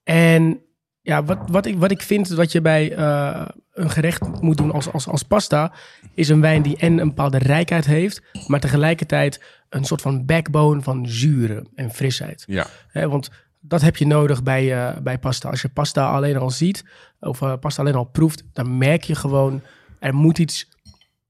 en 0.04 0.60
ja, 1.08 1.24
wat, 1.24 1.38
wat, 1.46 1.66
ik, 1.66 1.78
wat 1.78 1.90
ik 1.90 2.02
vind 2.02 2.36
dat 2.36 2.52
je 2.52 2.60
bij 2.60 2.92
eh, 2.94 3.46
een 3.72 3.90
gerecht 3.90 4.40
moet 4.40 4.56
doen 4.56 4.72
als, 4.72 4.92
als, 4.92 5.08
als 5.08 5.22
pasta, 5.22 5.72
is 6.14 6.28
een 6.28 6.40
wijn 6.40 6.62
die 6.62 6.76
en 6.76 6.98
een 6.98 7.08
bepaalde 7.08 7.38
rijkheid 7.38 7.86
heeft, 7.86 8.22
maar 8.46 8.60
tegelijkertijd 8.60 9.42
een 9.68 9.84
soort 9.84 10.00
van 10.00 10.26
backbone 10.26 10.82
van 10.82 11.06
zuren 11.06 11.68
en 11.74 11.90
frisheid. 11.90 12.44
ja. 12.46 12.66
Want 12.92 13.30
dat 13.60 13.80
heb 13.80 13.96
je 13.96 14.06
nodig 14.06 14.42
bij, 14.42 14.88
eh, 14.88 14.96
bij 15.00 15.18
pasta. 15.18 15.48
Als 15.50 15.62
je 15.62 15.68
pasta 15.68 16.10
alleen 16.10 16.36
al 16.36 16.50
ziet, 16.50 16.84
of 17.20 17.42
eh, 17.42 17.52
pasta 17.60 17.82
alleen 17.82 17.94
al 17.94 18.04
proeft, 18.04 18.44
dan 18.52 18.78
merk 18.78 19.02
je 19.02 19.14
gewoon, 19.14 19.62
er 19.98 20.14
moet 20.14 20.38
iets 20.38 20.68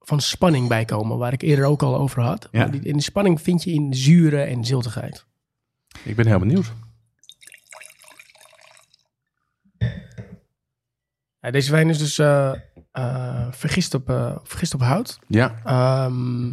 van 0.01 0.21
spanning 0.21 0.69
bij 0.69 0.85
komen, 0.85 1.19
waar 1.19 1.33
ik 1.33 1.43
eerder 1.43 1.65
ook 1.65 1.83
al 1.83 1.97
over 1.97 2.23
had. 2.23 2.49
Ja. 2.53 2.65
En 2.65 2.71
die 2.81 3.01
spanning 3.01 3.41
vind 3.41 3.65
je 3.65 3.73
in 3.73 3.95
zuren 3.95 4.47
en 4.47 4.65
ziltigheid. 4.65 5.25
Ik 6.05 6.17
ben 6.17 6.27
heel 6.27 6.39
benieuwd. 6.39 6.73
Ja, 11.41 11.51
deze 11.51 11.71
wijn 11.71 11.89
is 11.89 11.99
dus 11.99 12.19
eh, 12.19 12.53
eh, 12.93 13.47
vergist, 13.51 13.95
op, 13.95 14.11
eh, 14.11 14.37
vergist 14.43 14.75
op 14.75 14.81
hout. 14.81 15.19
Ja, 15.27 15.61
Ehm, 15.65 16.53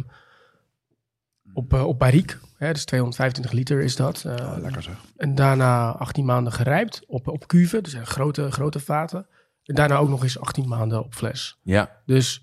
op, 1.52 1.72
op 1.72 1.98
barrique. 1.98 2.36
Hè, 2.56 2.72
dus 2.72 2.84
225 2.84 3.52
liter 3.52 3.80
is 3.80 3.96
dat. 3.96 4.24
Eh, 4.24 4.56
lekker 4.60 4.82
zeg. 4.82 4.94
En 5.16 5.34
daarna 5.34 5.90
18 5.90 6.24
maanden 6.24 6.52
gerijpt 6.52 7.02
op, 7.06 7.28
op 7.28 7.46
cuve. 7.46 7.80
Dus 7.80 7.92
een 7.92 8.06
grote, 8.06 8.50
grote 8.50 8.80
vaten. 8.80 9.26
En 9.64 9.74
daarna 9.74 9.96
ook 9.96 10.08
nog 10.08 10.22
eens 10.22 10.38
18 10.38 10.68
maanden 10.68 11.04
op 11.04 11.14
fles. 11.14 11.58
ja. 11.62 11.90
Dus... 12.06 12.40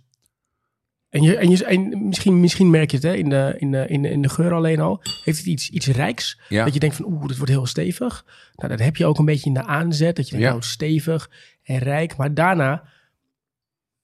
En, 1.09 1.21
je, 1.21 1.35
en, 1.37 1.49
je, 1.49 1.65
en 1.65 2.07
misschien, 2.07 2.39
misschien 2.39 2.69
merk 2.69 2.91
je 2.91 2.97
het 2.97 3.05
hè, 3.05 3.13
in, 3.13 3.29
de, 3.29 3.55
in, 3.57 3.71
de, 3.71 3.87
in, 3.87 4.01
de, 4.01 4.09
in 4.09 4.21
de 4.21 4.29
geur 4.29 4.53
alleen 4.53 4.79
al. 4.79 5.01
Heeft 5.23 5.37
het 5.37 5.47
iets, 5.47 5.69
iets 5.69 5.87
rijks? 5.87 6.39
Ja. 6.49 6.63
Dat 6.65 6.73
je 6.73 6.79
denkt 6.79 6.95
van 6.95 7.05
oeh, 7.05 7.27
dit 7.27 7.37
wordt 7.37 7.51
heel 7.51 7.65
stevig. 7.65 8.25
Nou, 8.55 8.69
dat 8.69 8.79
heb 8.79 8.95
je 8.95 9.05
ook 9.05 9.17
een 9.19 9.25
beetje 9.25 9.45
in 9.45 9.53
de 9.53 9.63
aanzet. 9.63 10.15
Dat 10.15 10.25
je 10.25 10.31
denkt, 10.31 10.45
Ja. 10.45 10.51
nou, 10.51 10.63
stevig 10.63 11.29
en 11.63 11.77
rijk. 11.77 12.17
Maar 12.17 12.33
daarna, 12.33 12.83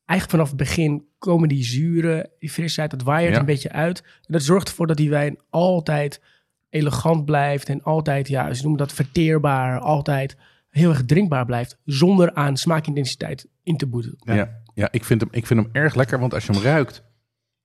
eigenlijk 0.05 0.29
vanaf 0.29 0.47
het 0.47 0.57
begin, 0.57 1.07
komen 1.17 1.49
die 1.49 1.63
zuren, 1.63 2.29
die 2.39 2.49
frisheid, 2.49 2.91
dat 2.91 3.01
waaiert 3.03 3.33
Ja. 3.33 3.39
een 3.39 3.45
beetje 3.45 3.71
uit. 3.71 4.01
En 4.01 4.33
dat 4.33 4.43
zorgt 4.43 4.67
ervoor 4.67 4.87
dat 4.87 4.97
die 4.97 5.09
wijn 5.09 5.37
altijd 5.49 6.21
elegant 6.69 7.25
blijft. 7.25 7.69
En 7.69 7.83
altijd, 7.83 8.27
ja, 8.27 8.53
ze 8.53 8.61
noemen 8.61 8.79
dat 8.79 8.93
verteerbaar. 8.93 9.79
Altijd 9.79 10.37
heel 10.69 10.89
erg 10.89 11.05
drinkbaar 11.05 11.45
blijft. 11.45 11.77
Zonder 11.85 12.33
aan 12.33 12.57
smaakintensiteit 12.57 13.47
in 13.63 13.77
te 13.77 13.87
boeten. 13.87 14.13
Ja, 14.17 14.61
ja. 14.73 14.87
ik, 14.91 15.03
vind 15.03 15.21
hem, 15.21 15.29
ik 15.31 15.45
vind 15.45 15.59
hem 15.61 15.69
erg 15.71 15.95
lekker, 15.95 16.19
want 16.19 16.33
als 16.33 16.45
je 16.45 16.51
hem 16.53 16.61
ruikt... 16.61 17.03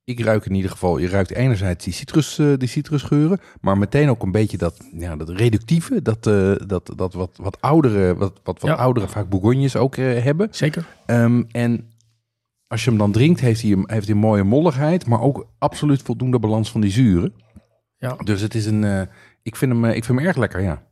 Ik 0.04 0.20
ruik 0.20 0.46
in 0.46 0.54
ieder 0.54 0.70
geval, 0.70 0.98
je 0.98 1.08
ruikt 1.08 1.30
enerzijds 1.30 1.84
die, 1.84 1.92
citrus, 1.92 2.38
eh, 2.38 2.52
die 2.56 2.68
citrusgeuren, 2.68 3.40
maar 3.60 3.78
meteen 3.78 4.08
ook 4.08 4.22
een 4.22 4.30
beetje 4.32 4.56
dat, 4.56 4.76
ja, 4.92 5.16
dat 5.16 5.28
reductieve, 5.28 6.02
dat, 6.02 6.26
eh, 6.26 6.52
dat, 6.66 6.92
dat 6.96 7.14
wat, 7.14 7.30
wat 7.36 7.60
oudere, 7.60 8.14
wat, 8.14 8.40
wat, 8.42 8.60
wat 8.60 8.70
Ja. 8.70 8.76
oudere 8.76 9.08
vaak 9.08 9.28
Bourgognes 9.28 9.76
ook 9.76 9.96
eh, 9.96 10.22
hebben. 10.22 10.48
Zeker. 10.50 10.86
Ehm, 11.06 11.42
en 11.50 11.92
als 12.66 12.84
je 12.84 12.90
hem 12.90 12.98
dan 12.98 13.12
drinkt, 13.12 13.40
heeft 13.40 13.62
hij, 13.62 13.72
een, 13.72 13.84
heeft 13.86 14.06
hij 14.06 14.14
een 14.14 14.20
mooie 14.20 14.42
molligheid, 14.42 15.06
maar 15.06 15.20
ook 15.20 15.46
absoluut 15.58 16.02
voldoende 16.02 16.38
balans 16.38 16.70
van 16.70 16.80
die 16.80 16.90
zuren. 16.90 17.34
Ja. 17.96 18.16
Dus 18.16 18.40
het 18.40 18.54
is 18.54 18.66
een, 18.66 18.84
eh, 18.84 19.02
ik, 19.42 19.56
vind 19.56 19.72
hem, 19.72 19.84
ik 19.84 20.04
vind 20.04 20.18
hem 20.18 20.26
erg 20.28 20.36
lekker, 20.36 20.60
ja. 20.60 20.82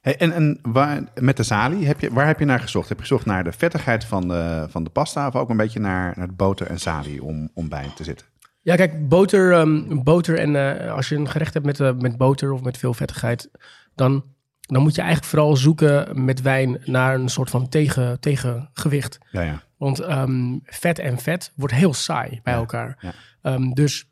Hey, 0.00 0.16
en 0.16 0.32
en 0.32 0.58
waar, 0.62 1.02
met 1.20 1.36
de 1.36 1.42
salie, 1.42 1.86
heb 1.86 2.00
je, 2.00 2.12
waar 2.12 2.26
heb 2.26 2.38
je 2.38 2.44
naar 2.44 2.60
gezocht? 2.60 2.88
Heb 2.88 2.96
je 2.96 3.02
gezocht 3.02 3.26
naar 3.26 3.44
de 3.44 3.52
vettigheid 3.52 4.04
van 4.04 4.28
de, 4.28 4.66
van 4.70 4.84
de 4.84 4.90
pasta... 4.90 5.26
of 5.26 5.36
ook 5.36 5.48
een 5.50 5.56
beetje 5.56 5.80
naar, 5.80 6.12
naar 6.16 6.26
de 6.26 6.32
boter 6.32 6.66
en 6.66 6.78
salie 6.78 7.22
om, 7.22 7.50
om 7.54 7.68
bij 7.68 7.92
te 7.94 8.04
zitten? 8.04 8.26
Ja, 8.66 8.76
kijk, 8.76 9.08
boter, 9.08 9.52
ehm, 9.52 10.02
boter 10.02 10.38
en 10.38 10.56
eh, 10.56 10.92
als 10.92 11.08
je 11.08 11.16
een 11.16 11.28
gerecht 11.28 11.54
hebt 11.54 11.66
met, 11.66 11.80
eh, 11.80 11.92
met 11.92 12.16
boter 12.16 12.52
of 12.52 12.62
met 12.62 12.78
veel 12.78 12.94
vettigheid, 12.94 13.50
dan, 13.94 14.24
dan 14.60 14.82
moet 14.82 14.94
je 14.94 15.00
eigenlijk 15.00 15.30
vooral 15.30 15.56
zoeken 15.56 16.24
met 16.24 16.42
wijn 16.42 16.80
naar 16.84 17.14
een 17.14 17.28
soort 17.28 17.50
van 17.50 17.68
tegen, 17.68 18.20
tegengewicht. 18.20 19.18
Ja, 19.30 19.42
ja. 19.42 19.62
Want 19.76 20.00
ehm, 20.00 20.58
vet 20.64 20.98
en 20.98 21.18
vet 21.18 21.52
wordt 21.56 21.74
heel 21.74 21.94
saai 21.94 22.40
bij 22.42 22.54
elkaar. 22.54 23.14
Ehm, 23.42 23.70
dus 23.70 24.08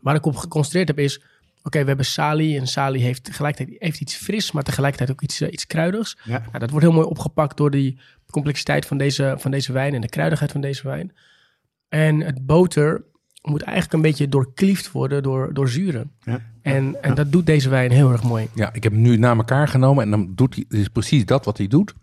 waar 0.00 0.14
ik 0.14 0.26
op 0.26 0.36
geconcentreerd 0.36 0.88
heb 0.88 0.98
is, 0.98 1.22
oké, 1.62 1.80
we 1.80 1.86
hebben 1.86 2.06
salie 2.06 2.58
en 2.58 2.66
salie 2.66 3.02
heeft 3.02 3.24
tegelijkertijd 3.24 3.82
heeft 3.82 4.00
iets 4.00 4.16
fris, 4.16 4.52
maar 4.52 4.62
tegelijkertijd 4.62 5.10
ook 5.10 5.22
iets, 5.22 5.40
eh, 5.40 5.52
iets 5.52 5.66
kruidigs. 5.66 6.16
Ja. 6.24 6.38
Nou, 6.38 6.58
dat 6.58 6.70
wordt 6.70 6.86
heel 6.86 6.94
mooi 6.94 7.06
opgepakt 7.06 7.56
door 7.56 7.70
die 7.70 8.00
complexiteit 8.30 8.86
van 8.86 8.98
deze, 8.98 9.34
van 9.38 9.50
deze 9.50 9.72
wijn 9.72 9.94
en 9.94 10.00
de 10.00 10.08
kruidigheid 10.08 10.52
van 10.52 10.60
deze 10.60 10.88
wijn. 10.88 11.12
En 11.88 12.20
het 12.20 12.46
boter 12.46 13.08
moet 13.42 13.62
eigenlijk 13.62 13.92
een 13.92 14.02
beetje 14.02 14.28
doorkliefd 14.28 14.92
worden 14.92 15.22
door, 15.22 15.54
door 15.54 15.68
zuren. 15.68 16.12
Ja. 16.20 16.40
En, 16.62 17.02
en 17.02 17.14
dat 17.14 17.32
doet 17.32 17.46
deze 17.46 17.68
wijn 17.68 17.90
heel 17.90 18.12
erg 18.12 18.22
mooi. 18.22 18.48
Ja, 18.54 18.72
ik 18.72 18.82
heb 18.82 18.92
hem 18.92 19.02
nu 19.02 19.16
na 19.16 19.36
elkaar 19.36 19.68
genomen 19.68 20.04
en 20.04 20.10
dan 20.10 20.32
doet 20.34 20.54
hij 20.54 20.80
is 20.80 20.88
precies 20.88 21.24
dat 21.24 21.44
wat 21.44 21.58
hij 21.58 21.66
doet. 21.66 21.94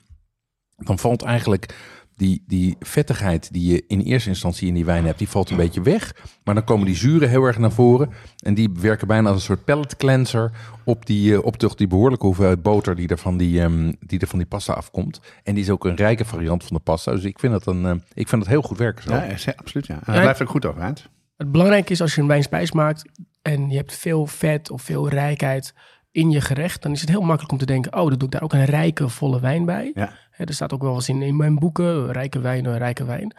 Dan 0.76 1.00
valt 1.00 1.24
eigenlijk 1.24 1.74
die, 2.18 2.44
die 2.48 2.76
vettigheid 2.80 3.54
die 3.54 3.72
je 3.72 3.84
in 3.88 4.00
eerste 4.00 4.30
instantie 4.30 4.68
in 4.68 4.74
die 4.74 4.86
wijn 4.86 5.06
hebt, 5.06 5.18
die 5.18 5.30
valt 5.30 5.50
een 5.50 5.58
beetje 5.58 5.82
weg. 5.82 6.16
Maar 6.44 6.56
dan 6.56 6.64
komen 6.64 6.86
die 6.86 6.96
zuren 6.96 7.30
heel 7.30 7.44
erg 7.44 7.58
naar 7.58 7.72
voren. 7.72 8.10
En 8.40 8.54
die 8.54 8.70
werken 8.80 9.08
bijna 9.08 9.28
als 9.28 9.38
een 9.38 9.44
soort 9.44 9.66
palate 9.66 9.96
cleanser 9.96 10.52
op 10.84 11.06
die, 11.06 11.34
eh, 11.34 11.46
op 11.46 11.58
toch 11.58 11.76
die 11.76 11.88
behoorlijke 11.88 12.26
hoeveelheid 12.26 12.62
boter 12.62 12.96
die 12.96 13.08
er, 13.08 13.18
van 13.18 13.38
die, 13.38 13.62
ehm, 13.62 13.92
die 14.00 14.20
er 14.20 14.28
van 14.28 14.40
die 14.40 14.48
pasta 14.48 14.74
afkomt. 14.74 15.22
En 15.44 15.54
die 15.54 15.64
is 15.64 15.70
ook 15.70 15.86
een 15.86 15.96
rijke 15.96 16.26
variant 16.26 16.64
van 16.64 16.78
de 16.78 16.84
pasta. 16.84 17.12
Dus 17.12 17.24
ik 17.24 17.40
vind 17.40 17.54
dat, 17.54 17.66
een, 17.66 17.86
eh, 17.86 17.96
ik 18.14 18.28
vind 18.28 18.42
dat 18.42 18.52
heel 18.52 18.62
goed 18.62 18.78
werken. 18.78 19.04
Zo. 19.04 19.12
Ja, 19.12 19.54
absoluut. 19.56 19.88
Ja. 19.88 19.94
En 19.94 20.14
het 20.14 20.22
blijft 20.22 20.42
ook 20.42 20.50
goed 20.50 20.66
overeind. 20.66 21.10
Het 21.38 21.52
belangrijke 21.52 21.92
is 21.92 22.02
als 22.02 22.16
je 22.16 22.22
een 22.22 22.28
wijn 22.28 22.44
spijs 22.44 22.72
maakt 22.72 23.10
en 23.42 23.70
je 23.70 23.78
hebt 23.78 23.96
veel 23.96 24.26
vet 24.28 24.72
of 24.72 24.82
veel 24.82 25.10
rijkheid 25.10 25.74
in 26.12 26.32
je 26.32 26.42
gerecht, 26.42 26.82
dan 26.82 26.92
is 26.92 27.02
het 27.02 27.10
heel 27.10 27.22
makkelijk 27.22 27.52
om 27.52 27.58
te 27.58 27.66
denken, 27.66 27.94
oh, 27.94 28.10
dan 28.10 28.18
doe 28.18 28.28
ik 28.28 28.32
daar 28.34 28.42
ook 28.44 28.54
een 28.54 28.66
rijke, 28.66 29.10
volle 29.10 29.40
wijn 29.40 29.66
bij. 29.66 29.92
Ja. 29.94 30.12
Er 30.38 30.54
staat 30.54 30.74
ook 30.74 30.82
wel 30.82 30.94
eens 30.96 31.10
in, 31.10 31.22
in 31.22 31.36
mijn 31.36 31.60
boeken, 31.60 32.12
rijke 32.12 32.40
wijn, 32.40 32.78
rijke 32.78 33.06
wijn. 33.06 33.36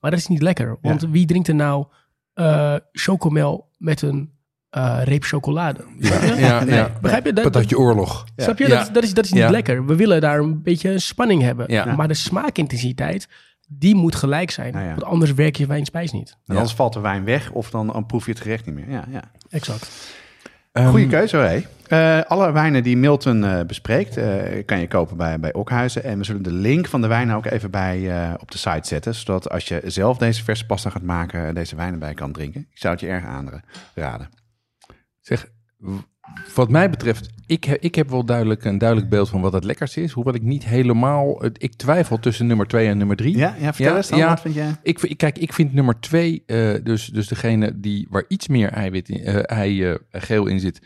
Maar 0.00 0.10
dat 0.10 0.20
is 0.20 0.26
niet 0.26 0.42
lekker, 0.42 0.78
want 0.82 1.06
wie 1.10 1.26
drinkt 1.26 1.48
er 1.48 1.54
nou 1.54 1.86
eh 2.34 2.74
chocomel 2.92 3.68
met 3.78 4.02
een 4.02 4.30
eh, 4.70 5.00
reep 5.04 5.22
chocolade? 5.24 5.84
Ja, 5.98 6.64
Nee. 6.64 6.74
ja. 6.74 6.92
Begrijp 7.00 7.24
je? 7.24 7.32
Dat, 7.32 7.52
Dat 7.52 7.68
je 7.68 7.78
oorlog. 7.78 8.24
Snap 8.36 8.58
je? 8.58 8.68
Ja. 8.68 8.70
Dat, 8.70 8.80
is- 8.86 8.92
dat, 8.92 9.02
is, 9.02 9.14
dat 9.14 9.24
is 9.24 9.32
niet 9.32 9.40
Ja. 9.42 9.50
lekker. 9.50 9.86
We 9.86 9.96
willen 9.96 10.20
daar 10.20 10.38
een 10.38 10.62
beetje 10.62 10.90
een 10.90 11.00
spanning 11.00 11.42
hebben. 11.42 11.72
Ja. 11.72 11.94
Maar 11.96 12.08
de 12.08 12.14
smaakintensiteit, 12.14 13.28
die 13.78 13.94
moet 13.94 14.14
gelijk 14.14 14.50
zijn. 14.50 14.72
Ja, 14.72 14.80
ja. 14.80 14.88
Want 14.88 15.04
anders 15.04 15.32
werk 15.34 15.56
je 15.56 15.66
wijnspijs 15.66 16.12
niet. 16.12 16.30
En 16.30 16.36
Ja. 16.44 16.54
anders 16.54 16.74
valt 16.74 16.92
de 16.92 17.00
wijn 17.00 17.24
weg 17.24 17.50
of 17.50 17.70
dan, 17.70 17.86
dan 17.86 18.06
proef 18.06 18.24
je 18.24 18.30
het 18.32 18.40
gerecht 18.40 18.66
niet 18.66 18.74
meer. 18.74 18.90
Ja, 18.90 19.04
ja. 19.10 19.22
Exact. 19.50 19.90
Goeie 20.72 21.00
Ehm, 21.04 21.08
keuze, 21.08 21.36
hé. 21.36 21.62
Eh, 21.88 22.22
alle 22.30 22.52
wijnen 22.52 22.82
die 22.82 22.96
Milton 22.96 23.44
eh, 23.44 23.60
bespreekt, 23.66 24.16
eh, 24.16 24.64
kan 24.66 24.78
je 24.80 24.88
kopen 24.88 25.16
bij, 25.16 25.40
bij 25.40 25.52
Okhuizen. 25.52 26.04
En 26.04 26.18
we 26.18 26.24
zullen 26.24 26.42
de 26.42 26.52
link 26.52 26.86
van 26.86 27.00
de 27.00 27.06
wijnen 27.06 27.36
ook 27.36 27.44
even 27.46 27.70
bij, 27.70 28.10
eh, 28.10 28.34
op 28.38 28.50
de 28.50 28.58
site 28.58 28.88
zetten. 28.88 29.14
Zodat 29.14 29.50
als 29.50 29.68
je 29.68 29.82
zelf 29.84 30.16
deze 30.18 30.44
verse 30.44 30.66
pasta 30.66 30.90
gaat 30.90 31.02
maken, 31.02 31.54
deze 31.54 31.76
wijnen 31.76 31.98
bij 31.98 32.14
kan 32.14 32.32
drinken. 32.32 32.60
Ik 32.70 32.78
zou 32.78 32.92
het 32.92 33.02
je 33.02 33.08
erg 33.08 33.24
aanraden. 33.24 34.30
Zeg, 35.20 35.48
wat 36.54 36.70
mij 36.70 36.90
betreft, 36.90 37.30
ik, 37.46 37.64
he- 37.64 37.76
ik 37.80 37.94
heb 37.94 38.10
wel 38.10 38.24
duidelijk 38.24 38.64
een 38.64 38.78
duidelijk 38.78 39.10
beeld 39.10 39.28
van 39.28 39.40
wat 39.40 39.52
het 39.52 39.64
lekkerste 39.64 40.02
is. 40.02 40.12
Hoewel 40.12 40.34
ik 40.34 40.42
niet 40.42 40.64
helemaal, 40.64 41.38
het- 41.40 41.62
ik 41.62 41.74
twijfel 41.74 42.18
tussen 42.18 42.46
nummer 42.46 42.66
2 42.66 42.88
en 42.88 42.98
nummer 42.98 43.16
3. 43.16 43.36
Ja, 43.36 43.54
ja 43.58 43.72
vertel 43.72 43.92
Ja, 43.92 43.96
eens 43.96 44.08
dan, 44.08 44.18
ja. 44.18 44.28
wat 44.28 44.40
vind 44.40 44.54
jij? 44.54 44.76
Ik, 44.82 45.14
kijk, 45.16 45.38
ik 45.38 45.52
vind 45.52 45.72
nummer 45.72 46.00
2, 46.00 46.42
dus, 46.82 47.06
dus 47.06 47.28
degene 47.28 47.80
die, 47.80 48.06
waar 48.10 48.24
iets 48.28 48.48
meer 48.48 48.68
eiwit 48.72 49.08
in, 49.08 49.24
eh, 49.24 49.56
ei, 49.58 49.84
eh, 49.84 49.94
geel 50.10 50.46
in 50.46 50.60
zit, 50.60 50.80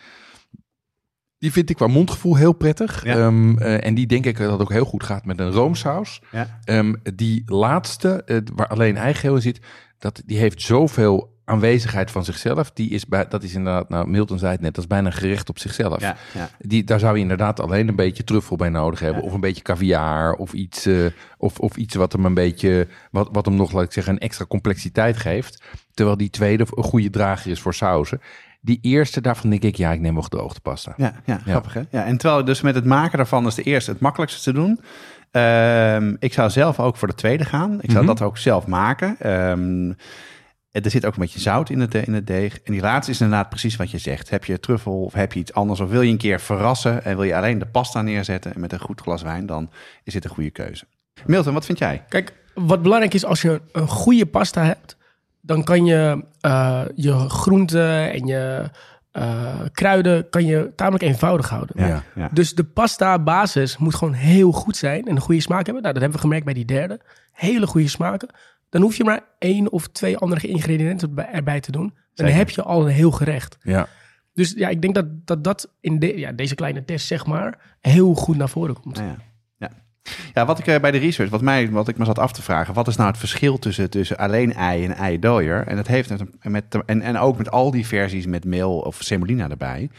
die 1.38 1.52
vind 1.52 1.70
ik 1.70 1.76
qua 1.76 1.86
mondgevoel 1.86 2.36
heel 2.36 2.52
prettig. 2.52 3.04
Ja. 3.04 3.16
Ehm, 3.16 3.58
eh, 3.58 3.86
en 3.86 3.94
die 3.94 4.06
denk 4.06 4.26
ik 4.26 4.38
dat 4.38 4.50
het 4.52 4.60
ook 4.60 4.72
heel 4.72 4.84
goed 4.84 5.02
gaat 5.04 5.24
met 5.24 5.40
een 5.40 5.50
roomsaus. 5.50 6.20
Ja. 6.32 6.58
Ehm, 6.64 6.94
die 7.14 7.42
laatste, 7.46 8.22
eh, 8.24 8.36
waar 8.54 8.66
alleen 8.68 8.96
eigeel 8.96 9.34
in 9.34 9.42
zit, 9.42 9.60
dat, 9.98 10.22
die 10.26 10.38
heeft 10.38 10.62
zoveel 10.62 11.34
aanwezigheid 11.48 12.10
van 12.10 12.24
zichzelf. 12.24 12.70
Die 12.70 12.90
is 12.90 13.06
bij, 13.06 13.28
dat 13.28 13.42
is 13.42 13.54
inderdaad, 13.54 13.88
nou 13.88 14.08
Milton 14.08 14.38
zei 14.38 14.52
het 14.52 14.60
net, 14.60 14.74
dat 14.74 14.84
is 14.84 14.90
bijna 14.90 15.06
een 15.06 15.12
gerecht 15.12 15.48
op 15.48 15.58
zichzelf. 15.58 16.00
Ja, 16.00 16.16
ja. 16.34 16.48
Die, 16.58 16.84
daar 16.84 16.98
zou 16.98 17.14
je 17.16 17.22
inderdaad 17.22 17.60
alleen 17.60 17.88
een 17.88 17.96
beetje 17.96 18.24
truffel 18.24 18.56
bij 18.56 18.68
nodig 18.68 19.00
hebben. 19.00 19.22
Ja. 19.22 19.28
Of 19.28 19.34
een 19.34 19.40
beetje 19.40 19.62
caviar. 19.62 20.32
Of 20.34 20.52
iets, 20.52 20.86
eh, 20.86 21.04
of, 21.38 21.58
of 21.58 21.76
iets 21.76 21.94
wat 21.94 22.12
hem 22.12 22.24
een 22.24 22.34
beetje, 22.34 22.88
wat, 23.10 23.28
wat 23.32 23.44
hem 23.46 23.54
nog, 23.54 23.72
laat 23.72 23.84
ik 23.84 23.92
zeggen, 23.92 24.12
een 24.12 24.18
extra 24.18 24.44
complexiteit 24.44 25.16
geeft. 25.16 25.62
Terwijl 25.94 26.16
die 26.16 26.30
tweede 26.30 26.66
een 26.70 26.82
goede 26.84 27.10
drager 27.10 27.50
is 27.50 27.60
voor 27.60 27.74
sauzen. 27.74 28.20
Die 28.60 28.78
eerste, 28.82 29.20
daarvan 29.20 29.50
denk 29.50 29.62
ik, 29.62 29.76
ja, 29.76 29.92
ik 29.92 30.00
neem 30.00 30.14
wel 30.14 30.22
gedroogde 30.22 30.60
pasta. 30.60 30.94
Ja, 30.96 31.12
ja, 31.24 31.38
grappig 31.38 31.74
hè? 31.74 31.82
Ja, 31.90 32.04
en 32.04 32.16
terwijl 32.16 32.44
dus 32.44 32.60
met 32.60 32.74
het 32.74 32.84
maken 32.84 33.16
daarvan 33.16 33.46
is 33.46 33.54
de 33.54 33.62
eerste 33.62 33.90
het 33.90 34.00
makkelijkste 34.00 34.42
te 34.42 34.52
doen. 34.52 34.80
Ehm, 35.30 36.14
ik 36.18 36.32
zou 36.32 36.50
zelf 36.50 36.80
ook 36.80 36.96
voor 36.96 37.08
de 37.08 37.14
tweede 37.14 37.44
gaan. 37.44 37.78
Ik 37.80 37.90
zou 37.90 38.04
Mhm. 38.04 38.14
dat 38.14 38.22
ook 38.22 38.38
zelf 38.38 38.66
maken. 38.66 39.16
Ehm, 39.18 39.92
er 40.84 40.90
zit 40.90 41.06
ook 41.06 41.14
een 41.14 41.20
beetje 41.20 41.40
zout 41.40 41.70
in 41.70 41.80
het, 41.80 41.94
eh, 41.94 42.06
in 42.06 42.14
het 42.14 42.26
deeg. 42.26 42.60
En 42.64 42.72
die 42.72 42.80
laatste 42.80 43.12
is 43.12 43.20
inderdaad 43.20 43.48
precies 43.48 43.76
wat 43.76 43.90
je 43.90 43.98
zegt. 43.98 44.30
Heb 44.30 44.44
je 44.44 44.60
truffel 44.60 45.02
of 45.02 45.12
heb 45.12 45.32
je 45.32 45.40
iets 45.40 45.52
anders? 45.52 45.80
Of 45.80 45.90
wil 45.90 46.02
je 46.02 46.10
een 46.10 46.18
keer 46.18 46.40
verrassen 46.40 47.04
en 47.04 47.16
wil 47.16 47.24
je 47.24 47.36
alleen 47.36 47.58
de 47.58 47.66
pasta 47.66 48.02
neerzetten 48.02 48.52
met 48.56 48.72
een 48.72 48.80
goed 48.80 49.00
glas 49.00 49.22
wijn? 49.22 49.46
Dan 49.46 49.70
is 50.04 50.12
dit 50.12 50.24
een 50.24 50.30
goede 50.30 50.50
keuze. 50.50 50.84
Milton, 51.26 51.54
wat 51.54 51.64
vind 51.64 51.78
jij? 51.78 52.04
Kijk, 52.08 52.32
wat 52.54 52.82
belangrijk 52.82 53.14
is 53.14 53.24
als 53.24 53.42
je 53.42 53.60
een 53.72 53.88
goede 53.88 54.26
pasta 54.26 54.64
hebt, 54.64 54.96
dan 55.40 55.64
kan 55.64 55.84
je 55.84 56.24
eh, 56.40 56.82
je 56.94 57.28
groenten 57.28 58.12
en 58.12 58.26
je 58.26 58.70
eh, 59.16 59.60
kruiden 59.72 60.28
kan 60.30 60.44
je 60.44 60.72
tamelijk 60.74 61.04
eenvoudig 61.04 61.48
houden. 61.48 61.86
Ja. 61.86 62.02
ja. 62.14 62.28
Dus 62.32 62.54
de 62.54 62.64
pasta 62.64 63.18
basis 63.18 63.76
moet 63.76 63.94
gewoon 63.94 64.14
heel 64.14 64.52
goed 64.52 64.76
zijn 64.76 65.06
en 65.06 65.14
een 65.14 65.20
goede 65.20 65.40
smaak 65.40 65.64
hebben. 65.64 65.82
Nou, 65.82 65.94
dat 65.94 66.02
hebben 66.02 66.20
we 66.20 66.26
gemerkt 66.26 66.44
bij 66.44 66.54
die 66.54 66.64
derde. 66.64 67.00
Hele 67.32 67.66
goede 67.66 67.88
smaken. 67.88 68.28
Dan 68.76 68.84
hoef 68.84 68.96
je 68.96 69.04
maar 69.04 69.24
één 69.38 69.72
of 69.72 69.88
twee 69.88 70.16
andere 70.16 70.48
ingrediënten 70.48 71.14
bij- 71.14 71.30
erbij 71.32 71.60
te 71.60 71.72
doen. 71.72 71.94
Dan 72.14 72.26
heb 72.26 72.50
je 72.50 72.62
al 72.62 72.86
een 72.86 72.92
heel 72.92 73.10
gerecht. 73.10 73.58
Ja. 73.62 73.88
Dus 74.34 74.52
ja, 74.56 74.68
ik 74.68 74.82
denk 74.82 74.94
dat 74.94 75.06
dat, 75.26 75.44
dat 75.44 75.72
in 75.80 75.98
de, 75.98 76.18
ja, 76.18 76.32
deze 76.32 76.54
kleine 76.54 76.84
test, 76.84 77.06
zeg 77.06 77.26
maar, 77.26 77.76
heel 77.80 78.14
goed 78.14 78.36
naar 78.36 78.48
voren 78.48 78.80
komt. 78.80 78.98
Ja. 78.98 79.16
Ja. 79.58 79.70
Ja, 80.34 80.46
wat 80.46 80.58
ik 80.58 80.66
eh, 80.66 80.80
bij 80.80 80.90
de 80.90 80.98
research, 80.98 81.30
wat, 81.30 81.40
mij, 81.40 81.70
wat 81.70 81.88
ik 81.88 81.98
me 81.98 82.04
zat 82.04 82.18
af 82.18 82.32
te 82.32 82.42
vragen, 82.42 82.74
wat 82.74 82.88
is 82.88 82.96
nou 82.96 83.08
het 83.08 83.18
verschil 83.18 83.58
tussen, 83.58 83.90
tussen 83.90 84.16
alleen 84.16 84.54
ei 84.54 84.84
en 84.84 84.94
eidooier? 84.94 85.66
En 85.66 85.76
dat 85.76 85.86
heeft 85.86 86.08
met, 86.10 86.22
met, 86.42 86.64
en, 86.86 87.02
en 87.02 87.18
ook 87.18 87.38
met 87.38 87.50
al 87.50 87.70
die 87.70 87.86
versies 87.86 88.26
met 88.26 88.44
meel 88.44 88.78
of 88.78 88.96
semolina 89.00 89.50
erbij. 89.50 89.90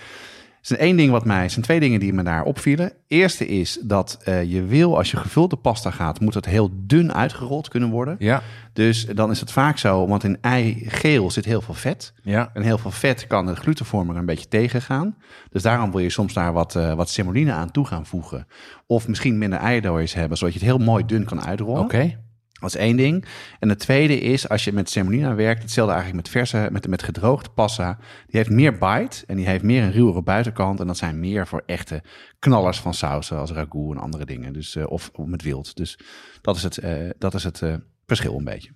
Er 0.67 0.75
zijn 0.75 0.87
één 0.87 0.97
ding 0.97 1.11
wat 1.11 1.25
mij, 1.25 1.49
zijn 1.49 1.65
twee 1.65 1.79
dingen 1.79 1.99
die 1.99 2.13
me 2.13 2.23
daar 2.23 2.43
opvielen. 2.43 2.91
Eerste 3.07 3.47
is 3.47 3.79
dat 3.81 4.19
eh, 4.23 4.43
je 4.43 4.63
wil, 4.63 4.97
als 4.97 5.11
je 5.11 5.17
gevulde 5.17 5.55
pasta 5.55 5.91
gaat, 5.91 6.19
moet 6.19 6.33
het 6.33 6.45
heel 6.45 6.69
dun 6.73 7.13
uitgerold 7.13 7.67
kunnen 7.67 7.89
worden. 7.89 8.15
Ja. 8.19 8.41
Dus 8.73 9.05
dan 9.05 9.31
is 9.31 9.39
het 9.39 9.51
vaak 9.51 9.77
zo, 9.77 10.07
want 10.07 10.23
in 10.23 10.37
eigeel 10.41 11.31
zit 11.31 11.45
heel 11.45 11.61
veel 11.61 11.73
vet. 11.73 12.13
Ja. 12.23 12.49
En 12.53 12.61
heel 12.61 12.77
veel 12.77 12.91
vet 12.91 13.27
kan 13.27 13.45
de 13.45 13.55
glutenvorming 13.55 14.17
een 14.17 14.25
beetje 14.25 14.47
tegengaan. 14.47 15.15
Dus 15.49 15.61
daarom 15.61 15.91
wil 15.91 15.99
je 15.99 16.09
soms 16.09 16.33
daar 16.33 16.53
wat, 16.53 16.75
eh, 16.75 16.93
wat 16.93 17.09
semolina 17.09 17.53
aan 17.53 17.71
toe 17.71 17.85
gaan 17.85 18.05
voegen. 18.05 18.47
Of 18.87 19.07
misschien 19.07 19.37
minder 19.37 19.59
eidooiers 19.59 20.13
hebben, 20.13 20.37
zodat 20.37 20.53
je 20.53 20.59
het 20.59 20.69
heel 20.69 20.85
mooi 20.85 21.05
dun 21.05 21.25
kan 21.25 21.45
uitrollen. 21.45 21.81
Oké. 21.81 22.17
Dat 22.59 22.69
is 22.69 22.75
één 22.75 22.97
ding. 22.97 23.25
En 23.59 23.69
het 23.69 23.79
tweede 23.79 24.19
is, 24.19 24.49
als 24.49 24.63
je 24.63 24.73
met 24.73 24.89
semolina 24.89 25.35
werkt, 25.35 25.61
hetzelfde 25.61 25.93
eigenlijk 25.93 26.23
met 26.23 26.33
verse, 26.33 26.69
met, 26.71 26.87
met 26.87 27.03
gedroogde 27.03 27.49
pasta. 27.49 27.97
Die 28.27 28.39
heeft 28.39 28.49
meer 28.49 28.71
bite 28.71 29.23
en 29.27 29.35
die 29.35 29.47
heeft 29.47 29.63
meer 29.63 29.83
een 29.83 29.91
ruwere 29.91 30.21
buitenkant. 30.21 30.79
En 30.79 30.87
dat 30.87 30.97
zijn 30.97 31.19
meer 31.19 31.47
voor 31.47 31.63
echte 31.65 32.03
knallers 32.39 32.79
van 32.79 32.93
sausen, 32.93 33.35
zoals 33.35 33.51
ragout 33.51 33.95
en 33.95 34.01
andere 34.01 34.25
dingen. 34.25 34.53
Dus, 34.53 34.75
eh, 34.75 34.87
of, 34.87 35.09
of 35.13 35.25
met 35.25 35.41
wild. 35.41 35.75
Dus 35.75 35.99
dat 36.41 36.55
is 36.55 36.63
het, 36.63 36.77
eh, 36.77 37.09
dat 37.17 37.33
is 37.33 37.43
het 37.43 37.61
eh, 37.61 37.75
verschil 38.05 38.37
een 38.37 38.43
beetje. 38.43 38.71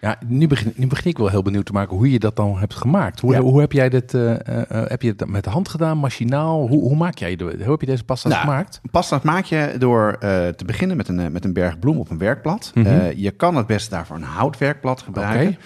Ja, 0.00 0.18
nu 0.26 0.46
begin, 0.46 0.72
nu 0.76 0.86
begin 0.86 1.10
ik 1.10 1.18
wel 1.18 1.28
heel 1.28 1.42
benieuwd 1.42 1.66
te 1.66 1.72
maken 1.72 1.96
hoe 1.96 2.10
je 2.10 2.18
dat 2.18 2.36
dan 2.36 2.58
hebt 2.58 2.74
gemaakt. 2.74 3.20
Hoe, 3.20 3.32
Ja. 3.32 3.40
hoe 3.40 3.60
heb 3.60 3.72
jij 3.72 3.88
dit, 3.88 4.14
eh, 4.14 4.32
eh, 4.32 4.40
eh, 4.70 4.88
heb 4.90 5.02
je 5.02 5.08
het 5.16 5.26
met 5.28 5.44
de 5.44 5.50
hand 5.50 5.68
gedaan, 5.68 5.98
machinaal? 5.98 6.68
Hoe, 6.68 6.80
hoe 6.80 6.96
maak 6.96 7.18
jij 7.18 7.36
de, 7.36 7.44
hoe 7.44 7.70
heb 7.70 7.80
je 7.80 7.86
deze 7.86 8.04
pasta 8.04 8.28
Nou, 8.28 8.40
gemaakt? 8.40 8.80
Pasta 8.90 9.20
maak 9.22 9.44
je 9.44 9.74
door 9.78 10.16
te 10.56 10.64
beginnen 10.66 10.96
met 10.96 11.08
een, 11.08 11.32
met 11.32 11.44
een 11.44 11.52
berg 11.52 11.78
bloem 11.78 11.98
op 11.98 12.10
een 12.10 12.18
werkblad. 12.18 12.70
Mhm. 12.74 13.12
Je 13.16 13.30
kan 13.30 13.56
het 13.56 13.66
beste 13.66 13.90
daarvoor 13.90 14.16
een 14.16 14.22
houtwerkblad 14.22 15.02
gebruiken. 15.02 15.56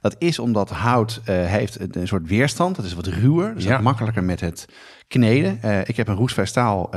Dat 0.00 0.16
is 0.18 0.38
omdat 0.38 0.70
hout 0.70 1.20
heeft 1.24 1.80
een, 1.80 1.90
een 1.92 2.06
soort 2.08 2.28
weerstand. 2.28 2.76
Het 2.76 2.86
is 2.86 2.94
wat 2.94 3.06
ruwer, 3.06 3.54
dus 3.54 3.64
Ja. 3.64 3.80
makkelijker 3.80 4.24
met 4.24 4.40
het 4.40 4.66
kneden. 5.08 5.58
Ik 5.84 5.96
heb 5.96 6.08
een 6.08 6.14
roestvrij 6.14 6.46
staal 6.46 6.90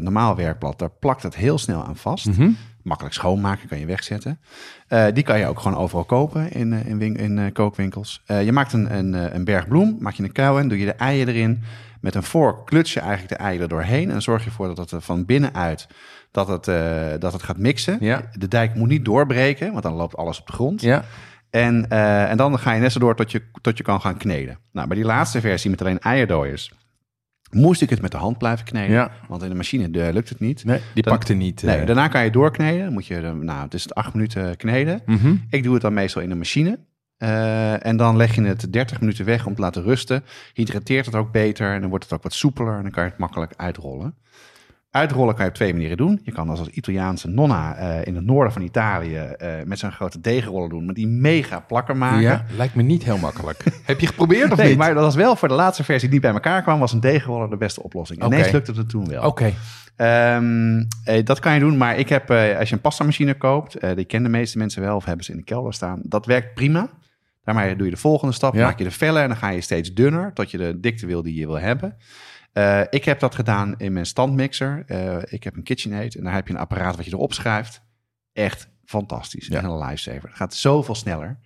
normaal 0.00 0.36
werkblad. 0.36 0.78
Daar 0.78 0.90
plakt 0.98 1.22
het 1.22 1.36
heel 1.36 1.58
snel 1.58 1.84
aan 1.84 1.96
vast. 1.96 2.26
Mhm. 2.26 2.50
Makkelijk 2.82 3.14
schoonmaken, 3.14 3.68
kan 3.68 3.78
je 3.78 3.86
wegzetten. 3.86 4.40
Eh, 4.88 5.06
die 5.14 5.22
kan 5.24 5.38
je 5.38 5.46
ook 5.46 5.60
gewoon 5.60 5.78
overal 5.78 6.04
kopen 6.04 6.52
in, 6.52 6.72
eh, 6.72 6.86
in, 6.86 6.98
win- 6.98 7.16
in 7.16 7.38
eh, 7.38 7.52
kookwinkels. 7.52 8.22
Je 8.26 8.52
maakt 8.52 8.72
een, 8.72 8.96
een, 8.96 9.34
een 9.34 9.44
berg 9.44 9.68
bloem, 9.68 9.96
maak 9.98 10.14
je 10.14 10.22
een 10.22 10.32
kuil 10.32 10.58
in, 10.58 10.68
doe 10.68 10.78
je 10.78 10.84
de 10.84 10.92
eieren 10.92 11.34
erin. 11.34 11.62
Met 12.00 12.14
een 12.14 12.22
vork 12.22 12.66
kluts 12.66 12.92
je 12.92 13.00
eigenlijk 13.00 13.28
de 13.28 13.36
eieren 13.44 13.68
doorheen. 13.68 14.10
En 14.10 14.22
zorg 14.22 14.42
je 14.44 14.48
ervoor 14.48 14.74
dat 14.74 14.90
het 14.90 15.04
van 15.04 15.24
binnenuit 15.24 15.86
dat 16.30 16.48
het, 16.48 16.64
dat 17.20 17.32
het 17.32 17.42
gaat 17.42 17.58
mixen. 17.58 17.96
Ja. 18.00 18.22
De 18.32 18.48
dijk 18.48 18.74
moet 18.74 18.88
niet 18.88 19.04
doorbreken, 19.04 19.70
want 19.70 19.82
dan 19.82 19.94
loopt 19.94 20.16
alles 20.16 20.40
op 20.40 20.46
de 20.46 20.52
grond. 20.52 20.80
Ja. 20.80 21.04
En, 21.50 21.88
en 22.28 22.36
dan 22.36 22.58
ga 22.58 22.72
je 22.72 22.80
net 22.80 22.92
zo 22.92 22.98
door 22.98 23.16
tot 23.16 23.30
je, 23.30 23.42
tot 23.60 23.76
je 23.76 23.82
kan 23.82 24.00
gaan 24.00 24.16
kneden. 24.16 24.58
Nou, 24.72 24.86
bij 24.86 24.96
die 24.96 25.06
laatste 25.06 25.40
versie 25.40 25.70
met 25.70 25.80
alleen 25.80 25.98
eierdooiers... 25.98 26.72
moest 27.50 27.82
ik 27.82 27.90
het 27.90 28.00
met 28.00 28.10
de 28.10 28.16
hand 28.16 28.38
blijven 28.38 28.64
kneden. 28.64 28.90
Ja. 28.94 29.10
Want 29.28 29.42
in 29.42 29.48
de 29.48 29.54
machine 29.54 29.88
lukt 30.12 30.28
het 30.28 30.40
niet. 30.40 30.64
Nee, 30.64 30.80
die 30.94 31.02
Dan- 31.02 31.12
pakte 31.12 31.34
niet. 31.34 31.62
Nee, 31.62 31.76
eh. 31.76 31.86
daarna 31.86 32.08
kan 32.08 32.24
je 32.24 32.30
doorkneden. 32.30 32.92
Moet 32.92 33.06
je, 33.06 33.16
eh, 33.16 33.32
nou, 33.32 33.62
het 33.62 33.74
is 33.74 33.82
het 33.82 33.94
acht 33.94 34.14
minuten 34.14 34.56
kneden. 34.56 35.02
Mhm. 35.06 35.34
Ik 35.50 35.62
doe 35.62 35.72
het 35.72 35.82
dan 35.82 35.94
meestal 35.94 36.22
in 36.22 36.28
de 36.28 36.34
machine. 36.34 36.78
Eh, 37.16 37.86
en 37.86 37.96
dan 37.96 38.16
leg 38.16 38.34
je 38.34 38.42
het 38.42 38.72
30 38.72 39.00
minuten 39.00 39.24
weg 39.24 39.46
om 39.46 39.54
te 39.54 39.60
laten 39.60 39.82
rusten. 39.82 40.24
Hydrateert 40.54 41.06
het 41.06 41.14
ook 41.14 41.32
beter 41.32 41.72
en 41.74 41.80
dan 41.80 41.88
wordt 41.90 42.04
het 42.04 42.12
ook 42.12 42.22
wat 42.22 42.32
soepeler 42.32 42.76
en 42.76 42.82
dan 42.82 42.90
kan 42.90 43.04
je 43.04 43.10
het 43.10 43.18
makkelijk 43.18 43.52
uitrollen. 43.56 44.14
Uitrollen 44.90 45.34
kan 45.34 45.44
je 45.44 45.50
op 45.50 45.56
twee 45.56 45.72
manieren 45.72 45.96
doen. 45.96 46.20
Je 46.22 46.32
kan 46.32 46.48
als, 46.48 46.58
als 46.58 46.68
Italiaanse 46.68 47.28
nonna 47.28 47.76
eh, 47.76 48.06
in 48.06 48.14
het 48.14 48.24
noorden 48.24 48.52
van 48.52 48.62
Italië 48.62 49.16
eh, 49.16 49.48
met 49.64 49.78
zo'n 49.78 49.92
grote 49.92 50.20
deegrollen 50.20 50.68
doen, 50.68 50.84
maar 50.84 50.94
die 50.94 51.06
mega 51.06 51.60
plakker 51.60 51.96
maken. 51.96 52.20
Ja, 52.20 52.44
lijkt 52.56 52.74
me 52.74 52.82
niet 52.82 53.04
heel 53.04 53.18
makkelijk. 53.18 53.64
heb 53.84 54.00
je 54.00 54.06
geprobeerd 54.06 54.52
of 54.52 54.58
nee, 54.58 54.68
niet? 54.68 54.78
maar 54.78 54.94
dat 54.94 55.02
was 55.02 55.14
wel 55.14 55.36
voor 55.36 55.48
de 55.48 55.54
laatste 55.54 55.84
versie 55.84 56.08
die 56.08 56.18
niet 56.18 56.26
bij 56.26 56.32
elkaar 56.32 56.62
kwam, 56.62 56.78
was 56.78 56.92
een 56.92 57.00
deegroller 57.00 57.50
de 57.50 57.56
beste 57.56 57.82
oplossing. 57.82 58.24
Ineens 58.24 58.50
lukte 58.50 58.72
het 58.72 58.88
toen 58.88 59.08
wel. 59.08 59.24
Oké. 59.24 59.52
Ehm, 60.00 60.82
eh, 61.04 61.24
dat 61.24 61.38
kan 61.38 61.54
je 61.54 61.60
doen, 61.60 61.76
maar 61.76 61.98
ik 61.98 62.08
heb, 62.08 62.30
eh, 62.30 62.58
als 62.58 62.68
je 62.68 62.74
een 62.74 62.80
pastamachine 62.80 63.34
koopt, 63.34 63.74
eh, 63.74 63.96
die 63.96 64.04
kennen 64.04 64.32
de 64.32 64.38
meeste 64.38 64.58
mensen 64.58 64.82
wel 64.82 64.96
of 64.96 65.04
hebben 65.04 65.24
ze 65.24 65.30
in 65.30 65.36
de 65.36 65.44
kelder 65.44 65.74
staan, 65.74 66.00
dat 66.02 66.26
werkt 66.26 66.54
prima. 66.54 66.90
Daarmee 67.44 67.76
doe 67.76 67.84
je 67.84 67.92
de 67.92 68.00
volgende 68.00 68.34
stap, 68.34 68.54
Ja. 68.54 68.64
maak 68.64 68.78
je 68.78 68.84
de 68.84 68.90
vellen 68.90 69.22
en 69.22 69.28
dan 69.28 69.36
ga 69.36 69.48
je 69.48 69.60
steeds 69.60 69.94
dunner 69.94 70.32
tot 70.32 70.50
je 70.50 70.58
de 70.58 70.80
dikte 70.80 71.06
wil 71.06 71.22
die 71.22 71.34
je 71.34 71.46
wil 71.46 71.58
hebben. 71.58 71.96
Eh, 72.52 72.80
ik 72.90 73.04
heb 73.04 73.20
dat 73.20 73.34
gedaan 73.34 73.74
in 73.78 73.92
mijn 73.92 74.06
standmixer. 74.06 74.82
Eh, 74.86 75.16
ik 75.24 75.44
heb 75.44 75.56
een 75.56 75.62
KitchenAid 75.62 76.14
en 76.14 76.24
daar 76.24 76.34
heb 76.34 76.46
je 76.46 76.54
een 76.54 76.60
apparaat 76.60 76.96
wat 76.96 77.04
je 77.04 77.12
erop 77.12 77.32
schrijft. 77.32 77.82
Echt 78.32 78.68
fantastisch. 78.84 79.46
Ja. 79.46 79.56
Echt 79.56 79.64
een 79.64 79.78
lifesaver. 79.78 80.28
Het 80.28 80.36
gaat 80.36 80.54
zoveel 80.54 80.94
sneller. 80.94 81.38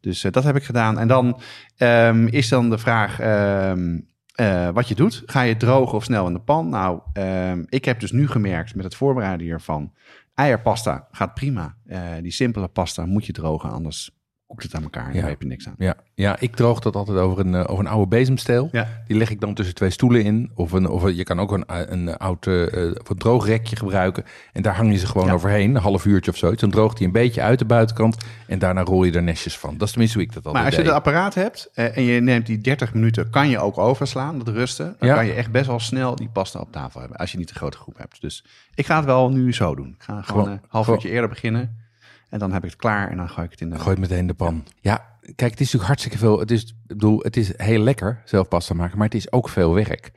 Dus 0.00 0.24
eh, 0.24 0.32
dat 0.32 0.44
heb 0.44 0.56
ik 0.56 0.64
gedaan. 0.64 0.98
En 0.98 1.08
dan 1.08 1.40
ehm, 1.76 2.26
is 2.26 2.48
dan 2.48 2.70
de 2.70 2.78
vraag, 2.78 3.20
ehm, 3.20 3.98
Eh, 4.36 4.70
wat 4.70 4.88
je 4.88 4.94
doet, 4.94 5.22
ga 5.26 5.40
je 5.40 5.56
drogen 5.56 5.96
of 5.96 6.04
snel 6.04 6.26
in 6.26 6.32
de 6.32 6.40
pan? 6.40 6.68
Nou, 6.68 7.00
ehm, 7.12 7.64
ik 7.68 7.84
heb 7.84 8.00
dus 8.00 8.12
nu 8.12 8.28
gemerkt 8.28 8.74
met 8.74 8.84
het 8.84 8.94
voorbereiden 8.94 9.46
hiervan, 9.46 9.92
eierpasta 10.34 11.08
gaat 11.10 11.34
prima. 11.34 11.76
Die 12.20 12.32
simpele 12.32 12.68
pasta 12.68 13.06
moet 13.06 13.26
je 13.26 13.32
drogen, 13.32 13.70
anders 13.70 14.15
koekt 14.46 14.62
het 14.62 14.74
aan 14.74 14.82
elkaar 14.82 15.06
en 15.08 15.14
Ja. 15.14 15.20
daar 15.20 15.28
heb 15.30 15.40
je 15.42 15.46
niks 15.48 15.66
aan. 15.68 15.74
Ja, 15.78 15.94
ja, 16.14 16.36
ik 16.40 16.56
droog 16.56 16.80
dat 16.80 16.96
altijd 16.96 17.18
over 17.18 17.46
een, 17.46 17.54
eh, 17.54 17.64
over 17.66 17.84
een 17.84 17.90
oude 17.90 18.06
bezemsteel. 18.08 18.68
Ja. 18.72 18.88
Die 19.06 19.16
leg 19.16 19.30
ik 19.30 19.40
dan 19.40 19.54
tussen 19.54 19.74
twee 19.74 19.90
stoelen 19.90 20.22
in. 20.24 20.50
Of, 20.54 20.72
een, 20.72 20.88
of 20.88 21.10
je 21.10 21.22
kan 21.24 21.40
ook 21.40 21.52
een, 21.52 21.64
een 21.92 22.16
oud 22.16 22.46
eh, 22.46 22.62
eh, 22.66 22.94
een 23.08 23.16
droog 23.18 23.46
rekje 23.46 23.76
gebruiken. 23.76 24.24
En 24.52 24.62
daar 24.62 24.76
hang 24.76 24.92
je 24.92 24.98
ze 24.98 25.06
gewoon 25.06 25.26
Ja. 25.26 25.32
overheen. 25.32 25.74
Een 25.74 25.80
half 25.82 26.04
uurtje 26.04 26.30
of 26.30 26.36
zoiets. 26.36 26.60
Dan 26.60 26.70
droogt 26.70 26.98
hij 26.98 27.06
een 27.06 27.12
beetje 27.12 27.42
uit 27.42 27.58
de 27.58 27.64
buitenkant. 27.64 28.16
En 28.46 28.58
daarna 28.58 28.82
rol 28.82 29.04
je 29.04 29.12
er 29.12 29.22
nestjes 29.22 29.58
van. 29.58 29.72
Dat 29.76 29.82
is 29.86 29.90
tenminste 29.90 30.18
hoe 30.18 30.26
ik 30.26 30.32
dat 30.34 30.44
altijd 30.44 30.64
Maar 30.64 30.72
als 30.72 30.80
je 30.82 30.86
het 30.88 30.96
apparaat 30.98 31.34
hebt 31.34 31.70
eh, 31.74 31.96
en 31.96 32.02
je 32.02 32.20
neemt 32.20 32.46
die 32.46 32.58
30 32.58 32.94
minuten, 32.94 33.30
kan 33.30 33.48
je 33.48 33.58
ook 33.58 33.78
overslaan, 33.78 34.38
dat 34.38 34.48
rusten. 34.48 34.96
Dan 34.98 35.14
kan 35.14 35.26
je 35.26 35.32
echt 35.32 35.50
best 35.50 35.66
wel 35.66 35.80
snel 35.80 36.16
die 36.16 36.28
pasta 36.28 36.58
op 36.60 36.72
tafel 36.72 37.00
hebben, 37.00 37.18
als 37.18 37.32
je 37.32 37.38
niet 37.38 37.50
een 37.50 37.56
grote 37.56 37.76
groep 37.78 37.98
hebt. 37.98 38.20
Dus 38.20 38.44
ik 38.74 38.86
ga 38.86 38.96
het 38.96 39.04
wel 39.04 39.30
nu 39.30 39.52
zo 39.54 39.74
doen. 39.74 39.88
Ik 39.88 40.02
ga 40.02 40.22
gewoon 40.22 40.42
Gewoon- 40.42 40.58
een 40.58 40.64
half 40.68 40.84
gewoon- 40.84 40.98
uurtje 41.00 41.14
eerder 41.14 41.28
beginnen. 41.30 41.84
En 42.28 42.38
dan 42.38 42.52
heb 42.52 42.64
ik 42.64 42.70
het 42.70 42.78
klaar 42.78 43.10
en 43.10 43.16
dan 43.16 43.28
gooi 43.28 43.46
ik 43.46 43.50
het 43.50 43.60
in 43.60 43.70
de... 43.70 43.78
Gooi 43.78 43.90
het 43.90 43.98
meteen 43.98 44.26
de 44.26 44.34
pan. 44.34 44.64
Ja, 44.80 45.06
kijk, 45.20 45.50
het 45.50 45.60
is 45.60 45.72
natuurlijk 45.72 45.84
hartstikke 45.84 46.18
veel. 46.18 46.38
Het 46.38 46.50
is, 46.50 46.62
ik 46.62 46.74
bedoel, 46.86 47.18
het 47.22 47.36
is 47.36 47.52
heel 47.56 47.80
lekker 47.80 48.22
zelf 48.24 48.48
pasta 48.48 48.74
maken, 48.74 48.98
maar 48.98 49.06
het 49.06 49.16
is 49.16 49.32
ook 49.32 49.48
veel 49.48 49.74
werk. 49.74 50.12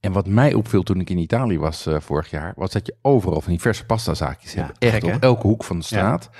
En 0.00 0.12
wat 0.12 0.26
mij 0.26 0.54
opviel 0.54 0.82
toen 0.82 1.00
ik 1.00 1.10
in 1.10 1.18
Italië 1.18 1.58
was 1.58 1.86
eh, 1.86 2.00
vorig 2.00 2.30
jaar, 2.30 2.52
was 2.56 2.70
dat 2.70 2.86
je 2.86 2.94
overal 3.02 3.40
van 3.40 3.50
die 3.50 3.60
verse 3.60 3.86
pastazaakjes 3.86 4.52
Ja, 4.52 4.64
hebt. 4.64 4.78
Echt 4.78 4.92
gek, 4.92 5.14
op 5.14 5.22
elke 5.22 5.46
hoek 5.46 5.64
van 5.64 5.78
de 5.78 5.84
straat. 5.84 6.30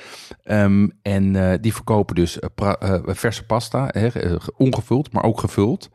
Ehm, 0.42 0.88
en 1.02 1.36
eh, 1.36 1.58
die 1.60 1.74
verkopen 1.74 2.14
dus 2.14 2.38
eh, 2.38 2.98
verse 3.04 3.46
pasta, 3.46 3.88
hè, 3.92 4.08
ongevuld, 4.56 5.12
maar 5.12 5.24
ook 5.24 5.40
gevuld. 5.40 5.90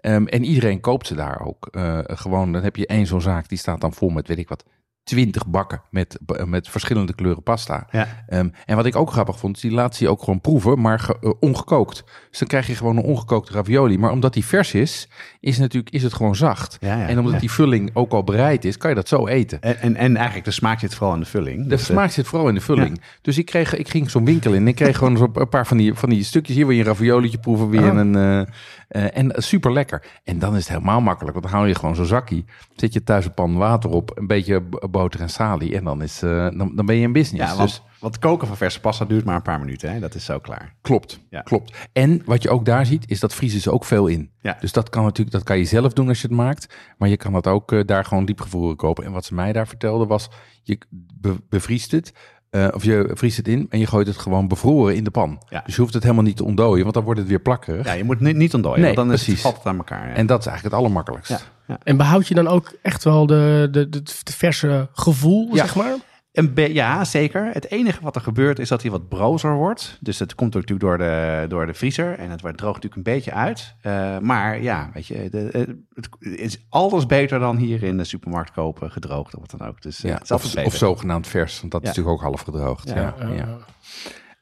Ehm, 0.00 0.26
en 0.26 0.44
iedereen 0.44 0.80
koopt 0.80 1.06
ze 1.06 1.14
daar 1.14 1.40
ook. 1.40 1.68
Gewoon, 2.04 2.52
dan 2.52 2.62
heb 2.62 2.76
je 2.76 2.86
één 2.86 3.06
zo'n 3.06 3.20
zaak, 3.20 3.48
die 3.48 3.58
staat 3.58 3.80
dan 3.80 3.92
vol 3.92 4.08
met, 4.08 4.28
weet 4.28 4.38
ik 4.38 4.48
wat, 4.48 4.64
twintig 5.08 5.46
bakken 5.46 5.82
met, 5.90 6.18
met 6.44 6.68
verschillende 6.68 7.14
kleuren 7.14 7.42
pasta. 7.42 7.86
Ja. 7.90 8.24
Ehm, 8.26 8.48
en 8.66 8.76
wat 8.76 8.86
ik 8.86 8.96
ook 8.96 9.10
grappig 9.10 9.38
vond, 9.38 9.56
is 9.56 9.62
die 9.62 9.70
laat 9.70 9.96
ze 9.96 10.04
je 10.04 10.10
ook 10.10 10.22
gewoon 10.22 10.40
proeven, 10.40 10.80
maar 10.80 10.98
ge- 10.98 11.16
eh, 11.20 11.30
ongekookt. 11.40 12.04
Dus 12.30 12.38
dan 12.38 12.48
krijg 12.48 12.66
je 12.66 12.74
gewoon 12.74 12.96
een 12.96 13.02
ongekookte 13.02 13.52
ravioli. 13.52 13.98
Maar 13.98 14.10
omdat 14.10 14.32
die 14.32 14.44
vers 14.44 14.74
is, 14.74 15.08
is, 15.40 15.58
natuurlijk, 15.58 15.94
is 15.94 16.02
het 16.02 16.14
gewoon 16.14 16.36
zacht. 16.36 16.76
Ja, 16.80 16.96
ja. 17.00 17.06
En 17.08 17.18
omdat 17.18 17.40
die 17.40 17.50
vulling 17.50 17.90
ook 17.92 18.12
al 18.12 18.24
bereid 18.24 18.64
is, 18.64 18.76
kan 18.76 18.90
je 18.90 18.96
dat 18.96 19.08
zo 19.08 19.26
eten. 19.26 19.60
En, 19.62 19.76
en, 19.80 19.96
en 19.96 20.16
eigenlijk 20.16 20.44
de 20.44 20.50
smaak 20.50 20.78
zit 20.80 20.94
vooral 20.94 21.14
in 21.14 21.20
de 21.20 21.26
vulling. 21.26 21.62
De 21.62 21.68
Dus, 21.68 21.80
eh, 21.80 21.86
smaak 21.86 22.10
zit 22.10 22.26
vooral 22.26 22.48
in 22.48 22.54
de 22.54 22.60
vulling. 22.60 23.00
Dus 23.22 23.38
ik, 23.38 23.46
kreeg, 23.46 23.76
ik 23.76 23.88
ging 23.88 24.10
zo'n 24.10 24.24
winkel 24.24 24.52
in 24.52 24.60
en 24.60 24.68
ik 24.68 24.74
kreeg 24.74 24.96
gewoon 24.98 25.16
zo 25.16 25.30
een 25.34 25.48
paar 25.48 25.66
van 25.66 25.76
die, 25.76 25.94
van 25.94 26.08
die 26.08 26.24
stukjes. 26.24 26.56
Hier 26.56 26.66
wil 26.66 26.74
je 26.74 26.80
een 26.80 26.86
raviolietje 26.88 27.38
proeven, 27.38 27.68
weer 27.70 27.90
Oh. 27.92 27.96
een... 27.98 28.14
eh, 28.16 28.40
en 28.88 29.32
super 29.36 29.72
lekker. 29.72 30.06
En 30.24 30.38
dan 30.38 30.52
is 30.52 30.58
het 30.58 30.68
helemaal 30.68 31.00
makkelijk, 31.00 31.32
want 31.36 31.46
dan 31.48 31.54
haal 31.56 31.66
je 31.66 31.74
gewoon 31.74 31.94
zo'n 31.94 32.04
zakje. 32.06 32.44
Zet 32.76 32.92
je 32.92 33.02
thuis 33.02 33.24
een 33.24 33.34
pan 33.34 33.56
water 33.56 33.90
op, 33.90 34.18
een 34.18 34.26
beetje 34.26 34.60
boter 34.90 35.20
en 35.20 35.28
salie. 35.30 35.76
En 35.76 35.84
dan, 35.84 36.02
is, 36.02 36.22
eh, 36.22 36.48
dan, 36.58 36.72
dan 36.76 36.86
ben 36.86 36.96
je 36.96 37.02
in 37.02 37.12
business. 37.12 37.50
ja, 37.50 37.56
want, 37.56 37.68
dus 37.68 37.82
want 38.00 38.18
koken 38.18 38.46
van 38.46 38.56
verse 38.56 38.80
pasta 38.80 39.04
duurt 39.04 39.24
maar 39.24 39.36
een 39.36 39.42
paar 39.42 39.58
minuten. 39.60 39.92
Hè? 39.92 40.00
Dat 40.00 40.14
is 40.14 40.24
zo 40.24 40.38
klaar. 40.38 40.74
klopt, 40.80 41.20
Ja. 41.30 41.40
klopt. 41.40 41.88
En 41.92 42.22
wat 42.24 42.42
je 42.42 42.50
ook 42.50 42.64
daar 42.64 42.86
ziet, 42.86 43.10
is 43.10 43.20
dat 43.20 43.34
vriezen 43.34 43.60
ze 43.60 43.70
ook 43.72 43.84
veel 43.84 44.06
in. 44.06 44.30
Ja. 44.40 44.56
Dus 44.60 44.72
dat 44.72 44.88
kan 44.88 45.02
natuurlijk, 45.04 45.36
dat 45.36 45.44
kan 45.44 45.58
je 45.58 45.64
zelf 45.64 45.92
doen 45.92 46.08
als 46.08 46.20
je 46.20 46.26
het 46.28 46.36
maakt. 46.36 46.74
Maar 46.98 47.08
je 47.08 47.16
kan 47.16 47.32
dat 47.32 47.46
ook 47.46 47.72
eh, 47.72 47.80
daar 47.86 48.04
gewoon 48.04 48.24
diepgevroren 48.24 48.76
kopen. 48.76 49.04
En 49.04 49.12
wat 49.12 49.24
ze 49.24 49.34
mij 49.34 49.52
daar 49.52 49.66
vertelde 49.68 50.06
was, 50.06 50.28
je 50.62 50.78
be- 51.20 51.42
bevriest 51.48 51.90
het. 51.90 52.12
Eh, 52.50 52.68
of 52.74 52.84
je 52.84 53.10
vriest 53.12 53.36
het 53.36 53.48
in 53.48 53.66
en 53.70 53.78
je 53.78 53.86
gooit 53.86 54.06
het 54.06 54.16
gewoon 54.18 54.48
bevroren 54.48 54.94
in 54.96 55.04
de 55.04 55.10
pan. 55.10 55.42
Ja. 55.48 55.62
Dus 55.66 55.74
je 55.74 55.80
hoeft 55.80 55.94
het 55.94 56.02
helemaal 56.02 56.24
niet 56.24 56.36
te 56.36 56.44
ontdooien, 56.44 56.82
want 56.82 56.94
dan 56.94 57.04
wordt 57.04 57.20
het 57.20 57.28
weer 57.28 57.40
plakkerig. 57.40 57.86
Ja, 57.86 57.92
je 57.92 58.04
moet 58.04 58.20
niet, 58.20 58.36
niet 58.36 58.54
ontdooien, 58.54 58.80
Nee, 58.80 58.94
want 58.94 59.08
dan 59.08 59.12
is 59.12 59.20
het, 59.20 59.24
precies. 59.26 59.42
valt 59.42 59.56
het 59.56 59.66
aan 59.66 59.76
elkaar. 59.76 60.08
Ja. 60.08 60.14
En 60.14 60.26
dat 60.26 60.40
is 60.40 60.46
eigenlijk 60.46 60.74
het 60.74 60.84
allermakkelijkst. 60.84 61.30
ja, 61.30 61.38
ja. 61.66 61.78
En 61.82 61.96
behoud 61.96 62.28
je 62.28 62.34
dan 62.34 62.48
ook 62.48 62.72
echt 62.82 63.04
wel 63.04 63.26
de, 63.26 63.68
de, 63.70 63.88
de, 63.88 64.02
de 64.02 64.32
verse 64.32 64.88
gevoel, 64.92 65.48
Ja. 65.54 65.56
zeg 65.64 65.74
maar? 65.74 65.94
Een 66.38 66.72
ja, 66.72 67.04
zeker. 67.04 67.50
Het 67.52 67.70
enige 67.70 68.02
wat 68.02 68.14
er 68.16 68.20
gebeurt 68.20 68.58
is 68.58 68.68
dat 68.68 68.82
hij 68.82 68.90
wat 68.90 69.08
brozer 69.08 69.54
wordt. 69.54 69.98
Dus 70.00 70.16
dat 70.18 70.34
komt 70.34 70.54
natuurlijk 70.54 70.80
door 70.80 70.98
de, 70.98 71.44
door 71.48 71.66
de 71.66 71.74
vriezer. 71.74 72.18
En 72.18 72.30
het 72.30 72.40
wordt- 72.40 72.56
droogt 72.58 72.74
natuurlijk 72.82 73.06
een 73.08 73.12
beetje 73.14 73.32
uit. 73.32 73.74
Eh, 73.80 74.18
maar 74.18 74.62
ja, 74.62 74.90
weet 74.94 75.06
je, 75.06 75.28
de, 75.30 75.76
het 75.94 76.08
is 76.20 76.66
alles 76.68 77.06
beter 77.06 77.38
dan 77.38 77.56
hier 77.56 77.82
in 77.82 77.96
de 77.96 78.04
supermarkt 78.04 78.50
kopen, 78.52 78.90
gedroogd 78.90 79.34
of 79.34 79.40
wat 79.40 79.58
dan 79.58 79.68
ook. 79.68 79.82
Dus 79.82 80.02
eh, 80.04 80.10
Ja, 80.10 80.14
het 80.16 80.24
is 80.24 80.30
altijd 80.30 80.48
of, 80.48 80.54
beter. 80.54 80.72
of 80.72 80.78
zogenaamd 80.78 81.26
vers, 81.26 81.60
want 81.60 81.72
dat 81.72 81.82
Ja. 81.82 81.90
is 81.90 81.96
natuurlijk 81.96 82.22
ook 82.22 82.28
half 82.28 82.40
gedroogd. 82.42 82.88
Ja. 82.88 83.14
Ja, 83.20 83.28
ja. 83.28 83.46
Uh, 83.46 83.54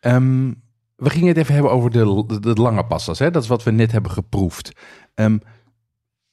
Ehm, 0.00 0.52
we 0.96 1.10
gingen 1.10 1.28
het 1.28 1.36
even 1.36 1.54
hebben 1.54 1.72
over 1.72 1.90
de, 1.90 2.24
de, 2.26 2.40
de 2.54 2.60
lange 2.62 2.86
pastas. 2.86 3.18
Hè? 3.18 3.30
Dat 3.30 3.42
is 3.42 3.48
wat 3.48 3.62
we 3.62 3.70
net 3.70 3.92
hebben 3.92 4.10
geproefd. 4.10 4.72
Ehm, 5.14 5.38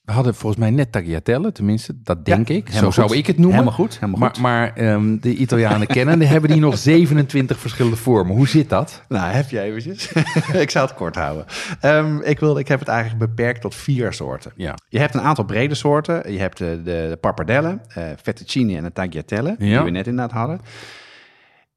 we 0.05 0.11
hadden 0.11 0.35
volgens 0.35 0.61
mij 0.61 0.71
net 0.71 0.91
tagliatelle, 0.91 1.51
tenminste, 1.51 1.93
dat 2.03 2.25
denk 2.25 2.49
ik. 2.49 2.69
Zo 2.69 2.91
zou 2.91 3.17
ik 3.17 3.27
het 3.27 3.35
noemen. 3.37 3.53
Helemaal 3.53 3.73
goed, 3.73 3.93
helemaal 3.99 4.19
Maar, 4.19 4.29
goed. 4.29 4.41
maar 4.41 4.73
ehm, 4.75 5.17
de 5.19 5.35
Italianen 5.35 5.87
kennen, 5.87 6.19
die 6.19 6.27
hebben 6.27 6.49
die 6.49 6.59
nog 6.59 6.77
27 6.93 7.59
verschillende 7.59 7.97
vormen. 7.97 8.35
Hoe 8.35 8.47
zit 8.47 8.69
dat? 8.69 9.03
Nou, 9.07 9.31
heb 9.31 9.49
je 9.49 9.59
eventjes. 9.59 10.11
ik 10.53 10.69
zou 10.69 10.85
het 10.87 10.95
kort 10.95 11.15
houden. 11.15 11.45
Ehm, 11.79 12.19
ik, 12.19 12.39
wil, 12.39 12.57
ik 12.57 12.67
heb 12.67 12.79
het 12.79 12.87
eigenlijk 12.87 13.19
beperkt 13.19 13.61
tot 13.61 13.75
vier 13.75 14.13
soorten. 14.13 14.51
Ja. 14.55 14.75
Je 14.89 14.99
hebt 14.99 15.13
een 15.13 15.21
aantal 15.21 15.43
brede 15.45 15.75
soorten. 15.75 16.31
Je 16.31 16.39
hebt 16.39 16.57
de, 16.57 16.81
de, 16.83 17.05
de 17.09 17.17
pappardelle, 17.21 17.79
eh 17.87 18.03
fettuccine 18.21 18.77
en 18.77 18.83
de 18.83 18.93
tagliatelle, 18.93 19.55
die 19.57 19.79
we 19.79 19.89
net 19.89 20.07
inderdaad 20.07 20.37
hadden. 20.37 20.59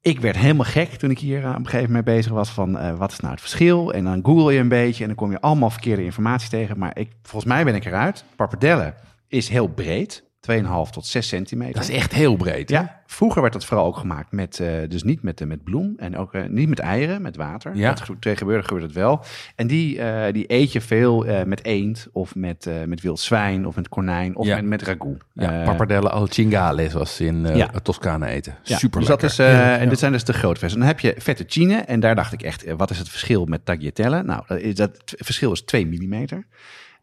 Ik 0.07 0.19
werd 0.19 0.37
helemaal 0.37 0.65
gek 0.65 0.89
toen 0.89 1.09
ik 1.09 1.19
hier 1.19 1.43
eh, 1.43 1.49
op 1.49 1.55
een 1.55 1.65
gegeven 1.65 1.87
moment 1.87 2.05
bezig 2.05 2.31
was 2.31 2.49
van 2.49 2.77
eh, 2.77 2.97
wat 2.97 3.11
is 3.11 3.19
nou 3.19 3.31
het 3.31 3.41
verschil? 3.41 3.93
En 3.93 4.03
dan 4.03 4.19
google 4.23 4.53
je 4.53 4.59
een 4.59 4.67
beetje 4.67 5.01
en 5.01 5.07
dan 5.07 5.17
kom 5.17 5.31
je 5.31 5.41
allemaal 5.41 5.69
verkeerde 5.69 6.03
informatie 6.03 6.49
tegen. 6.49 6.77
Maar 6.77 6.97
ik, 6.97 7.11
volgens 7.21 7.53
mij 7.53 7.63
ben 7.63 7.75
ik 7.75 7.85
eruit. 7.85 8.23
Pappardelle 8.35 8.93
is 9.27 9.49
heel 9.49 9.67
breed, 9.67 10.23
2,5 10.51 10.89
tot 10.91 11.05
6 11.05 11.27
centimeter. 11.27 11.73
Dat 11.73 11.83
is 11.89 11.95
echt 11.95 12.13
heel 12.13 12.35
breed. 12.35 12.69
hè? 12.69 12.75
Ja, 12.75 13.01
vroeger 13.05 13.41
werd 13.41 13.53
dat 13.53 13.65
vooral 13.65 13.85
ook 13.85 13.97
gemaakt 13.97 14.31
met, 14.31 14.59
eh, 14.59 14.67
dus 14.87 15.03
niet 15.03 15.21
met, 15.21 15.41
eh, 15.41 15.47
met 15.47 15.63
bloem 15.63 15.93
en 15.97 16.17
ook 16.17 16.33
eh, 16.33 16.43
niet 16.47 16.69
met 16.69 16.79
eieren, 16.79 17.21
met 17.21 17.35
water. 17.35 17.75
Ja. 17.75 17.89
Dat 17.89 18.01
ge- 18.01 18.19
tegenwoordig 18.19 18.65
gebeurt 18.65 18.85
het 18.85 18.93
wel. 18.95 19.23
En 19.55 19.67
die, 19.67 19.99
die 20.31 20.43
eet 20.47 20.71
je 20.71 20.81
veel 20.81 21.25
met 21.45 21.65
eend 21.65 22.07
of 22.11 22.35
met, 22.35 22.69
met 22.85 23.01
wild 23.01 23.19
zwijn 23.19 23.67
of 23.67 23.75
met 23.75 23.89
konijn 23.89 24.35
of 24.35 24.45
Ja. 24.45 24.55
met, 24.55 24.65
met 24.65 24.81
ragout. 24.81 25.21
Ja, 25.33 25.63
pappardelle 25.63 26.09
al 26.09 26.27
cingale, 26.29 26.89
zoals 26.89 27.15
ze 27.15 27.25
in 27.25 27.45
Ja. 27.55 27.67
Toscane 27.83 28.27
eten. 28.27 28.55
ja, 28.63 28.77
Super 28.77 28.99
dus 28.99 29.09
dat 29.09 29.23
is, 29.23 29.39
En 29.39 29.89
dit 29.89 29.99
zijn 29.99 30.11
dus 30.11 30.23
de 30.23 30.33
grote 30.33 30.59
versies. 30.59 30.77
Dan 30.79 30.87
heb 30.87 30.99
je 30.99 31.15
fettuccine 31.19 31.75
en 31.75 31.99
daar 31.99 32.15
dacht 32.15 32.33
ik 32.33 32.41
echt, 32.41 32.65
wat 32.77 32.89
is 32.89 32.97
het 32.97 33.09
verschil 33.09 33.45
met 33.45 33.65
tagliatelle? 33.65 34.23
Nou, 34.23 34.43
dat, 34.47 34.59
is, 34.59 34.75
dat 34.75 34.91
verschil 35.05 35.51
is 35.51 35.61
2 35.61 35.87
millimeter. 35.87 36.45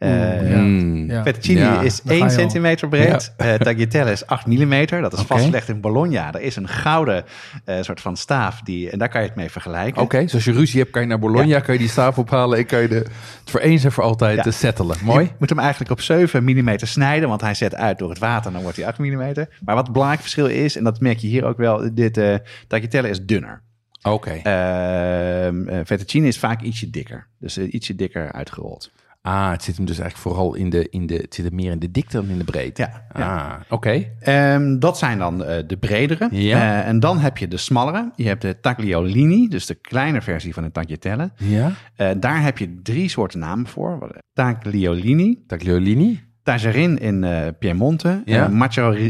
Eh, 0.05 0.51
ja. 0.51 0.57
Mm. 0.59 1.11
Ja. 1.11 1.23
Fettuccine 1.23 1.61
Ja, 1.61 1.81
is 1.81 2.01
daar 2.03 2.07
ga 2.07 2.13
1 2.13 2.19
je 2.19 2.25
al. 2.25 2.31
centimeter 2.41 2.89
breed. 2.89 3.33
Eh 3.37 3.55
tagliatelle 3.55 4.11
is 4.11 4.27
8 4.27 4.47
millimeter. 4.47 5.01
Dat 5.03 5.13
is 5.13 5.21
vastgelegd 5.21 5.69
in 5.69 5.81
Bologna. 5.81 6.33
Er 6.35 6.41
is 6.41 6.57
een 6.57 6.69
gouden 6.69 7.25
eh, 7.65 7.77
soort 7.81 8.01
van 8.01 8.17
staaf. 8.17 8.61
Die, 8.61 8.91
en 8.91 8.99
daar 8.99 9.09
kan 9.09 9.21
je 9.21 9.27
het 9.27 9.37
mee 9.37 9.51
vergelijken. 9.51 10.03
Oké, 10.03 10.21
dus 10.21 10.35
als 10.35 10.45
je 10.45 10.53
ruzie 10.53 10.81
hebt, 10.81 10.91
kan 10.93 11.03
je 11.03 11.09
naar 11.09 11.19
Bologna, 11.19 11.61
kan 11.61 11.75
je 11.75 11.81
die 11.81 11.89
staaf 11.89 12.19
ophalen 12.19 12.59
en 12.59 12.67
kan 12.67 12.81
je 12.81 12.89
de, 12.89 12.95
het 12.95 13.11
voor 13.51 13.61
eens 13.61 13.85
en 13.85 13.93
voor 13.93 14.05
altijd 14.05 14.37
Ja. 14.37 14.45
eh, 14.45 14.53
settelen. 14.53 14.97
Mooi. 15.03 15.25
Je 15.25 15.31
moet 15.39 15.49
hem 15.49 15.59
eigenlijk 15.59 15.91
op 15.91 16.01
7 16.01 16.45
mm 16.45 16.75
snijden, 16.77 17.29
want 17.29 17.41
hij 17.41 17.55
zet 17.55 17.75
uit 17.75 17.99
door 17.99 18.09
het 18.09 18.19
water 18.19 18.47
en 18.47 18.53
dan 18.53 18.63
wordt 18.63 18.77
hij 18.77 18.87
8 18.87 18.99
mm. 18.99 19.19
Maar 19.65 19.75
wat 19.75 19.85
het 19.85 19.93
belangrijk 19.93 20.21
verschil 20.23 20.47
is, 20.47 20.77
en 20.77 20.85
dat 20.85 21.01
merk 21.01 21.19
je 21.19 21.27
hier 21.27 21.45
ook 21.45 21.57
wel, 21.57 21.95
dit 21.95 22.17
eh 22.17 22.35
tagliatelle 22.69 23.09
is 23.09 23.21
dunner. 23.25 23.63
Oké. 24.03 24.31
Ehm 24.31 25.69
eh, 25.69 25.79
fettuccine 25.87 26.27
is 26.27 26.39
vaak 26.39 26.63
ietsje 26.63 26.91
dikker. 26.91 27.27
Dus 27.39 27.59
ietsje 27.59 27.95
dikker 27.95 28.33
uitgerold. 28.33 28.91
Ah, 29.27 29.51
het 29.51 29.63
zit 29.63 29.77
hem 29.77 29.87
dus 29.87 29.99
eigenlijk 29.99 30.29
vooral 30.29 30.55
in 30.55 30.71
de, 30.71 30.89
in 30.89 31.07
de, 31.07 31.15
het 31.15 31.35
zit 31.35 31.53
meer 31.53 31.71
in 31.71 31.79
de 31.79 31.91
dikte 31.91 32.17
dan 32.17 32.29
in 32.29 32.39
de 32.39 32.45
breedte. 32.45 32.83
Ja, 32.83 33.07
ja. 33.15 33.37
Ah, 33.37 33.61
oké. 33.69 34.05
Ehm, 34.21 34.79
dat 34.79 34.99
zijn 34.99 35.19
dan 35.19 35.45
eh, 35.45 35.63
de 35.67 35.77
bredere. 35.77 36.29
Ja. 36.31 36.83
Eh, 36.83 36.89
en 36.89 37.01
dan 37.01 37.19
heb 37.19 37.39
je 37.39 37.49
de 37.49 37.57
smallere. 37.57 38.13
Je 38.17 38.27
hebt 38.27 38.43
de 38.43 38.61
tagliolini, 38.61 39.49
dus 39.49 39.67
de 39.67 39.75
kleine 39.75 40.23
versie 40.23 40.55
van 40.55 40.63
de 40.63 40.71
tagliatelle. 40.71 41.31
Ja. 41.37 41.73
Eh, 41.97 42.11
daar 42.17 42.43
heb 42.43 42.59
je 42.59 42.81
drie 42.83 43.09
soorten 43.09 43.39
namen 43.39 43.67
voor. 43.67 44.21
Tagliolini, 44.33 45.45
Tagliolini. 45.47 46.23
Tagerin 46.43 46.99
in 46.99 47.27
Piemonte, 47.59 48.23
Ja. 48.25 48.49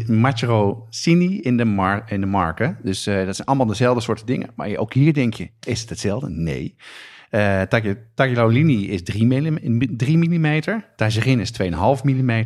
Maccherosini 0.07 1.41
in 1.41 1.57
de, 1.57 1.65
Mar 1.65 2.03
in 2.07 2.21
de 2.21 2.27
Marken. 2.27 2.79
Dus 2.83 3.05
dat 3.05 3.37
zijn 3.37 3.47
allemaal 3.49 3.67
dezelfde 3.67 4.01
soorten 4.01 4.27
dingen. 4.27 4.51
Maar 4.57 4.77
ook 4.77 4.93
hier 4.95 5.13
denk 5.13 5.35
je, 5.35 5.51
is 5.67 5.81
het 5.81 5.91
hetzelfde? 5.91 6.29
Nee. 6.31 6.77
Tagli- 7.69 7.97
Tagliolini 8.15 8.89
is 8.89 9.03
3 9.03 9.27
mm, 9.27 9.97
3 9.97 10.17
mm. 10.19 10.61
Tagerin 10.97 11.41
is 11.41 11.53
2,5 11.63 11.69
mm. 12.03 12.45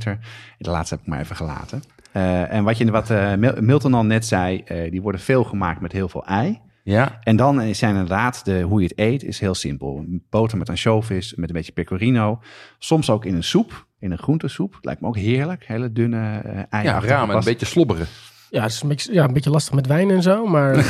De 0.59 0.71
laatste 0.71 0.95
heb 0.95 1.03
ik 1.05 1.11
maar 1.11 1.21
even 1.21 1.37
gelaten. 1.37 1.83
Eh, 2.13 2.53
en 2.53 2.65
wat, 2.65 2.79
je, 2.79 2.91
wat 2.91 3.09
Mil- 3.39 3.61
Milton 3.61 3.95
al 3.95 4.05
net 4.05 4.27
zei, 4.27 4.65
die 4.91 5.03
worden 5.03 5.21
veel 5.21 5.45
gemaakt 5.45 5.81
met 5.81 5.93
heel 5.93 6.09
veel 6.09 6.25
ei. 6.27 6.61
Ja. 6.83 7.19
En 7.23 7.37
dan 7.37 7.75
zijn 7.75 7.93
inderdaad, 7.93 8.45
de, 8.45 8.61
hoe 8.61 8.81
je 8.81 8.87
het 8.89 8.99
eet, 8.99 9.23
is 9.25 9.41
heel 9.41 9.55
simpel. 9.55 10.05
Boter 10.31 10.59
met 10.59 10.69
ansjovis, 10.69 11.35
met 11.35 11.49
een 11.49 11.55
beetje 11.55 11.73
pecorino. 11.73 12.41
Soms 12.79 13.11
ook 13.11 13.25
in 13.25 13.35
een 13.35 13.45
soep, 13.45 13.87
in 13.99 14.11
een 14.11 14.19
groentesoep. 14.19 14.79
Lijkt 14.81 15.01
me 15.01 15.07
ook 15.07 15.17
heerlijk. 15.17 15.65
Hele 15.67 15.93
dunne 15.93 16.41
ei. 16.71 16.85
Ja, 16.85 17.01
ramen, 17.01 17.37
een 17.37 17.45
beetje 17.45 17.67
slobberen. 17.67 18.07
Ja, 18.51 18.63
het 18.63 18.73
is 18.73 18.83
een 18.83 18.89
beetje, 18.89 19.13
ja, 19.13 19.25
een 19.25 19.33
beetje 19.33 19.51
lastig 19.51 19.75
met 19.75 19.87
wijn 19.87 20.11
en 20.11 20.23
zo, 20.23 20.47
maar 20.47 20.75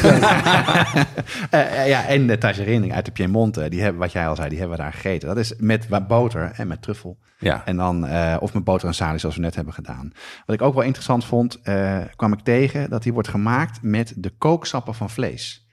Eh, 1.51 1.81
eh, 1.83 1.88
ja, 1.88 2.07
en 2.07 2.27
de 2.27 2.38
tagerin 2.38 2.92
uit 2.92 3.05
de 3.05 3.11
Piemonte, 3.11 3.68
die 3.68 3.81
hebben, 3.83 4.01
wat 4.01 4.12
jij 4.12 4.29
al 4.29 4.37
zei, 4.37 4.49
die 4.49 4.59
hebben 4.59 4.77
we 4.77 4.83
daar 4.83 4.92
gegeten. 4.92 5.29
Dat 5.29 5.37
is 5.37 5.55
met 5.59 6.07
boter 6.09 6.53
en 6.57 6.66
met 6.66 6.83
truffel. 6.83 7.18
Ja. 7.38 7.62
En 7.64 7.77
dan, 7.77 8.07
eh, 8.07 8.37
of 8.40 8.55
met 8.55 8.64
boter 8.64 8.88
en 8.88 8.94
salie, 8.94 9.18
zoals 9.18 9.35
we 9.35 9.40
net 9.40 9.55
hebben 9.55 9.75
gedaan. 9.75 10.12
Wat 10.47 10.57
ik 10.57 10.62
ook 10.62 10.75
wel 10.75 10.83
interessant 10.83 11.25
vond, 11.25 11.61
eh, 11.62 11.99
kwam 12.16 12.33
ik 12.33 12.40
tegen 12.40 12.90
dat 12.90 13.03
die 13.03 13.12
wordt 13.12 13.29
gemaakt 13.29 13.79
met 13.83 14.12
de 14.16 14.31
kooksappen 14.38 14.94
van 14.94 15.11
vlees. 15.11 15.66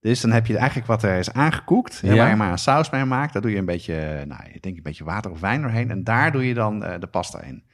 Dus 0.00 0.20
dan 0.20 0.30
heb 0.30 0.46
je 0.46 0.56
eigenlijk 0.56 0.86
wat 0.86 1.02
er 1.02 1.18
is 1.18 1.32
aangekoekt, 1.32 2.00
hè, 2.00 2.08
Ja. 2.08 2.16
waar 2.16 2.28
je 2.30 2.36
maar 2.36 2.50
een 2.52 2.58
saus 2.58 2.90
bij 2.90 3.04
maakt. 3.04 3.32
Daar 3.32 3.42
doe 3.42 3.50
je 3.50 3.56
een 3.58 3.64
beetje, 3.64 4.24
nou, 4.26 4.40
ik 4.52 4.62
denk 4.62 4.76
een 4.76 4.82
beetje 4.82 5.04
water 5.04 5.30
of 5.30 5.40
wijn 5.40 5.60
doorheen. 5.62 5.90
En 5.90 6.04
daar 6.04 6.32
doe 6.32 6.46
je 6.48 6.54
dan 6.54 6.84
eh, 6.84 7.00
de 7.00 7.06
pasta 7.06 7.42
in. 7.42 7.64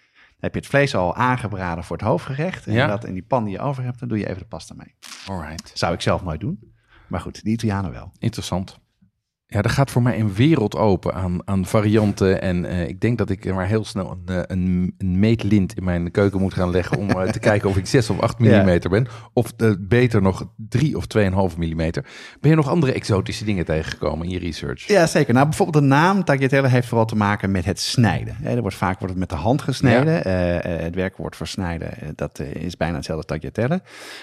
Heb 0.40 0.54
je 0.54 0.60
het 0.60 0.68
vlees 0.68 0.94
al 0.94 1.14
aangebraden 1.14 1.84
voor 1.84 1.96
het 1.96 2.06
hoofdgerecht. 2.06 2.66
En 2.66 2.72
Ja. 2.72 2.86
dat 2.86 3.04
in 3.04 3.12
die 3.14 3.22
pan 3.22 3.44
die 3.44 3.52
je 3.52 3.60
over 3.60 3.82
hebt, 3.84 3.98
dan 3.98 4.08
doe 4.08 4.18
je 4.18 4.26
even 4.28 4.38
de 4.38 4.48
pasta 4.48 4.74
mee. 4.74 4.94
Alright. 5.26 5.70
Zou 5.74 5.94
ik 5.94 6.00
zelf 6.00 6.22
nooit 6.24 6.40
doen. 6.40 6.72
Maar 7.06 7.20
goed, 7.20 7.42
die 7.44 7.52
Italianen 7.52 7.90
wel. 7.92 8.12
Interessant. 8.18 8.79
Ja, 9.52 9.62
er 9.62 9.70
gaat 9.70 9.90
voor 9.90 10.02
mij 10.02 10.20
een 10.20 10.34
wereld 10.34 10.76
open 10.76 11.14
aan, 11.14 11.38
aan 11.44 11.66
varianten. 11.66 12.42
En 12.42 12.64
eh, 12.64 12.88
ik 12.88 13.00
denk 13.00 13.18
dat 13.18 13.30
ik 13.30 13.54
maar 13.54 13.66
heel 13.66 13.84
snel 13.84 14.10
een, 14.10 14.36
eh, 14.36 14.42
een, 14.46 14.94
een 14.98 15.18
meetlint 15.18 15.74
in 15.74 15.84
mijn 15.84 16.10
keuken 16.10 16.40
moet 16.40 16.54
gaan 16.54 16.70
leggen. 16.70 16.98
om 16.98 17.10
eh, 17.10 17.22
te 17.28 17.38
kijken 17.50 17.68
of 17.68 17.76
ik 17.76 17.86
6 17.86 18.10
of 18.10 18.20
8 18.20 18.34
Ja. 18.38 18.44
millimeter 18.44 18.90
ben. 18.90 19.06
Of 19.32 19.52
beter 19.78 20.22
nog 20.22 20.46
3 20.56 20.96
of 20.96 21.06
2,5 21.52 21.56
millimeter. 21.58 22.04
Ben 22.40 22.50
je 22.50 22.56
nog 22.56 22.68
andere 22.68 22.92
exotische 22.92 23.44
dingen 23.44 23.64
tegengekomen 23.64 24.26
in 24.26 24.32
je 24.32 24.38
research? 24.38 24.86
Ja, 24.86 25.06
zeker. 25.06 25.34
Nou, 25.34 25.46
bijvoorbeeld 25.48 25.82
de 25.84 25.90
naam 25.90 26.24
tagliatelle 26.24 26.68
heeft 26.68 26.88
vooral 26.88 27.06
te 27.06 27.16
maken 27.16 27.50
met 27.50 27.64
het 27.64 27.80
snijden. 27.80 28.36
Er 28.44 28.60
wordt 28.60 28.76
vaak 28.76 28.98
wordt 28.98 29.10
het 29.14 29.18
met 29.18 29.28
de 29.30 29.44
hand 29.44 29.62
gesneden. 29.62 30.14
Het 30.82 30.94
werkwoord 30.94 31.36
voor 31.36 31.46
snijden, 31.46 32.00
eh, 32.00 32.08
dat 32.14 32.38
is 32.38 32.76
bijna 32.76 32.96
hetzelfde 32.96 33.26
als 33.28 33.40
tagliatelle. 33.40 33.82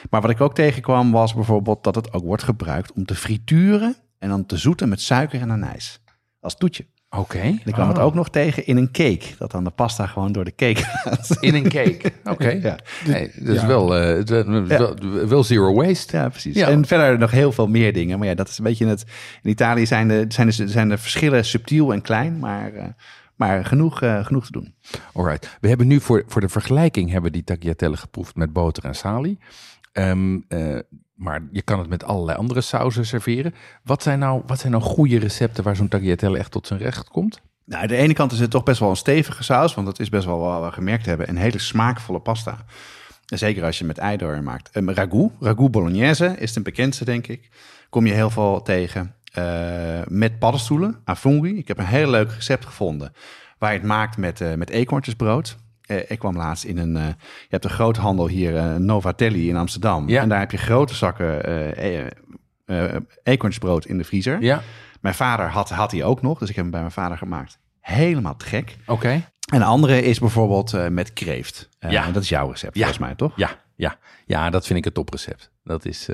Maar 0.10 0.22
wat 0.22 0.30
ik 0.32 0.42
ook 0.42 0.56
tegenkwam 0.56 1.12
was 1.12 1.34
bijvoorbeeld 1.34 1.84
dat 1.84 1.96
het 1.96 2.14
ook 2.14 2.24
wordt 2.24 2.44
gebruikt 2.44 2.92
om 2.94 3.06
te 3.06 3.16
frituren 3.16 3.96
en 4.20 4.30
dan 4.30 4.46
te 4.46 4.58
zoeten 4.58 4.90
met 4.90 5.02
suiker 5.02 5.42
en 5.42 5.52
anijs. 5.52 6.02
Als 6.40 6.56
toetje. 6.58 6.86
Oké. 7.10 7.38
En 7.40 7.62
ik 7.66 7.74
kwam 7.74 7.88
het 7.88 7.98
Oh. 7.98 8.04
ook 8.04 8.14
nog 8.14 8.30
tegen 8.30 8.66
in 8.66 8.78
een 8.78 8.92
cake. 8.92 9.26
Dat 9.38 9.52
dan 9.52 9.64
de 9.64 9.70
pasta 9.70 10.06
gewoon 10.08 10.32
door 10.32 10.44
de 10.46 10.56
cake 10.56 10.82
gaat. 10.84 11.38
In 11.40 11.56
een 11.56 11.70
cake. 11.70 12.12
Oké. 12.32 12.50
Ja. 12.50 12.80
Nee, 13.06 13.32
dat 13.36 13.56
is 13.56 13.62
Ja. 13.62 13.68
wel, 13.68 13.96
eh, 13.96 14.08
het 14.18 14.30
is 14.30 15.28
wel, 15.30 15.44
zero 15.44 15.74
waste. 15.74 16.18
Ja, 16.18 16.30
precies. 16.30 16.56
Ja. 16.56 16.68
En 16.68 16.86
verder 16.86 17.20
nog 17.20 17.32
heel 17.32 17.52
veel 17.52 17.68
meer 17.68 17.94
dingen. 17.94 18.20
Maar 18.20 18.28
ja, 18.28 18.34
dat 18.36 18.48
is 18.50 18.58
een 18.58 18.64
beetje 18.64 18.86
het. 18.88 19.04
In 19.42 19.50
Italië 19.50 19.86
zijn 19.86 20.08
de, 20.08 20.26
zijn 20.28 20.48
de, 20.50 20.68
zijn 20.68 20.90
de 20.90 20.98
verschillen 20.98 21.46
subtiel 21.46 21.94
en 21.94 22.02
klein, 22.02 22.40
maar, 22.40 22.74
eh, 22.74 22.86
maar 23.36 23.66
genoeg, 23.66 24.02
eh, 24.02 24.26
genoeg 24.26 24.46
te 24.46 24.52
doen. 24.52 24.76
Alright. 25.14 25.58
We 25.62 25.68
hebben 25.68 25.88
nu 25.88 26.00
voor, 26.00 26.24
voor 26.28 26.42
de 26.42 26.50
vergelijking 26.50 27.06
hebben 27.12 27.32
we 27.32 27.38
die 27.38 27.46
tagliatelle 27.46 27.98
geproefd 27.98 28.36
met 28.36 28.54
boter 28.54 28.86
en 28.86 28.96
salie. 28.96 29.40
Ehm, 29.92 30.40
eh, 30.48 30.78
maar 31.18 31.48
je 31.52 31.62
kan 31.62 31.80
het 31.80 31.90
met 31.90 32.04
allerlei 32.04 32.38
andere 32.38 32.62
sauzen 32.62 33.06
serveren. 33.06 33.54
Wat 33.84 34.04
zijn 34.04 34.20
nou, 34.20 34.42
wat 34.46 34.60
zijn 34.60 34.72
nou 34.72 34.84
goede 34.84 35.20
recepten 35.20 35.64
waar 35.64 35.76
zo'n 35.76 35.88
tagliatelle 35.88 36.38
echt 36.38 36.52
tot 36.52 36.68
zijn 36.68 36.80
recht 36.80 37.10
komt? 37.10 37.42
Nou, 37.66 37.82
aan 37.82 37.88
de 37.88 37.96
ene 37.96 38.14
kant 38.14 38.32
is 38.32 38.40
het 38.40 38.52
toch 38.52 38.64
best 38.64 38.80
wel 38.80 38.90
een 38.90 38.96
stevige 38.96 39.44
saus, 39.44 39.74
want 39.74 39.88
dat 39.88 40.00
is 40.00 40.10
best 40.10 40.26
wel 40.26 40.40
wat 40.40 40.64
we 40.64 40.72
gemerkt 40.72 41.06
hebben. 41.06 41.30
Een 41.30 41.38
hele 41.38 41.60
smaakvolle 41.60 42.20
pasta. 42.20 42.58
Zeker 43.26 43.64
als 43.64 43.80
je 43.80 43.86
met 43.86 43.98
ei 43.98 44.42
maakt. 44.42 44.76
Um, 44.76 44.92
ragout, 44.92 45.32
ragout 45.40 45.72
bolognese 45.72 46.36
is 46.38 46.54
de 46.54 46.62
bekendste, 46.62 47.06
denk 47.06 47.28
ik. 47.28 47.50
Kom 47.90 48.06
je 48.06 48.14
heel 48.14 48.30
veel 48.30 48.62
tegen. 48.62 49.16
Eh, 49.34 50.00
met 50.08 50.40
paddenstoelen, 50.40 51.02
a 51.10 51.16
funghi. 51.16 51.58
Ik 51.58 51.68
heb 51.68 51.78
een 51.78 51.86
heel 51.86 52.10
leuk 52.10 52.32
recept 52.32 52.66
gevonden 52.66 53.14
waar 53.58 53.74
je 53.74 53.78
het 53.78 53.88
maakt 53.88 54.18
met, 54.18 54.42
eh 54.42 54.54
met 54.54 54.70
eekhoortjesbrood. 54.70 55.58
Eh, 55.88 55.98
ik 56.12 56.20
kwam 56.20 56.36
laatst 56.38 56.64
in 56.64 56.78
een... 56.78 56.98
eh, 56.98 57.08
je 57.18 57.48
hebt 57.50 57.64
een 57.64 57.70
groothandel 57.70 58.28
hier, 58.28 58.58
eh, 58.58 58.76
Novatelli 58.76 59.50
in 59.50 59.56
Amsterdam. 59.56 60.10
Ja. 60.10 60.22
En 60.22 60.30
daar 60.30 60.40
heb 60.40 60.52
je 60.52 60.58
grote 60.58 60.96
zakken 60.96 61.46
eh, 61.76 62.06
eekhoortjesbrood 63.24 63.86
in 63.86 63.98
de 63.98 64.04
vriezer. 64.04 64.42
Ja, 64.42 64.62
Mijn 65.02 65.16
vader 65.16 65.50
had, 65.50 65.70
had 65.70 65.90
die 65.90 66.04
ook 66.04 66.22
nog, 66.22 66.40
dus 66.40 66.50
ik 66.50 66.56
heb 66.56 66.64
hem 66.64 66.72
bij 66.72 66.82
mijn 66.82 66.92
vader 66.94 67.18
gemaakt. 67.18 67.60
Helemaal 67.80 68.36
gek. 68.38 68.78
oké. 68.86 69.10
En 69.54 69.60
de 69.60 69.66
andere 69.66 70.02
is 70.02 70.20
bijvoorbeeld 70.20 70.90
met 70.90 71.14
kreeft. 71.14 71.70
Ja. 71.80 72.12
Dat 72.12 72.24
is 72.24 72.30
jouw 72.30 72.50
recept, 72.50 72.74
Ja. 72.76 72.80
volgens 72.80 73.06
mij, 73.06 73.16
toch? 73.16 73.32
Ja, 73.36 73.50
ja, 73.76 73.98
ja, 74.26 74.50
dat 74.50 74.66
vind 74.66 74.80
ik 74.80 74.86
een 74.86 74.92
toprecept. 74.92 75.52
Dat 75.64 75.86
is. 75.86 76.10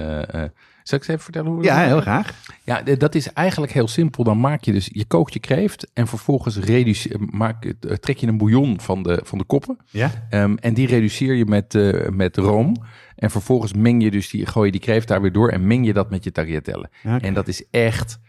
Zal 0.84 0.98
ik 0.98 1.04
eens 1.04 1.08
even 1.08 1.24
vertellen 1.24 1.52
hoe? 1.52 1.60
we 1.60 1.66
Ja, 1.66 1.80
dat 1.80 1.88
heel 1.88 2.02
graag. 2.02 2.34
Ja, 2.64 2.82
dat 2.82 3.16
is 3.16 3.34
eigenlijk 3.34 3.72
heel 3.72 3.88
simpel. 3.88 4.24
Dan 4.24 4.40
maak 4.40 4.64
je 4.64 4.72
dus, 4.72 4.90
je 4.92 5.06
kookt 5.06 5.34
je 5.34 5.40
kreeft 5.40 5.88
en 5.94 6.08
vervolgens 6.08 6.58
reduce, 6.58 7.20
maak, 7.32 7.66
eh, 7.66 7.96
trek 7.96 8.18
je 8.18 8.28
een 8.28 8.38
bouillon 8.38 8.80
van 8.80 9.04
de, 9.04 9.22
van 9.24 9.38
de 9.38 9.44
koppen. 9.44 9.78
Ja? 9.90 10.12
Ehm, 10.30 10.56
en 10.56 10.74
die 10.74 10.88
reduceer 10.88 11.34
je 11.34 11.46
met, 11.46 11.76
eh, 11.76 12.10
met 12.10 12.38
room. 12.38 12.76
En 13.16 13.32
vervolgens 13.32 13.74
meng 13.74 14.04
je 14.04 14.12
dus 14.12 14.30
die, 14.30 14.46
gooi 14.46 14.66
je 14.66 14.72
die 14.72 14.82
kreeft 14.82 15.08
daar 15.08 15.22
weer 15.22 15.32
door 15.32 15.50
en 15.50 15.68
meng 15.68 15.86
je 15.86 15.94
dat 15.94 16.10
met 16.10 16.24
je 16.24 16.32
tagliatelle. 16.32 16.90
En 17.04 17.34
dat 17.34 17.48
is 17.48 17.70
echt 17.72 18.20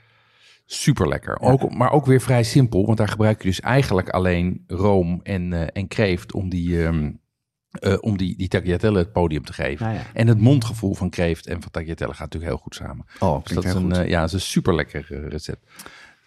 super 0.66 1.08
lekker. 1.08 1.40
Ook, 1.40 1.74
maar 1.74 1.92
ook 1.92 2.06
weer 2.06 2.20
vrij 2.20 2.42
simpel, 2.42 2.86
want 2.86 2.98
daar 2.98 3.08
gebruik 3.08 3.42
je 3.42 3.48
dus 3.48 3.60
eigenlijk 3.60 4.08
alleen 4.08 4.64
room 4.66 5.20
en, 5.22 5.52
eh, 5.52 5.66
en 5.72 5.88
kreeft 5.88 6.32
om 6.32 6.48
die, 6.48 6.84
ehm, 6.84 7.10
eh, 7.80 7.96
om 8.00 8.16
die, 8.16 8.36
die 8.36 8.48
tagliatelle 8.48 8.98
het 8.98 9.12
podium 9.12 9.44
te 9.44 9.52
geven. 9.52 9.84
Nou 9.86 9.96
ja. 9.98 10.02
En 10.12 10.26
het 10.26 10.40
mondgevoel 10.40 10.94
van 10.94 11.10
kreeft 11.10 11.46
en 11.46 11.62
van 11.62 11.70
tagliatelle 11.70 12.10
gaat 12.12 12.20
natuurlijk 12.20 12.52
heel 12.52 12.60
goed 12.62 12.74
samen. 12.74 13.06
Oh, 13.18 13.34
Dus 13.34 13.42
klinkt 13.52 13.64
dat 13.72 13.74
is 13.76 13.82
een, 13.82 13.92
eh, 14.04 14.08
ja, 14.08 14.18
dat 14.20 14.28
is 14.28 14.34
een 14.34 14.40
super 14.40 14.74
lekker 14.74 15.28
recept. 15.28 15.70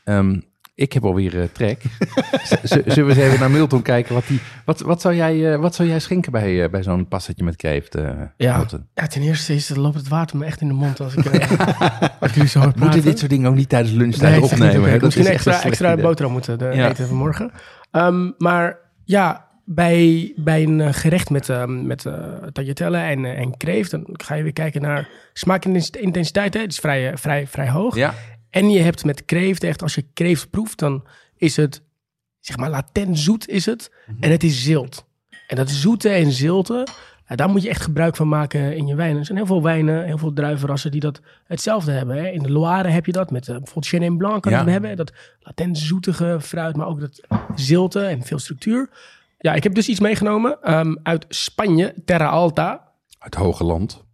Ehm, 0.04 0.40
ik 0.76 0.94
heb 0.94 1.06
alweer 1.06 1.40
eh, 1.42 1.48
trek. 1.52 1.82
Zullen 2.64 2.86
we 2.86 3.04
eens 3.04 3.18
even 3.18 3.40
naar 3.40 3.52
Milton 3.52 3.82
kijken? 3.82 4.14
Wat, 4.14 4.28
die, 4.28 4.40
wat, 4.66 4.80
wat, 4.80 5.02
zou, 5.02 5.16
jij, 5.16 5.54
eh, 5.54 5.60
wat 5.60 5.76
zou 5.76 5.88
jij 5.88 6.00
schenken 6.00 6.32
bij, 6.32 6.64
eh, 6.64 6.70
bij 6.70 6.84
zo'n 6.84 7.08
passetje 7.08 7.44
met 7.44 7.56
kreeft? 7.56 7.96
eh, 7.96 8.04
Ja. 8.38 8.66
Ja, 8.94 9.08
ten 9.08 9.22
eerste 9.22 9.54
is, 9.56 9.70
loopt 9.76 9.96
het 9.96 10.08
water 10.08 10.38
me 10.38 10.46
echt 10.46 10.62
in 10.62 10.68
de 10.68 10.74
mond 10.74 11.00
als 11.00 11.16
ik, 11.16 11.26
eh, 11.26 11.50
als 12.20 12.30
ik 12.30 12.34
jullie 12.36 12.50
zo 12.50 12.60
hoor 12.60 12.74
Moeten 12.76 13.02
dit 13.02 13.20
soort 13.20 13.32
dingen 13.32 13.50
ook 13.50 13.56
niet 13.56 13.70
tijdens 13.70 13.94
lunchtijd 13.94 14.32
Nee, 14.32 14.44
opnemen? 14.44 14.82
niet. 14.82 14.92
Dat 14.92 15.02
Misschien 15.02 15.26
is 15.26 15.30
echt 15.32 15.46
een 15.46 15.52
extra, 15.52 15.70
extra 15.70 15.96
boterham 15.96 16.34
moeten 16.34 16.58
de, 16.60 16.66
Ja. 16.74 16.90
eten 16.90 17.08
vanmorgen. 17.08 17.52
Ehm, 17.92 18.32
maar 18.38 18.78
ja, 19.04 19.47
bij, 19.69 20.34
bij 20.36 20.63
een 20.63 20.82
eh, 20.82 20.93
gerecht 20.93 21.30
met, 21.30 21.49
ehm, 21.49 21.86
met 21.86 22.06
eh 22.06 22.13
tagliatelle 22.53 22.97
en, 22.97 23.25
eh, 23.25 23.39
en 23.39 23.58
kreeft, 23.58 23.91
dan 23.91 24.08
ga 24.12 24.36
je 24.36 24.43
weer 24.43 24.53
kijken 24.53 24.82
naar 24.82 25.10
smaakintensiteit. 25.34 26.53
Hè? 26.53 26.60
Het 26.60 26.71
is 26.71 26.80
vrij, 26.80 27.12
eh, 27.12 27.17
vrij, 27.17 27.47
vrij 27.47 27.69
hoog. 27.69 27.95
Ja, 27.95 28.13
En 28.49 28.69
je 28.69 28.80
hebt 28.80 29.06
met 29.06 29.25
kreeft 29.25 29.63
echt, 29.63 29.82
als 29.82 29.95
je 29.95 30.06
kreeft 30.13 30.49
proeft, 30.49 30.80
dan 30.80 31.03
is 31.38 31.56
het, 31.56 31.82
zeg 32.39 32.58
maar, 32.58 32.69
latent 32.69 33.19
zoet 33.19 33.47
is 33.47 33.65
het. 33.65 33.91
Mhm. 34.08 34.23
En 34.23 34.32
het 34.32 34.43
is 34.43 34.63
zilt. 34.63 35.06
En 35.47 35.56
dat 35.56 35.69
zoete 35.69 36.10
en 36.10 36.32
zilte, 36.32 36.88
daar 37.36 37.49
moet 37.49 37.63
je 37.63 37.69
echt 37.69 37.82
gebruik 37.82 38.15
van 38.15 38.27
maken 38.27 38.75
in 38.77 38.88
je 38.88 38.95
wijnen. 38.95 39.17
Er 39.19 39.25
zijn 39.25 39.38
heel 39.38 39.47
veel 39.47 39.63
wijnen, 39.63 40.06
heel 40.06 40.17
veel 40.17 40.34
druivenrassen 40.34 40.91
die 40.91 40.99
dat 40.99 41.21
hetzelfde 41.45 41.91
hebben. 41.91 42.17
Hè. 42.17 42.27
In 42.30 42.43
de 42.43 42.51
Loire 42.51 42.89
heb 42.89 43.06
je 43.06 43.12
dat, 43.12 43.32
met 43.32 43.47
eh, 43.47 43.56
bijvoorbeeld 43.56 43.88
Chenin 43.88 44.17
Blanc 44.17 44.41
kan 44.41 44.51
Ja. 44.51 44.65
hebben. 44.65 44.95
Dat 44.97 45.13
latent 45.39 45.77
zoetige 45.77 46.38
fruit, 46.41 46.75
maar 46.75 46.88
ook 46.88 46.99
dat 46.99 47.21
zilte 47.56 47.99
en 48.06 48.23
veel 48.23 48.39
structuur. 48.39 48.89
Ja, 49.38 49.54
ik 49.54 49.63
heb 49.63 49.73
dus 49.73 49.88
iets 49.89 50.00
meegenomen 50.00 50.58
ehm, 50.62 50.95
uit 51.04 51.26
Spanje, 51.30 51.93
Terra 52.06 52.26
Alta. 52.28 52.91
het 53.19 53.36
hoge 53.36 53.63
land. 53.63 54.06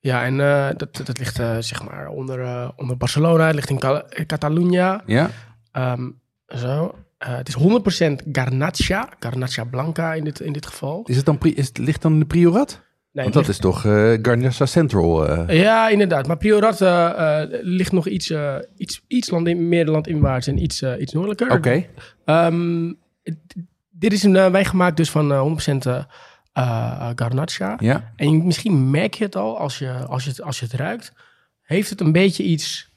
Ja, 0.00 0.24
en 0.24 0.40
eh, 0.40 0.68
dat, 0.76 1.00
dat 1.04 1.18
ligt 1.18 1.38
eh, 1.38 1.56
zeg 1.58 1.84
maar 1.84 2.08
onder, 2.08 2.40
eh, 2.40 2.68
onder 2.76 2.96
Barcelona. 2.96 3.46
Het 3.46 3.54
ligt 3.54 3.70
in 3.70 3.78
Cal- 3.78 4.04
Catalunya. 4.26 5.02
Ja, 5.06 5.30
Ehm, 5.72 6.10
zo. 6.46 6.94
Het 7.18 7.48
is 7.48 7.54
100% 7.54 8.22
Garnacha. 8.32 9.08
Garnacha 9.18 9.64
Blanca 9.64 10.14
in 10.14 10.24
dit, 10.24 10.40
in 10.40 10.52
dit 10.52 10.66
geval. 10.66 11.02
is 11.06 11.16
het 11.16 11.24
dan, 11.24 11.38
is 11.40 11.66
het, 11.68 11.78
ligt 11.78 12.02
dan 12.02 12.12
in 12.12 12.18
de 12.18 12.24
Priorat? 12.26 12.80
Nee, 13.12 13.24
Want 13.24 13.34
dat 13.36 13.48
is 13.48 13.58
toch 13.58 13.84
eh 13.84 14.12
Garnassa 14.22 14.66
Central? 14.66 15.50
Ja, 15.52 15.88
inderdaad. 15.88 16.26
Maar 16.26 16.36
Priorat 16.36 16.80
ligt 17.62 17.92
nog 17.92 18.06
iets, 18.08 18.32
iets, 18.76 19.04
iets 19.06 19.30
land 19.30 19.48
in, 19.48 19.68
meer 19.68 19.86
landinwaarts 19.86 20.46
en 20.46 20.62
iets, 20.62 20.82
iets 20.82 21.12
noordelijker. 21.12 21.50
Oké, 21.52 21.84
Ehm, 22.24 22.92
dit 24.00 24.12
is 24.12 24.22
een 24.22 24.34
uh, 24.34 24.50
wijn 24.50 24.64
gemaakt 24.64 24.96
dus 24.96 25.10
van 25.10 25.32
eh, 25.32 25.74
100% 25.74 25.86
eh, 25.86 26.02
eh, 26.52 27.10
Garnacha. 27.14 27.76
ja. 27.80 28.12
En 28.16 28.46
misschien 28.46 28.90
merk 28.90 29.14
je 29.14 29.24
het 29.24 29.36
al 29.36 29.58
als 29.58 29.78
je, 29.78 29.92
als 29.92 30.24
je, 30.24 30.30
het, 30.30 30.42
als 30.42 30.58
je 30.58 30.64
het 30.64 30.74
ruikt. 30.74 31.12
Heeft 31.62 31.90
het 31.90 32.00
een 32.00 32.12
beetje 32.12 32.42
iets, 32.42 32.90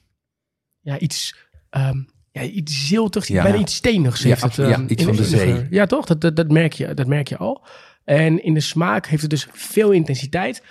ja, 0.79 0.99
iets, 0.99 1.35
ehm, 1.69 1.97
ja, 2.31 2.41
iets 2.41 2.87
ziltigs, 2.87 3.27
Ja. 3.27 3.43
bijna 3.43 3.57
iets 3.57 3.75
stenigs. 3.75 4.21
Ja, 4.21 4.27
heeft 4.27 4.41
het, 4.41 4.49
absoluut. 4.49 4.71
ehm, 4.71 4.81
Ja, 4.81 4.87
iets 4.87 5.01
in- 5.01 5.07
van 5.07 5.15
de 5.15 5.23
zee. 5.29 5.67
Ja, 5.69 5.85
toch? 5.85 6.05
Dat, 6.05 6.21
dat, 6.21 6.35
dat, 6.35 6.51
merk 6.51 6.73
je, 6.73 6.93
dat 6.93 7.07
merk 7.07 7.27
je 7.27 7.37
al. 7.37 7.65
En 8.03 8.43
in 8.43 8.53
de 8.53 8.59
smaak 8.59 9.07
heeft 9.07 9.21
het 9.21 9.31
dus 9.31 9.47
veel 9.51 9.91
intensiteit. 9.91 10.63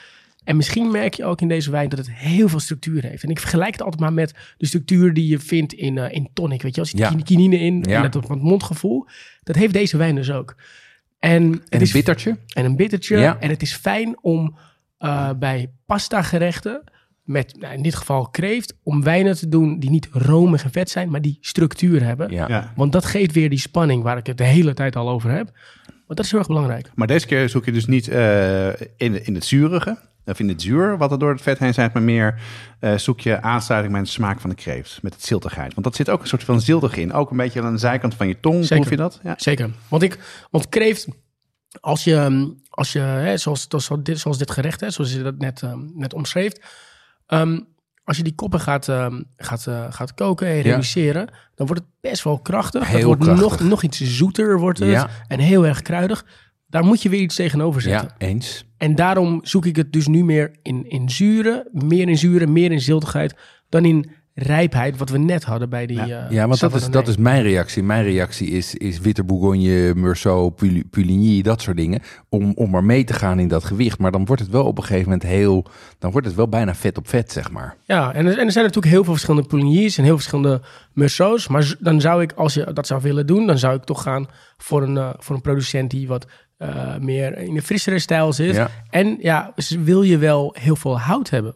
En 0.44 0.56
misschien 0.56 0.90
merk 0.90 1.14
je 1.14 1.24
ook 1.24 1.40
in 1.40 1.48
deze 1.48 1.70
wijn 1.70 1.88
dat 1.88 1.98
het 1.98 2.10
heel 2.12 2.48
veel 2.48 2.60
structuur 2.60 3.02
heeft. 3.02 3.22
En 3.22 3.30
ik 3.30 3.38
vergelijk 3.40 3.72
het 3.72 3.82
altijd 3.82 4.00
maar 4.00 4.12
met 4.12 4.34
de 4.58 4.66
structuur 4.66 5.14
die 5.14 5.28
je 5.28 5.38
vindt 5.38 5.72
in, 5.72 5.98
eh, 5.98 6.12
in 6.14 6.28
tonic. 6.32 6.62
Weet 6.62 6.74
je, 6.74 6.80
als 6.80 6.90
je 6.90 6.96
Ja. 6.96 7.14
kinine 7.24 7.58
in 7.58 7.82
Ja. 7.88 7.96
en 8.04 8.10
dat, 8.10 8.12
dat 8.12 8.40
mondgevoel. 8.42 9.06
Dat 9.42 9.56
heeft 9.56 9.72
deze 9.72 9.96
wijn 9.96 10.14
dus 10.14 10.30
ook. 10.30 10.54
En, 11.18 11.50
het 11.52 11.68
En 11.68 11.80
is 11.80 11.88
een 11.88 11.92
bittertje? 11.96 12.36
en 12.54 12.64
een 12.64 12.76
bittertje. 12.76 13.18
Ja. 13.18 13.36
En 13.40 13.48
het 13.50 13.62
is 13.62 13.74
fijn 13.74 14.16
om 14.22 14.56
eh, 14.98 15.30
bij 15.38 15.70
pasta 15.86 16.22
gerechten, 16.22 16.82
met 17.22 17.56
nou, 17.60 17.74
in 17.74 17.82
dit 17.82 17.94
geval 17.94 18.28
kreeft, 18.28 18.74
om 18.82 19.02
wijnen 19.02 19.36
te 19.36 19.48
doen 19.48 19.78
die 19.78 19.90
niet 19.90 20.08
romig 20.12 20.64
en 20.64 20.70
vet 20.70 20.90
zijn, 20.90 21.10
maar 21.10 21.22
die 21.22 21.38
structuur 21.40 22.02
hebben. 22.04 22.30
Ja. 22.30 22.48
Ja. 22.48 22.72
Want 22.76 22.92
dat 22.92 23.04
geeft 23.04 23.32
weer 23.32 23.48
die 23.50 23.58
spanning 23.58 24.02
waar 24.02 24.16
ik 24.16 24.26
het 24.26 24.38
de 24.38 24.44
hele 24.44 24.74
tijd 24.74 24.96
al 24.96 25.08
over 25.08 25.30
heb. 25.30 25.50
Want 25.86 26.06
dat 26.06 26.24
is 26.24 26.30
heel 26.30 26.38
erg 26.38 26.48
belangrijk. 26.48 26.90
Maar 26.94 27.06
deze 27.06 27.26
keer 27.26 27.48
zoek 27.48 27.64
je 27.64 27.72
dus 27.72 27.86
niet 27.86 28.08
eh, 28.08 28.68
in, 28.96 29.24
in 29.26 29.34
het 29.34 29.44
zurige. 29.44 29.98
Of 30.24 30.38
in 30.38 30.48
het 30.48 30.62
zuur, 30.62 30.98
wat 30.98 31.12
er 31.12 31.18
door 31.18 31.30
het 31.32 31.42
vet 31.42 31.58
heen 31.58 31.74
zijn, 31.74 31.90
maar 31.92 32.02
meer 32.02 32.40
eh, 32.80 32.94
zoek 32.96 33.20
je 33.20 33.40
aansluiting 33.42 33.94
met 33.94 34.04
de 34.04 34.10
smaak 34.10 34.40
van 34.40 34.50
de 34.50 34.56
kreeft. 34.56 35.02
Met 35.02 35.14
het 35.14 35.24
ziltigheid. 35.24 35.74
Want 35.74 35.86
dat 35.86 35.96
zit 35.96 36.10
ook 36.10 36.20
een 36.20 36.28
soort 36.28 36.44
van 36.44 36.60
ziltig 36.60 36.96
in. 36.96 37.12
Ook 37.12 37.30
een 37.30 37.36
beetje 37.36 37.62
aan 37.62 37.72
de 37.72 37.78
zijkant 37.78 38.14
van 38.14 38.28
je 38.28 38.40
tong. 38.40 38.60
Zeker. 38.64 38.76
Proef 38.76 38.90
je 38.90 38.96
dat? 38.96 39.20
Ja. 39.22 39.34
Zeker. 39.36 39.70
Want, 39.88 40.02
ik, 40.02 40.18
want 40.50 40.68
kreeft, 40.68 41.06
als 41.80 42.04
je, 42.04 42.14
ehm, 42.16 42.46
als 42.70 42.92
je 42.92 42.98
hè, 42.98 43.36
zoals, 43.36 43.66
zoals, 43.68 43.90
dit, 44.02 44.18
zoals 44.18 44.38
dit 44.38 44.50
gerecht, 44.50 44.80
hè, 44.80 44.90
zoals 44.90 45.12
je 45.12 45.22
dat 45.22 45.38
net, 45.38 45.62
ehm, 45.62 45.80
net 45.94 46.14
omschreef. 46.14 46.52
ehm, 47.26 47.60
als 48.04 48.16
je 48.16 48.22
die 48.22 48.34
koppen 48.34 48.60
gaat, 48.60 48.84
gaat, 49.36 49.66
eh, 49.66 49.86
gaat 49.90 50.14
koken 50.14 50.46
en 50.46 50.60
reduceren, 50.60 51.28
dan 51.54 51.66
wordt 51.66 51.82
het 51.82 51.90
best 52.00 52.22
wel 52.24 52.38
krachtig. 52.38 52.86
Heel 52.86 52.96
het 52.96 53.04
wordt 53.04 53.22
krachtig. 53.22 53.60
Nog, 53.60 53.68
nog 53.68 53.82
iets 53.82 54.00
zoeter 54.00 54.58
wordt 54.58 54.78
het 54.78 54.88
Ja. 54.88 55.08
en 55.28 55.38
heel 55.38 55.66
erg 55.66 55.82
kruidig. 55.82 56.24
Daar 56.72 56.84
moet 56.84 57.02
je 57.02 57.08
weer 57.08 57.20
iets 57.20 57.34
tegenover 57.36 57.80
zetten. 57.80 58.08
Ja, 58.18 58.26
eens. 58.26 58.64
En 58.76 58.94
daarom 58.94 59.40
zoek 59.42 59.66
ik 59.66 59.76
het 59.76 59.92
dus 59.92 60.06
nu 60.06 60.24
meer 60.24 60.50
in, 60.62 60.88
in 60.90 61.10
zuren, 61.10 61.68
meer 61.72 62.08
in 62.08 62.18
zuren, 62.18 62.52
meer 62.52 62.72
in 62.72 62.80
ziltigheid, 62.80 63.34
dan 63.68 63.84
in 63.84 64.10
rijpheid, 64.34 64.98
wat 64.98 65.10
we 65.10 65.18
net 65.18 65.44
hadden 65.44 65.68
bij 65.70 65.86
die. 65.86 66.04
Ja. 66.06 66.26
eh, 66.26 66.30
Ja, 66.30 66.46
want 66.48 66.60
dat 66.60 66.74
is, 66.74 66.90
dat 66.90 67.08
is 67.08 67.16
mijn 67.16 67.42
reactie. 67.42 67.82
Mijn 67.82 68.04
reactie 68.04 68.48
is, 68.48 68.74
is 68.74 68.98
witte 69.00 69.24
Bourgogne, 69.24 70.50
Pul- 70.56 70.82
Puligny, 70.90 71.42
dat 71.42 71.60
soort 71.62 71.76
dingen. 71.76 72.00
Om, 72.28 72.52
om 72.54 72.70
maar 72.70 72.84
mee 72.84 73.04
te 73.04 73.12
gaan 73.12 73.38
in 73.38 73.48
dat 73.48 73.64
gewicht. 73.64 73.98
Maar 73.98 74.10
dan 74.10 74.24
wordt 74.24 74.42
het 74.42 74.50
wel 74.50 74.64
op 74.64 74.78
een 74.78 74.84
gegeven 74.84 75.04
moment 75.10 75.22
heel... 75.22 75.66
Dan 75.98 76.10
wordt 76.10 76.26
het 76.26 76.36
wel 76.36 76.48
bijna 76.48 76.74
vet 76.74 76.98
op 76.98 77.08
vet, 77.08 77.32
zeg 77.32 77.50
maar. 77.50 77.76
Ja, 77.84 78.12
en 78.12 78.26
er, 78.26 78.38
en 78.38 78.46
er 78.46 78.52
zijn 78.52 78.64
natuurlijk 78.64 78.92
heel 78.92 79.04
veel 79.04 79.12
verschillende 79.12 79.48
Pouligny's 79.48 79.98
en 79.98 80.04
heel 80.04 80.14
verschillende 80.14 80.60
Meursaults. 80.92 81.48
Maar 81.48 81.74
dan 81.80 82.00
zou 82.00 82.22
ik, 82.22 82.32
als 82.32 82.54
je 82.54 82.72
dat 82.72 82.86
zou 82.86 83.02
willen 83.02 83.26
doen, 83.26 83.46
dan 83.46 83.58
zou 83.58 83.76
ik 83.76 83.84
toch 83.84 84.02
gaan 84.02 84.26
voor 84.56 84.82
een, 84.82 84.96
eh, 84.96 85.10
voor 85.18 85.34
een 85.36 85.42
producent 85.42 85.90
die 85.90 86.06
wat 86.08 86.26
eh, 86.62 86.96
meer 86.96 87.38
in 87.38 87.54
de 87.54 87.62
frissere 87.62 87.98
stijl 87.98 88.32
zit. 88.32 88.54
Ja. 88.54 88.70
En 88.90 89.16
ja, 89.20 89.54
wil 89.78 90.02
je 90.02 90.18
wel 90.18 90.54
heel 90.58 90.76
veel 90.76 91.00
hout 91.00 91.30
hebben? 91.30 91.54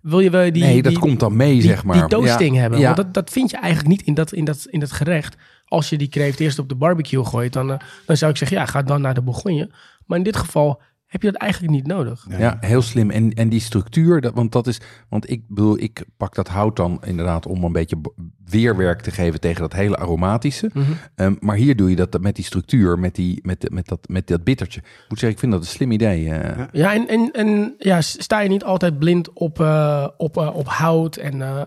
Wil 0.00 0.20
je 0.20 0.30
wel 0.30 0.52
die, 0.52 0.62
nee, 0.62 0.82
dat 0.82 0.92
die, 0.92 1.00
komt 1.00 1.20
dan 1.20 1.36
mee, 1.36 1.52
die, 1.52 1.62
zeg 1.62 1.84
maar. 1.84 1.96
die 1.96 2.06
toasting 2.06 2.54
Ja, 2.54 2.60
hebben? 2.60 2.78
Ja, 2.78 2.84
Want 2.84 2.96
dat, 2.96 3.14
dat 3.14 3.30
vind 3.30 3.50
je 3.50 3.56
eigenlijk 3.56 3.88
niet 3.96 4.06
in 4.06 4.14
dat, 4.14 4.32
in, 4.32 4.44
dat, 4.44 4.66
in 4.70 4.80
dat 4.80 4.92
gerecht. 4.92 5.36
Als 5.64 5.88
je 5.88 5.98
die 5.98 6.08
kreeft 6.08 6.40
eerst 6.40 6.58
op 6.58 6.68
de 6.68 6.74
barbecue 6.74 7.24
gooit, 7.24 7.52
dan, 7.52 7.72
eh, 7.72 7.78
dan 8.06 8.16
zou 8.16 8.30
ik 8.30 8.36
zeggen, 8.36 8.56
ja, 8.56 8.66
ga 8.66 8.82
dan 8.82 9.00
naar 9.00 9.14
de 9.14 9.22
Bourgogne. 9.22 9.70
Maar 10.06 10.18
in 10.18 10.24
dit 10.24 10.36
geval 10.36 10.80
heb 11.16 11.24
je 11.24 11.32
dat 11.32 11.40
eigenlijk 11.40 11.72
niet 11.72 11.86
nodig. 11.86 12.26
Ja, 12.38 12.56
heel 12.60 12.82
slim. 12.82 13.10
En, 13.10 13.32
en 13.32 13.48
die 13.48 13.60
structuur, 13.60 14.20
dat, 14.20 14.34
want 14.34 14.52
dat 14.52 14.66
is, 14.66 14.80
want 15.08 15.30
ik 15.30 15.48
bedoel, 15.48 15.78
ik 15.78 16.04
pak 16.16 16.34
dat 16.34 16.48
hout 16.48 16.76
dan 16.76 17.00
inderdaad 17.04 17.46
om 17.46 17.64
een 17.64 17.72
beetje 17.72 17.96
weerwerk 18.44 19.00
te 19.00 19.10
geven 19.10 19.40
tegen 19.40 19.60
dat 19.60 19.72
hele 19.72 19.96
aromatische. 19.96 20.70
Mhm. 20.74 20.92
Ehm, 21.14 21.34
maar 21.40 21.56
hier 21.56 21.76
doe 21.76 21.90
je 21.90 21.96
dat 21.96 22.20
met 22.20 22.36
die 22.36 22.44
structuur, 22.44 22.98
met, 22.98 23.14
die, 23.14 23.38
met, 23.42 23.70
met, 23.70 23.86
dat, 23.86 24.08
met 24.08 24.26
dat 24.26 24.44
bittertje. 24.44 24.80
Ik 24.80 25.04
moet 25.08 25.18
zeggen, 25.18 25.30
ik 25.30 25.38
vind 25.38 25.52
dat 25.52 25.60
een 25.60 25.66
slim 25.66 25.90
idee. 25.92 26.30
eh. 26.30 26.64
Ja, 26.72 26.94
en, 26.94 27.08
en, 27.08 27.30
en 27.32 27.74
ja, 27.78 28.00
sta 28.00 28.40
je 28.40 28.48
niet 28.48 28.64
altijd 28.64 28.98
blind 28.98 29.32
op, 29.32 29.60
eh, 29.60 30.08
op, 30.16 30.36
eh, 30.36 30.56
op 30.56 30.68
hout 30.68 31.16
en, 31.16 31.42
eh, 31.42 31.62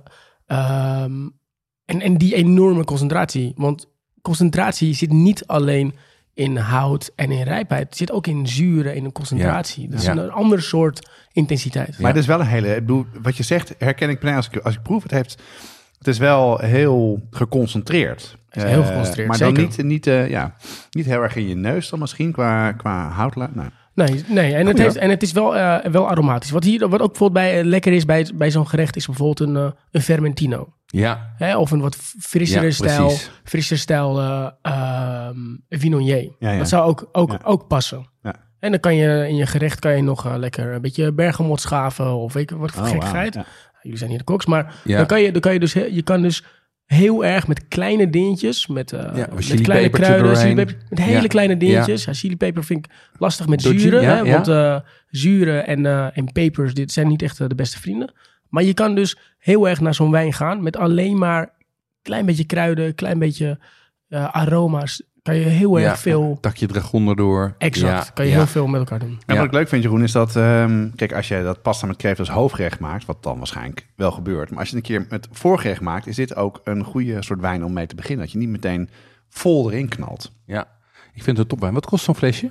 ehm, 0.46 1.28
en, 1.86 2.02
en 2.02 2.18
die 2.18 2.36
enorme 2.36 2.84
concentratie. 2.84 3.54
Want 3.56 3.88
concentratie 4.22 4.94
zit 4.94 5.12
niet 5.12 5.48
alleen 5.48 5.94
in 6.40 6.58
hout 6.58 7.12
en 7.16 7.32
in 7.32 7.44
rijpheid. 7.44 7.84
Het 7.88 7.98
zit 7.98 8.12
ook 8.12 8.28
in 8.28 8.48
zuren, 8.48 8.96
in 8.96 9.06
een 9.06 9.12
concentratie. 9.12 9.88
Dat 9.90 10.00
is 10.00 10.06
Ja. 10.06 10.12
een 10.12 10.32
ander 10.32 10.62
soort 10.62 11.10
intensiteit. 11.32 12.00
Maar 12.00 12.12
het 12.12 12.20
is 12.20 12.26
wel 12.28 12.40
een 12.40 12.46
hele... 12.46 12.68
Ik 12.68 12.80
bedoel, 12.80 13.06
wat 13.22 13.38
je 13.38 13.44
zegt, 13.44 13.76
herken 13.78 14.10
ik 14.10 14.24
als 14.26 14.48
ik, 14.52 14.58
als 14.64 14.76
ik 14.76 14.82
proef. 14.82 15.04
Het, 15.04 15.12
heeft, 15.12 15.42
het 15.98 16.08
is 16.08 16.18
wel 16.18 16.58
heel 16.58 17.22
geconcentreerd. 17.32 18.38
Het 18.50 18.64
is 18.64 18.70
heel 18.70 18.82
Eh, 18.82 18.88
geconcentreerd, 18.88 19.28
maar 19.28 19.38
dan 19.38 19.54
niet, 19.54 19.84
niet, 19.84 20.08
eh, 20.08 20.30
ja, 20.30 20.56
niet 20.92 21.06
heel 21.06 21.22
erg 21.22 21.36
in 21.36 21.48
je 21.48 21.56
neus 21.56 21.90
dan 21.90 22.00
misschien, 22.00 22.32
qua, 22.32 22.72
qua 22.72 23.10
houtla. 23.10 23.50
Nou, 23.54 23.70
Nee, 24.08 24.24
nee 24.28 24.56
en, 24.56 24.68
het 24.68 24.78
heeft, 24.78 24.96
en 24.96 25.10
het 25.10 25.24
is 25.24 25.32
wel, 25.32 25.56
eh, 25.56 25.92
wel 25.92 26.10
aromatisch. 26.10 26.50
Wat, 26.50 26.64
hier, 26.64 26.90
wat 26.90 27.02
ook 27.02 27.10
bijvoorbeeld 27.10 27.46
bij, 27.46 27.60
eh, 27.60 27.66
lekker 27.66 27.94
is 27.94 28.06
bij, 28.06 28.28
bij 28.34 28.52
zo'n 28.52 28.68
gerecht... 28.68 28.96
is 28.96 29.06
bijvoorbeeld 29.06 29.50
een, 29.50 29.56
eh, 29.56 29.72
een 29.92 30.02
fermentino. 30.02 30.74
Ja, 30.86 31.34
Hè? 31.38 31.58
Of 31.58 31.72
een 31.72 31.82
wat 31.82 31.96
frissere 32.20 32.66
Ja, 32.66 32.72
stijl, 32.72 33.12
frissere 33.44 33.80
stijl 33.80 34.20
eh 34.20 34.48
ehm. 34.62 35.38
Ja, 35.70 36.28
ja. 36.40 36.58
Dat 36.58 36.70
zou 36.70 36.88
ook, 36.88 37.10
ook, 37.12 37.38
ook 37.44 37.68
passen. 37.68 38.10
Ja. 38.22 38.36
En 38.60 38.72
dan 38.72 38.80
kan 38.80 38.96
je 38.96 39.28
in 39.28 39.36
je 39.36 39.46
gerecht 39.46 39.80
kan 39.80 39.96
je 39.96 40.02
nog 40.02 40.36
lekker 40.38 40.74
een 40.74 40.82
beetje 40.82 41.12
bergamot 41.12 41.62
schaven 41.62 42.14
of 42.14 42.34
weet 42.34 42.52
ik 42.52 42.58
wat 42.58 42.72
voor 42.72 42.84
Oh, 42.84 42.90
gekkigheid. 42.90 43.38
Jullie 43.82 43.98
zijn 43.98 44.10
hier 44.10 44.20
de 44.20 44.26
koks, 44.26 44.46
maar 44.46 44.76
dan 44.84 45.06
kan 45.06 45.22
je, 45.22 45.32
dan 45.32 45.42
kan 45.42 45.54
je 45.54 45.60
dus 45.60 45.74
je 45.74 46.02
kan 46.04 46.22
dus 46.22 46.44
heel 46.90 47.26
erg 47.26 47.48
met 47.48 47.68
kleine 47.68 48.10
dingetjes, 48.10 48.68
met, 48.68 48.94
eh 48.94 49.00
Ja, 49.00 49.10
met 49.12 49.16
chilipepertje 49.16 49.62
kleine 49.64 49.90
kruiden, 49.90 50.36
chilipeper, 50.36 50.76
met 50.90 51.00
hele 51.00 51.22
Ja. 51.22 51.28
kleine 51.28 51.58
dingetjes. 51.58 52.04
Ja. 52.04 52.14
chilipeper 52.14 52.64
vind 52.64 52.86
ik 52.86 52.92
lastig 53.18 53.48
met 53.48 53.62
zuren, 53.62 54.04
hè, 54.04 54.32
want 54.32 54.48
eh, 54.48 54.80
zuren 55.10 55.68
en, 55.68 55.86
eh, 55.86 56.18
en 56.18 56.32
pepers 56.32 56.74
dit 56.74 56.92
zijn 56.92 57.08
niet 57.08 57.22
echt 57.22 57.38
de 57.38 57.56
beste 57.56 57.80
vrienden. 57.80 58.14
Maar 58.50 58.64
je 58.64 58.74
kan 58.74 58.96
dus 58.96 59.18
heel 59.38 59.68
erg 59.70 59.80
naar 59.82 59.94
zo'n 59.94 60.12
wijn 60.12 60.34
gaan 60.34 60.64
met 60.64 60.78
alleen 60.78 61.18
maar 61.18 61.52
klein 62.02 62.26
beetje 62.26 62.46
kruiden, 62.46 62.96
klein 62.96 63.20
beetje 63.20 63.60
aroma's. 64.10 65.04
Kan 65.30 65.38
je 65.40 65.46
heel 65.46 65.76
erg 65.80 65.86
Ja, 65.86 65.98
veel, 65.98 66.38
takje 66.42 66.68
dragon 66.68 67.08
erdoor. 67.08 67.56
exact, 67.58 68.06
Ja, 68.08 68.12
kan 68.14 68.26
je 68.26 68.32
ja. 68.32 68.38
heel 68.38 68.48
veel 68.48 68.68
met 68.68 68.80
elkaar 68.80 69.00
doen. 69.00 69.20
En 69.26 69.34
Ja. 69.34 69.36
wat 69.36 69.46
ik 69.46 69.52
leuk 69.54 69.68
vind, 69.68 69.84
Jeroen, 69.84 70.04
is 70.04 70.12
dat... 70.12 70.36
ehm, 70.36 70.90
kijk, 70.96 71.14
als 71.14 71.28
je 71.28 71.44
dat 71.44 71.62
pasta 71.62 71.88
met 71.88 71.96
kreeft 71.98 72.20
als 72.20 72.30
hoofdgerecht 72.30 72.80
maakt... 72.80 73.06
wat 73.06 73.24
dan 73.24 73.38
waarschijnlijk 73.38 73.86
wel 73.96 74.12
gebeurt... 74.12 74.50
maar 74.50 74.60
als 74.60 74.70
je 74.70 74.76
het 74.76 74.86
een 74.90 74.92
keer 74.98 75.06
met 75.10 75.28
voorgerecht 75.32 75.82
maakt... 75.82 76.08
is 76.08 76.16
dit 76.16 76.36
ook 76.36 76.62
een 76.64 76.84
goede 76.84 77.24
soort 77.24 77.40
wijn 77.40 77.64
om 77.66 77.74
mee 77.74 77.88
te 77.88 77.96
beginnen. 77.96 78.24
Dat 78.26 78.34
je 78.34 78.40
niet 78.40 78.50
meteen 78.50 78.90
vol 79.30 79.72
erin 79.72 79.88
knalt. 79.90 80.32
Ja, 80.46 80.68
ik 81.14 81.24
vind 81.24 81.38
het 81.38 81.50
topwijn. 81.50 81.74
Wat 81.74 81.86
kost 81.86 82.04
zo'n 82.04 82.16
flesje? 82.16 82.50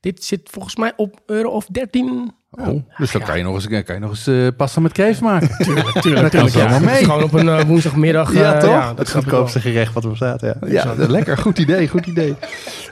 Dit 0.00 0.24
zit 0.24 0.48
volgens 0.52 0.76
mij 0.76 0.92
op 0.96 1.20
euro 1.26 1.48
of 1.50 1.66
13. 1.66 2.32
Oh, 2.58 2.82
dus 2.98 3.12
dan 3.12 3.20
ja. 3.20 3.26
kan 3.26 3.38
je 3.38 3.44
nog 3.44 3.54
eens, 3.54 3.66
kan 3.66 3.94
je 3.94 4.00
nog 4.00 4.10
eens 4.10 4.26
eh, 4.26 4.46
pasta 4.56 4.80
met 4.80 4.92
kreeft 4.92 5.20
maken. 5.20 5.48
Tuurlijk, 5.64 5.86
kan 5.86 6.02
tuurlijk. 6.02 6.34
het 6.34 6.56
allemaal 6.56 6.80
ja. 6.80 6.84
mee. 6.84 7.04
Gewoon 7.04 7.22
op 7.22 7.32
een 7.32 7.48
eh, 7.48 7.64
woensdagmiddag. 7.64 8.32
eh, 8.34 8.60
dat 8.88 8.98
het 8.98 9.08
snap 9.08 9.22
ik 9.22 9.28
wel. 9.28 9.38
goedkoopste 9.38 9.60
gerecht 9.60 9.92
wat 9.94 10.04
er 10.04 10.10
bestaat, 10.10 10.40
ja. 10.40 10.54
Ja, 10.66 10.94
lekker. 11.08 11.38
Goed 11.38 11.58
idee, 11.58 11.88
goed 11.88 12.06
idee. 12.06 12.34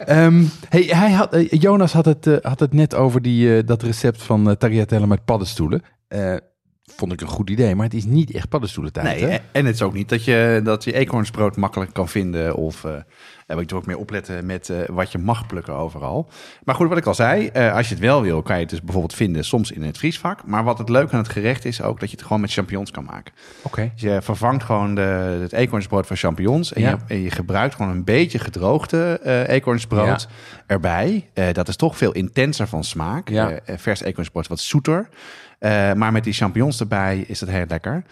Ehm, 0.07 0.43
hey, 0.69 0.83
hij 0.83 1.11
had, 1.11 1.33
eh, 1.35 1.51
Jonas 1.51 1.93
had 1.93 2.05
het, 2.05 2.29
had 2.43 2.61
het 2.61 2.73
net 2.73 2.95
over 2.95 3.23
die, 3.23 3.57
eh, 3.57 3.67
dat 3.67 3.83
recept 3.83 4.23
van 4.23 4.49
uh, 4.49 4.55
tagliatelle 4.55 5.07
met 5.07 5.25
paddenstoelen. 5.25 5.83
Eh, 7.01 7.09
vond 7.09 7.13
ik 7.13 7.29
een 7.29 7.35
goed 7.35 7.51
idee, 7.51 7.75
maar 7.75 7.85
het 7.85 7.95
is 7.95 8.05
niet 8.05 8.31
echt 8.31 8.49
paddenstoelentijd. 8.49 9.07
Nee, 9.07 9.25
hè? 9.31 9.39
en- 9.53 9.65
het 9.67 9.75
is 9.75 9.83
ook 9.83 9.95
niet 9.95 10.09
dat 10.09 10.25
je, 10.25 10.61
dat 10.65 10.85
je 10.85 10.93
eekhoornsbrood 10.93 11.57
makkelijk 11.57 11.93
kan 11.93 12.09
vinden. 12.09 12.55
Of 12.55 12.85
uh, 12.85 12.91
daar 13.47 13.57
moet 13.57 13.71
je 13.71 13.77
ook 13.77 13.87
meer 13.87 13.99
opletten 13.99 14.47
met 14.47 14.69
uh, 14.69 14.79
wat 14.89 15.13
je 15.13 15.19
mag 15.19 15.47
plukken 15.47 15.75
overal. 15.75 16.29
Maar 16.65 16.75
goed, 16.75 16.89
wat 16.89 16.99
ik 16.99 17.07
al 17.07 17.15
zei, 17.15 17.51
uh, 17.57 17.75
als 17.75 17.89
je 17.89 17.95
het 17.95 18.03
wel 18.03 18.23
wil, 18.23 18.43
kan 18.43 18.55
je 18.55 18.61
het 18.61 18.71
dus 18.71 18.81
bijvoorbeeld 18.83 19.15
vinden 19.15 19.45
soms 19.45 19.71
in 19.71 19.83
het 19.83 19.99
vriesvak. 19.99 20.47
Maar 20.47 20.65
wat 20.65 20.79
het 20.79 20.89
leuke 20.89 21.13
aan 21.13 21.19
het 21.23 21.29
gerecht 21.33 21.65
is 21.65 21.83
ook, 21.83 22.01
dat 22.01 22.11
je 22.11 22.17
het 22.17 22.25
gewoon 22.27 22.41
met 22.41 22.53
champignons 22.53 22.91
kan 22.91 23.05
maken. 23.05 23.33
Oké. 23.63 23.91
Dus 23.93 24.03
je 24.03 24.19
vervangt 24.23 24.65
gewoon 24.65 24.95
de, 24.95 25.39
het 25.43 25.53
eekhoornsbrood 25.53 26.07
van 26.07 26.17
champignons. 26.17 26.73
En, 26.73 26.81
Ja. 26.83 26.91
je, 26.91 26.97
en 27.15 27.21
je 27.21 27.31
gebruikt 27.31 27.75
gewoon 27.75 27.91
een 27.91 28.05
beetje 28.05 28.39
gedroogde 28.39 29.21
uh, 29.25 29.49
eekhoornsbrood 29.49 30.29
erbij. 30.67 31.29
Dat 31.53 31.69
is 31.69 31.77
toch 31.77 31.97
veel 31.97 32.13
intenser 32.13 32.67
van 32.69 32.85
smaak. 32.85 33.29
Ja. 33.29 33.59
Vers 33.67 34.01
eekhoornsbrood 34.03 34.47
wat 34.49 34.61
zoeter. 34.61 35.09
Uh, 35.61 35.93
maar 35.93 36.13
met 36.13 36.25
die 36.25 36.33
champignons 36.33 36.81
erbij 36.81 37.25
is 37.27 37.39
dat 37.39 37.49
heel 37.49 37.65
lekker. 37.69 38.03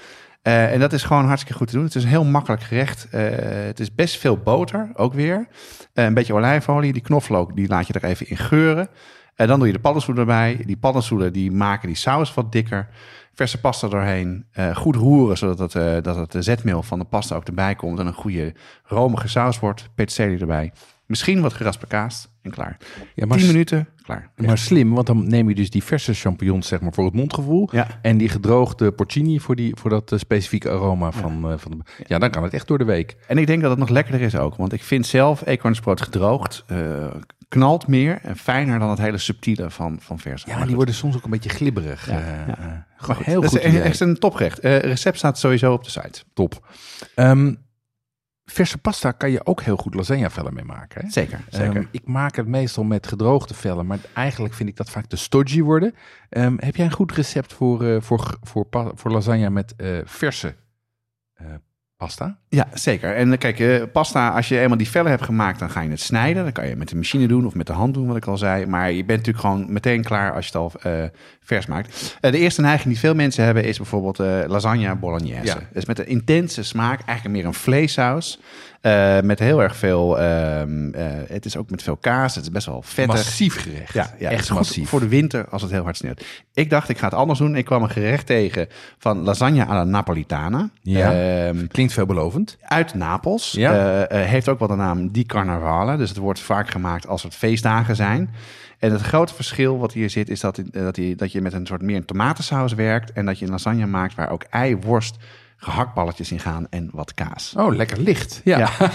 Uh, 0.43 0.73
en 0.73 0.81
dat 0.81 0.93
is 0.93 1.03
gewoon 1.03 1.27
hartstikke 1.27 1.59
goed 1.59 1.69
te 1.69 1.75
doen. 1.75 1.85
Het 1.85 1.95
is 1.95 2.03
een 2.03 2.09
heel 2.09 2.25
makkelijk 2.25 2.63
gerecht. 2.63 3.09
Uh, 3.15 3.21
het 3.67 3.81
is 3.81 3.95
best 3.95 4.19
veel 4.19 4.37
boter, 4.37 4.91
ook 4.95 5.15
weer. 5.15 5.49
Een 5.95 6.15
beetje 6.15 6.35
olijfolie. 6.35 6.93
Die 6.93 7.03
knoflook, 7.03 7.57
die 7.57 7.69
laat 7.69 7.87
je 7.87 7.93
er 7.93 8.05
even 8.05 8.29
in 8.29 8.37
geuren. 8.37 8.89
En 9.35 9.47
dan 9.47 9.59
doe 9.59 9.67
je 9.67 9.73
de 9.73 9.81
paddenstoelen 9.81 10.23
erbij. 10.23 10.63
Die 10.67 10.77
paddenstoelen 10.77 11.33
die 11.33 11.51
maken 11.51 11.87
die 11.87 11.97
saus 11.97 12.35
wat 12.35 12.53
dikker. 12.53 12.89
Verse 13.35 13.61
pasta 13.61 13.89
doorheen. 13.89 14.47
Goed 14.75 14.97
roeren, 14.97 15.37
zodat 15.37 15.73
het, 15.73 16.05
dat 16.05 16.17
het 16.17 16.45
zetmeel 16.45 16.83
van 16.83 16.99
de 16.99 17.05
pasta 17.05 17.37
ook 17.37 17.47
erbij 17.47 17.75
komt. 17.75 17.99
En 17.99 18.07
een 18.07 18.13
goede 18.13 18.55
romige 18.85 19.29
saus 19.29 19.59
wordt. 19.59 19.89
Peterselie 19.95 20.41
erbij. 20.41 20.73
Misschien 21.09 21.41
wat 21.41 21.53
geraspe 21.53 21.87
kaas 21.87 22.29
en 22.43 22.51
klaar. 22.51 22.77
Ja, 23.15 23.27
maar 23.27 23.37
10 23.37 23.47
s- 23.47 23.51
minuten, 23.53 23.89
klaar. 24.03 24.31
Maar 24.37 24.59
slim, 24.59 24.95
want 24.95 25.07
dan 25.07 25.29
neem 25.29 25.49
je 25.49 25.55
dus 25.55 25.71
die 25.71 25.83
verse 25.85 26.15
champignons 26.15 26.69
zeg 26.69 26.81
maar, 26.81 26.93
voor 26.93 27.05
het 27.05 27.15
mondgevoel. 27.15 27.69
Ja. 27.73 27.87
En 28.03 28.19
die 28.19 28.29
gedroogde 28.29 28.93
porcini 28.93 29.41
voor, 29.41 29.57
die, 29.57 29.77
voor 29.77 29.91
dat 29.91 30.13
eh, 30.13 30.19
specifieke 30.19 30.71
aroma 30.71 31.13
van, 31.13 31.51
eh, 31.53 31.59
van 31.59 31.71
de... 31.71 31.79
Ja, 32.07 32.19
dan 32.19 32.31
kan 32.31 32.43
het 32.43 32.53
echt 32.55 32.67
door 32.67 32.79
de 32.79 32.85
week. 32.85 33.17
En 33.27 33.39
ik 33.39 33.47
denk 33.47 33.61
dat 33.61 33.71
het 33.71 33.79
nog 33.79 33.89
lekkerder 33.89 34.21
is 34.27 34.37
ook. 34.37 34.57
Want 34.57 34.73
ik 34.73 34.83
vind 34.83 35.07
zelf 35.07 35.47
eekhoornsbrood 35.47 36.01
gedroogd 36.01 36.65
uh, 36.73 37.07
knalt 37.49 37.87
meer 37.87 38.19
en 38.23 38.37
fijner 38.37 38.79
dan 38.79 38.91
het 38.91 38.99
hele 38.99 39.19
subtiele 39.19 39.71
van, 39.71 39.97
van 40.01 40.19
vers. 40.19 40.45
Ja, 40.47 40.57
maar 40.59 40.67
die 40.67 40.77
worden 40.77 40.95
soms 40.95 41.17
ook 41.17 41.25
een 41.25 41.31
beetje 41.31 41.51
glibberig. 41.51 42.07
Ja, 42.11 42.19
eh, 42.21 42.27
ja. 42.47 42.59
eh, 42.59 42.65
Maar 43.07 43.17
goed, 43.17 43.27
heel 43.27 43.41
dat 43.41 43.51
goed 43.51 43.59
is 43.59 43.65
echt, 43.65 43.75
idee. 43.75 43.87
echt 43.87 44.01
een 44.01 44.19
toprecht. 44.19 44.59
Recept 44.63 45.17
staat 45.19 45.39
sowieso 45.39 45.73
op 45.73 45.85
de 45.85 45.91
site. 45.91 46.23
Top. 46.35 46.67
Ehm, 47.15 47.55
verse 48.51 48.79
pasta 48.79 49.13
kan 49.13 49.31
je 49.31 49.47
ook 49.47 49.63
heel 49.63 49.77
goed 49.77 49.95
lasagnevellen 49.95 50.55
mee 50.55 50.65
maken. 50.65 51.05
Hè? 51.05 51.11
Zeker, 51.11 51.41
zeker. 51.51 51.77
Ehm, 51.77 51.87
ik 51.91 52.07
maak 52.07 52.37
het 52.37 52.47
meestal 52.47 52.85
met 52.85 53.07
gedroogde 53.07 53.55
vellen, 53.55 53.87
maar 53.87 53.99
eigenlijk 54.15 54.55
vind 54.55 54.69
ik 54.69 54.77
dat 54.77 54.91
vaak 54.91 55.07
te 55.07 55.17
stodgy 55.17 55.63
worden. 55.63 55.95
Ehm, 56.29 56.57
heb 56.59 56.77
jij 56.77 56.85
een 56.85 56.93
goed 56.93 57.13
recept 57.13 57.53
voor, 57.53 57.85
eh, 57.85 58.01
voor, 58.01 58.39
voor, 58.43 58.67
voor 58.95 59.11
lasagne 59.11 59.51
met 59.51 59.77
eh, 59.77 59.99
verse 60.05 60.55
eh, 61.35 61.47
pasta. 61.99 62.37
Ja, 62.49 62.69
zeker. 62.75 63.15
En 63.15 63.33
eh, 63.33 63.39
kijk, 63.39 63.61
eh, 63.61 63.83
pasta, 63.93 64.29
als 64.29 64.49
je 64.49 64.61
eenmaal 64.61 64.77
die 64.79 64.89
vellen 64.89 65.11
hebt 65.11 65.23
gemaakt, 65.23 65.59
dan 65.59 65.71
ga 65.71 65.81
je 65.81 65.91
het 65.91 66.01
snijden. 66.01 66.43
Dan 66.43 66.53
kan 66.53 66.69
je 66.69 66.77
met 66.77 66.89
de 66.89 66.97
machine 66.97 67.27
doen 67.27 67.47
of 67.47 67.55
met 67.55 67.67
de 67.67 67.73
hand 67.73 67.95
doen, 67.95 68.07
wat 68.07 68.17
ik 68.17 68.27
al 68.27 68.39
zei. 68.39 68.67
Maar 68.67 68.93
je 68.93 69.05
bent 69.05 69.19
natuurlijk 69.19 69.45
gewoon 69.45 69.73
meteen 69.73 70.03
klaar 70.03 70.35
als 70.35 70.47
je 70.47 70.59
het 70.59 70.61
al 70.61 70.73
eh, 70.83 71.05
vers 71.49 71.67
maakt. 71.67 72.17
De 72.21 72.39
eerste 72.39 72.61
neiging 72.61 72.89
die 72.89 72.99
veel 72.99 73.15
mensen 73.15 73.45
hebben 73.45 73.65
is 73.65 73.77
bijvoorbeeld 73.77 74.21
eh, 74.21 74.41
lasagne 74.47 74.95
bolognese. 74.95 75.45
Ja. 75.45 75.59
Dus 75.73 75.85
met 75.85 75.99
een 75.99 76.07
intense 76.07 76.63
smaak, 76.63 77.01
eigenlijk 77.05 77.39
meer 77.39 77.47
een 77.47 77.55
vleessaus. 77.55 78.41
met 79.23 79.39
heel 79.39 79.63
erg 79.63 79.77
veel, 79.77 80.19
ehm, 80.19 80.93
eh, 80.93 81.07
het 81.29 81.45
is 81.45 81.57
ook 81.57 81.71
met 81.71 81.83
veel 81.83 81.97
kaas. 81.97 82.35
Het 82.35 82.45
is 82.45 82.51
best 82.51 82.67
wel 82.67 82.83
vettig. 82.83 83.15
Massief 83.15 83.63
gerecht. 83.63 83.93
Ja, 83.93 84.15
ja 84.19 84.31
echt 84.31 84.49
het 84.49 84.57
massief. 84.57 84.89
Voor 84.89 85.01
de 85.01 85.09
winter 85.09 85.49
als 85.49 85.63
het 85.63 85.71
heel 85.71 85.83
hard 85.83 85.97
sneeuwt. 85.97 86.25
Ik 86.55 86.71
dacht, 86.71 86.89
ik 86.89 86.99
ga 86.99 87.05
het 87.05 87.15
anders 87.15 87.39
doen. 87.39 87.57
Ik 87.57 87.65
kwam 87.65 87.83
een 87.83 87.91
gerecht 87.91 88.27
tegen 88.27 88.69
van 88.99 89.19
lasagne 89.19 89.67
alla 89.67 89.85
Napolitana. 89.85 90.71
Ja. 90.83 91.13
Ehm, 91.13 91.67
Klinkt 91.89 92.07
veelbelovend. 92.13 92.57
uit 92.63 92.95
Napels. 92.95 93.53
Ja. 93.53 93.73
Eh, 93.73 94.23
eh, 94.23 94.29
heeft 94.29 94.49
ook 94.49 94.59
wel 94.59 94.69
de 94.69 94.75
naam 94.75 95.09
Di 95.13 95.25
Carnavale. 95.27 95.97
Dus 95.97 96.09
het 96.09 96.19
wordt 96.19 96.41
vaak 96.41 96.71
gemaakt 96.71 97.07
als 97.07 97.23
het 97.23 97.35
feestdagen 97.35 97.97
zijn. 97.97 98.31
En 98.79 98.93
het 98.93 99.01
grote 99.01 99.35
verschil 99.35 99.79
wat 99.79 99.93
hier 99.93 100.11
zit, 100.11 100.29
is 100.29 100.41
dat, 100.41 100.59
eh, 100.59 100.65
dat, 100.83 100.95
die, 100.95 101.17
dat 101.17 101.33
je 101.33 101.41
met 101.41 101.53
een 101.53 101.67
soort 101.67 101.83
meer 101.83 101.97
een 101.97 102.05
tomatensaus 102.05 102.73
werkt. 102.75 103.13
En 103.13 103.27
dat 103.27 103.39
je 103.39 103.45
een 103.45 103.51
lasagne 103.51 103.87
maakt 103.87 104.15
waar 104.15 104.31
ook 104.31 104.43
ei, 104.51 104.77
worst, 104.77 105.17
gehaktballetjes 105.57 106.33
in 106.33 106.41
gaan 106.41 106.67
en 106.71 106.89
wat 106.93 107.15
kaas. 107.15 107.55
Oh, 107.57 107.75
lekker 107.75 108.01
licht. 108.01 108.41
Ja. 108.45 108.59
Ja. 108.59 108.69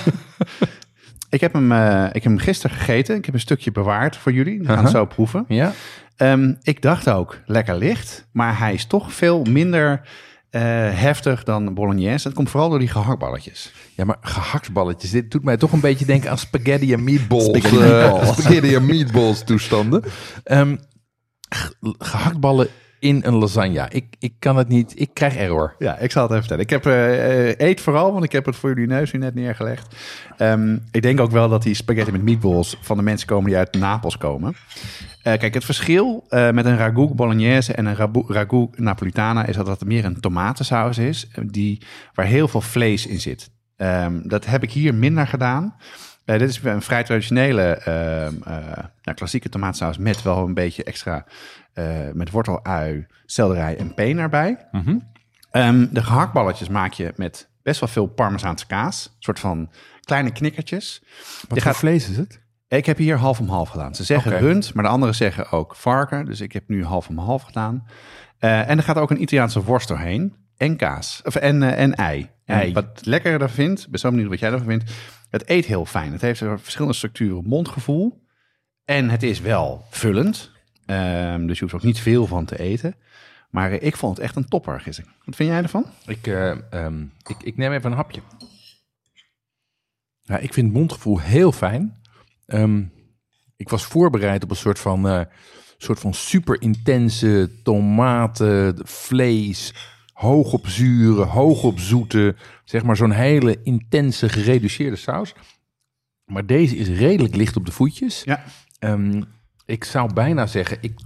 Ik 1.30 1.42
heb, 1.42 1.54
hem, 1.54 1.72
ik 2.08 2.14
heb 2.14 2.24
hem 2.24 2.38
gisteren 2.38 2.78
gegeten. 2.78 3.16
Ik 3.16 3.26
heb 3.26 3.34
een 3.34 3.40
stukje 3.40 3.72
bewaard 3.72 4.18
voor 4.18 4.32
jullie. 4.32 4.60
We 4.60 4.66
gaan 4.66 4.76
het 4.78 4.86
Uh-huh. 4.86 5.02
zo 5.02 5.06
proeven. 5.06 5.46
Ja. 5.48 5.72
Ehm, 6.18 6.54
ik 6.62 6.82
dacht 6.82 7.10
ook 7.10 7.40
lekker 7.46 7.76
licht, 7.76 8.26
maar 8.32 8.58
hij 8.58 8.74
is 8.74 8.86
toch 8.86 9.14
veel 9.14 9.44
minder 9.44 10.02
eh, 10.54 10.62
heftig 11.00 11.44
dan 11.44 11.74
bolognese. 11.74 12.24
Dat 12.24 12.34
komt 12.34 12.50
vooral 12.50 12.70
door 12.70 12.80
die 12.80 12.88
gehaktballetjes. 12.88 13.74
Ja, 13.96 14.06
maar 14.06 14.18
gehaktballetjes. 14.22 15.12
Dit 15.12 15.32
doet 15.32 15.44
mij 15.44 15.58
toch 15.58 15.72
een 15.72 15.80
beetje 15.80 16.06
denken 16.06 16.30
aan 16.30 16.38
spaghetti 16.38 16.94
en 16.94 17.04
meatballs. 17.04 17.46
Spaghetti 17.46 18.76
eh, 18.76 18.82
meatballs. 18.82 19.40
en 19.40 19.46
toestanden. 19.46 20.04
Ge- 21.50 21.96
gehaktballen 21.98 22.68
in 23.04 23.22
een 23.26 23.36
lasagne. 23.36 23.86
Ik, 23.90 24.16
ik 24.20 24.34
kan 24.40 24.58
het 24.58 24.68
niet. 24.68 25.00
Ik 25.00 25.10
krijg 25.14 25.36
error. 25.36 25.76
Ja, 25.80 25.98
ik 25.98 26.12
zal 26.12 26.22
het 26.22 26.32
even 26.32 26.44
vertellen. 26.44 26.64
Ik 26.64 26.70
heb 26.70 26.86
eh, 26.86 27.68
eet 27.68 27.82
vooral, 27.82 28.12
want 28.12 28.24
ik 28.24 28.32
heb 28.32 28.46
het 28.46 28.56
voor 28.56 28.70
jullie 28.70 28.88
neus 28.88 29.12
nu 29.12 29.20
net 29.20 29.36
neergelegd. 29.36 29.96
Ehm, 30.38 30.78
ik 30.92 31.02
denk 31.02 31.20
ook 31.20 31.32
wel 31.32 31.50
dat 31.50 31.64
die 31.64 31.74
spaghetti 31.74 32.12
met 32.12 32.24
meatballs 32.24 32.78
van 32.82 32.98
de 32.98 33.04
mensen 33.04 33.28
komen 33.28 33.50
die 33.50 33.58
uit 33.58 33.74
Napels 33.74 34.18
komen. 34.18 34.56
Eh, 35.24 35.38
kijk, 35.38 35.54
het 35.54 35.66
verschil 35.66 36.26
eh, 36.30 36.52
met 36.52 36.66
een 36.66 36.78
ragout 36.78 37.16
bolognese 37.16 37.74
en 37.74 37.86
een 37.86 37.96
ragout 38.28 38.78
napolitana 38.78 39.46
is 39.46 39.56
dat 39.56 39.68
het 39.68 39.86
meer 39.86 40.06
een 40.06 40.20
tomatensaus 40.20 40.98
is, 40.98 41.28
die, 41.46 41.82
waar 42.14 42.26
heel 42.26 42.48
veel 42.48 42.62
vlees 42.62 43.08
in 43.08 43.20
zit. 43.20 43.50
Ehm, 43.76 44.28
dat 44.28 44.46
heb 44.46 44.64
ik 44.64 44.72
hier 44.72 44.94
minder 44.94 45.28
gedaan. 45.28 45.76
Eh, 46.26 46.40
dit 46.40 46.50
is 46.50 46.64
een 46.64 46.82
vrij 46.82 47.04
traditionele 47.04 47.62
ehm, 47.64 48.34
eh, 48.44 48.78
nou, 49.04 49.18
klassieke 49.18 49.50
tomatensaus 49.50 49.98
met 49.98 50.22
wel 50.22 50.46
een 50.46 50.54
beetje 50.54 50.84
extra 50.84 51.26
eh, 51.74 51.86
met 52.14 52.30
wortel, 52.32 52.66
ui, 52.66 53.08
selderij 53.26 53.78
en 53.78 53.94
peen 53.94 54.18
erbij. 54.20 54.58
Ehm, 55.52 55.86
de 55.92 56.04
gehaktballetjes 56.04 56.70
maak 56.70 56.94
je 56.94 57.14
met 57.16 57.50
best 57.64 57.80
wel 57.80 57.90
veel 57.90 58.06
parmezaanse 58.06 58.66
kaas. 58.68 59.06
Een 59.06 59.12
soort 59.24 59.40
van 59.40 59.72
kleine 60.02 60.32
knikkertjes. 60.32 61.04
Wat 61.48 61.62
gaat- 61.62 61.78
vlees 61.78 62.10
is 62.10 62.18
het? 62.18 62.42
Ik 62.68 62.86
heb 62.86 62.98
hier 62.98 63.18
half 63.18 63.40
om 63.40 63.50
half 63.50 63.70
gedaan. 63.70 63.96
Ze 63.96 64.04
zeggen 64.04 64.40
rund, 64.40 64.74
maar 64.74 64.84
de 64.84 64.90
anderen 64.90 65.16
zeggen 65.16 65.52
ook 65.52 65.76
varken. 65.76 66.26
Dus 66.26 66.42
ik 66.42 66.52
heb 66.54 66.64
nu 66.68 66.84
half 66.84 67.08
om 67.08 67.18
half 67.18 67.42
gedaan. 67.42 67.88
En 68.40 68.78
er 68.78 68.84
gaat 68.84 68.98
ook 68.98 69.12
een 69.12 69.22
Italiaanse 69.22 69.64
worst 69.64 69.88
doorheen. 69.88 70.36
En 70.58 70.76
kaas. 70.78 71.22
Of, 71.24 71.36
en, 71.36 71.64
en 71.64 71.96
ei. 71.96 72.30
En 72.46 72.56
Ei. 72.58 72.74
wat 72.74 72.84
ik 72.84 73.06
lekkerder 73.06 73.42
ervan 73.42 73.56
vind, 73.56 73.80
ik 73.84 73.90
ben 73.90 74.00
zo 74.00 74.10
benieuwd 74.10 74.30
wat 74.30 74.40
jij 74.40 74.52
ervan 74.52 74.68
vindt. 74.68 74.92
Het 75.34 75.50
eet 75.50 75.66
heel 75.66 75.86
fijn. 75.86 76.12
Het 76.12 76.22
heeft 76.22 76.42
een 76.42 76.60
verschillende 76.60 76.96
structuren 76.96 77.44
mondgevoel. 77.46 78.24
En 78.86 79.10
het 79.10 79.24
is 79.24 79.40
wel 79.40 79.86
vullend. 79.90 80.52
Ehm, 80.86 81.46
dus 81.46 81.56
je 81.56 81.64
hoeft 81.64 81.76
ook 81.76 81.84
niet 81.84 82.00
veel 82.00 82.28
van 82.28 82.46
te 82.46 82.60
eten. 82.60 82.96
Maar 83.50 83.72
ik 83.72 83.96
vond 83.96 84.18
het 84.18 84.26
echt 84.26 84.36
een 84.36 84.48
topper 84.48 84.82
gisteren. 84.82 85.12
Wat 85.26 85.36
vind 85.36 85.50
jij 85.50 85.62
ervan? 85.62 85.86
Ik, 86.06 86.28
eh, 86.28 86.72
ehm, 86.72 87.02
ik, 87.02 87.36
ik 87.44 87.58
neem 87.58 87.72
even 87.72 87.92
een 87.92 87.98
hapje. 87.98 88.22
Ja, 90.22 90.38
ik 90.38 90.54
vind 90.54 90.68
het 90.68 90.76
mondgevoel 90.76 91.20
heel 91.20 91.52
fijn. 91.52 92.02
Ehm, 92.46 92.84
ik 93.56 93.70
was 93.70 93.86
voorbereid 93.86 94.44
op 94.44 94.50
een 94.50 94.56
soort 94.56 94.80
van, 94.80 95.08
eh, 95.08 95.22
soort 95.78 96.00
van 96.00 96.14
super 96.14 96.62
intense 96.62 97.50
tomaten, 97.64 98.88
vlees, 98.88 99.74
hoog 100.14 100.54
op 100.54 100.68
zuren, 100.68 101.28
hoog 101.28 101.64
op 101.64 101.80
zoete. 101.80 102.36
Zeg 102.64 102.84
maar 102.84 102.96
zo'n 102.96 103.12
hele 103.12 103.60
intense 103.64 104.30
gereduceerde 104.30 104.96
saus. 104.96 105.34
Maar 106.26 106.46
deze 106.46 106.76
is 106.76 106.88
redelijk 106.88 107.36
licht 107.36 107.56
op 107.56 107.66
de 107.66 107.72
voetjes. 107.72 108.24
Ja. 108.24 108.44
Ehm, 108.80 109.22
ik 109.66 109.84
zou 109.84 110.14
bijna 110.14 110.48
zeggen, 110.48 110.78
ik, 110.82 111.00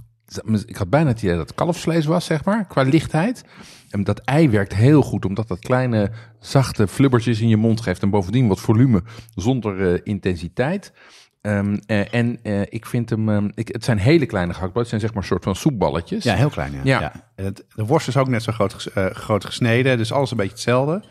ik 0.66 0.76
had 0.76 0.90
bijna 0.90 1.10
het 1.10 1.22
idee 1.22 1.36
dat 1.36 1.48
het 1.48 1.56
kalfsvlees 1.56 2.06
was, 2.06 2.26
zeg 2.26 2.46
maar, 2.46 2.66
qua 2.66 2.82
lichtheid. 2.82 3.44
En 3.90 4.04
dat 4.04 4.20
ei 4.20 4.50
werkt 4.50 4.74
heel 4.74 5.02
goed, 5.02 5.26
omdat 5.26 5.48
dat 5.48 5.60
kleine, 5.60 6.12
zachte 6.40 6.88
flubbertjes 6.88 7.42
in 7.42 7.48
je 7.48 7.58
mond 7.58 7.82
geeft. 7.82 8.02
En 8.02 8.10
bovendien 8.10 8.48
wat 8.48 8.60
volume 8.60 9.04
zonder 9.36 9.94
eh, 9.94 10.02
intensiteit. 10.04 10.94
Ehm, 11.42 11.78
eh, 11.86 12.14
en 12.14 12.40
eh, 12.44 12.62
ik 12.62 12.86
vind 12.86 13.10
hem, 13.10 13.30
ehm, 13.30 13.50
ik, 13.56 13.68
het 13.68 13.84
zijn 13.84 13.98
hele 13.98 14.26
kleine 14.26 14.54
gehaktballen. 14.54 14.90
Het 14.90 14.90
zijn 14.90 15.02
zeg 15.02 15.14
maar 15.14 15.22
een 15.22 15.28
soort 15.28 15.44
van 15.44 15.56
soepballetjes. 15.56 16.24
Ja, 16.24 16.34
heel 16.34 16.50
klein. 16.50 16.72
Ja. 16.72 16.80
Ja. 16.84 17.00
Ja. 17.00 17.12
En 17.36 17.46
het, 17.46 17.66
de 17.76 17.86
worst 17.86 18.08
is 18.08 18.18
ook 18.18 18.28
net 18.28 18.44
zo 18.44 18.52
groot, 18.52 18.86
eh, 18.86 19.06
groot 19.06 19.46
gesneden. 19.46 19.98
Dus 19.98 20.12
alles 20.12 20.32
een 20.32 20.38
beetje 20.38 20.52
hetzelfde. 20.52 21.04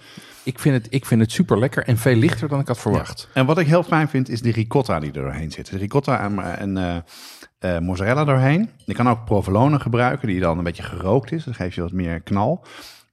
Ik, 0.42 0.58
vind 0.58 0.74
het, 0.82 0.94
ik 0.94 1.06
vind 1.06 1.20
het 1.20 1.32
super 1.32 1.58
lekker 1.58 1.84
en 1.84 1.98
veel 1.98 2.14
lichter 2.14 2.48
dan 2.48 2.60
ik 2.60 2.66
had 2.66 2.78
verwacht. 2.78 3.28
En 3.32 3.46
wat 3.46 3.58
ik 3.58 3.66
heel 3.66 3.82
fijn 3.82 4.08
vind, 4.08 4.28
is 4.28 4.42
die 4.42 4.52
ricotta 4.52 5.00
die 5.00 5.12
er 5.12 5.22
doorheen 5.22 5.50
zit. 5.50 5.70
De 5.70 5.78
ricotta 5.78 6.20
en, 6.20 6.78
en 7.58 7.84
mozzarella 7.84 8.24
doorheen. 8.24 8.70
Je 8.84 8.94
kan 8.94 9.08
ook 9.08 9.24
provolone 9.24 9.80
gebruiken, 9.80 10.28
die 10.28 10.40
dan 10.40 10.58
een 10.58 10.64
beetje 10.64 10.82
gerookt 10.82 11.32
is. 11.32 11.44
Dan 11.44 11.54
geef 11.54 11.74
je 11.74 11.80
wat 11.80 11.92
meer 11.92 12.20
knal. 12.20 12.64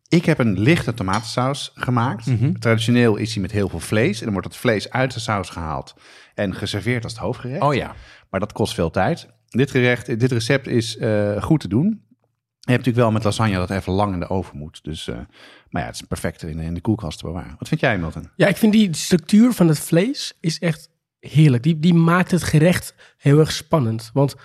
Ik 0.08 0.26
heb 0.26 0.40
een 0.40 0.60
lichte 0.60 0.94
tomatensaus 0.94 1.72
gemaakt. 1.76 2.26
Traditioneel 2.60 3.16
is 3.16 3.34
die 3.34 3.42
met 3.42 3.52
heel 3.52 3.70
veel 3.70 3.80
vlees. 3.80 4.18
En 4.18 4.24
dan 4.24 4.34
wordt 4.34 4.48
het 4.48 4.58
vlees 4.58 4.90
uit 4.92 5.14
de 5.14 5.20
saus 5.20 5.50
gehaald 5.50 5.94
en 6.34 6.56
geserveerd 6.56 7.04
als 7.04 7.14
het 7.14 7.22
hoofdgerecht. 7.22 7.62
Oh 7.62 7.74
ja. 7.74 7.96
Maar 8.30 8.40
dat 8.40 8.52
kost 8.52 8.74
veel 8.74 8.90
tijd. 8.90 9.28
Dit 9.50 9.72
gerecht, 9.72 10.20
dit 10.20 10.32
recept 10.32 10.68
is 10.68 10.98
eh, 10.98 11.42
goed 11.42 11.60
te 11.60 11.68
doen. 11.68 12.02
Je 12.66 12.72
hebt 12.72 12.86
natuurlijk 12.86 13.06
wel 13.06 13.12
met 13.12 13.24
lasagne 13.24 13.56
dat 13.56 13.70
even 13.70 13.94
lang 13.94 14.14
in 14.14 14.20
de 14.20 14.30
oven 14.30 14.58
moet. 14.58 14.84
Dus, 14.84 15.08
eh, 15.08 15.16
maar 15.70 15.82
ja, 15.82 15.88
het 15.88 15.96
is 15.96 16.02
perfect 16.02 16.44
in, 16.44 16.60
in 16.60 16.74
de 16.74 16.82
koelkast 16.82 17.18
te 17.18 17.26
bewaren. 17.26 17.56
Wat 17.60 17.68
vind 17.68 17.80
jij, 17.80 17.98
Milton? 17.98 18.30
Ja, 18.36 18.48
ik 18.48 18.58
vind 18.58 18.74
die 18.74 18.96
structuur 18.96 19.54
van 19.54 19.68
het 19.68 19.80
vlees 19.80 20.38
is 20.40 20.60
echt 20.60 20.90
heerlijk. 21.20 21.64
Die, 21.64 21.80
die 21.80 21.94
maakt 21.94 22.32
het 22.32 22.44
gerecht 22.44 22.96
heel 23.18 23.40
erg 23.40 23.52
spannend. 23.52 24.10
Want 24.14 24.36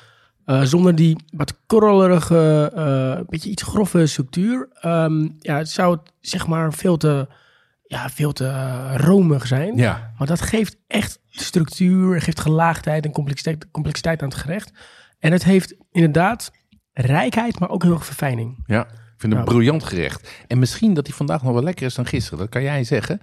eh, 0.48 0.62
zonder 0.62 0.94
die 0.94 1.16
wat 1.36 1.60
korrelerige, 1.66 2.72
eh, 2.74 3.26
beetje 3.28 3.50
iets 3.50 3.62
grove 3.62 4.06
structuur, 4.06 4.68
ehm, 4.80 5.28
ja, 5.38 5.64
zou 5.64 5.96
het 5.96 6.12
zeg 6.20 6.46
maar 6.46 6.72
veel 6.72 6.96
te, 6.96 7.28
ja, 7.82 8.10
veel 8.10 8.32
te 8.32 8.96
romig 8.96 9.46
zijn. 9.46 9.76
Ja. 9.76 10.12
Maar 10.18 10.26
dat 10.26 10.40
geeft 10.40 10.76
echt 10.86 11.20
structuur, 11.42 12.20
geeft 12.20 12.40
gelaagdheid 12.40 13.04
en 13.04 13.12
complexiteit, 13.12 13.70
complexiteit 13.70 14.22
aan 14.22 14.28
het 14.28 14.38
gerecht. 14.38 14.72
En 15.18 15.32
het 15.32 15.44
heeft 15.44 15.74
inderdaad 15.90 16.50
rijkheid, 16.92 17.58
maar 17.58 17.70
ook 17.70 17.82
heel 17.82 17.92
erg 17.92 18.06
verfijning. 18.06 18.62
Ja, 18.66 18.80
ik 18.82 18.88
vind 19.16 19.32
het 19.32 19.42
een 19.42 19.48
briljant 19.48 19.84
gerecht. 19.84 20.30
En 20.46 20.58
misschien 20.58 20.94
dat 20.94 21.06
hij 21.06 21.16
vandaag 21.16 21.42
nog 21.42 21.52
wel 21.52 21.62
lekker 21.62 21.86
is 21.86 21.94
dan 21.94 22.06
gisteren. 22.06 22.38
Dat 22.38 22.48
kan 22.48 22.62
jij 22.62 22.84
zeggen. 22.84 23.20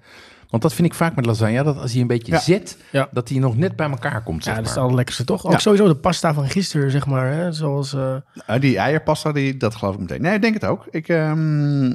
Want 0.50 0.64
dat 0.64 0.74
vind 0.74 0.88
ik 0.88 0.94
vaak 0.94 1.16
met 1.16 1.26
lasagne. 1.26 1.64
Dat 1.64 1.78
als 1.78 1.92
hij 1.92 2.02
een 2.02 2.08
beetje 2.08 2.32
Ja. 2.32 2.40
zet, 2.40 2.78
Ja. 2.92 3.10
dat 3.12 3.30
hij 3.30 3.40
nog 3.40 3.58
net 3.58 3.76
bij 3.76 3.90
elkaar 3.90 4.24
komt. 4.24 4.44
Zeg 4.44 4.54
Ja, 4.56 4.60
dat 4.60 4.70
is 4.70 4.76
maar. 4.76 4.86
het 4.86 4.94
lekkerste 4.94 5.24
toch? 5.24 5.46
Ook 5.46 5.52
Ja. 5.52 5.58
sowieso 5.58 5.88
de 5.88 5.96
pasta 5.96 6.34
van 6.34 6.50
gisteren, 6.50 6.92
zeg 6.92 7.06
maar. 7.06 7.32
Hè? 7.32 7.52
Zoals, 7.52 7.94
eh, 7.94 8.16
Uh, 8.50 8.60
die 8.60 8.78
eierpasta, 8.78 9.32
die, 9.32 9.58
dat 9.58 9.76
geloof 9.76 9.94
ik 9.94 10.00
meteen. 10.00 10.22
Nee, 10.22 10.34
ik 10.36 10.42
denk 10.42 10.54
het 10.54 10.66
ook. 10.66 10.88
Ik, 10.90 11.08
ehm, 11.08 11.94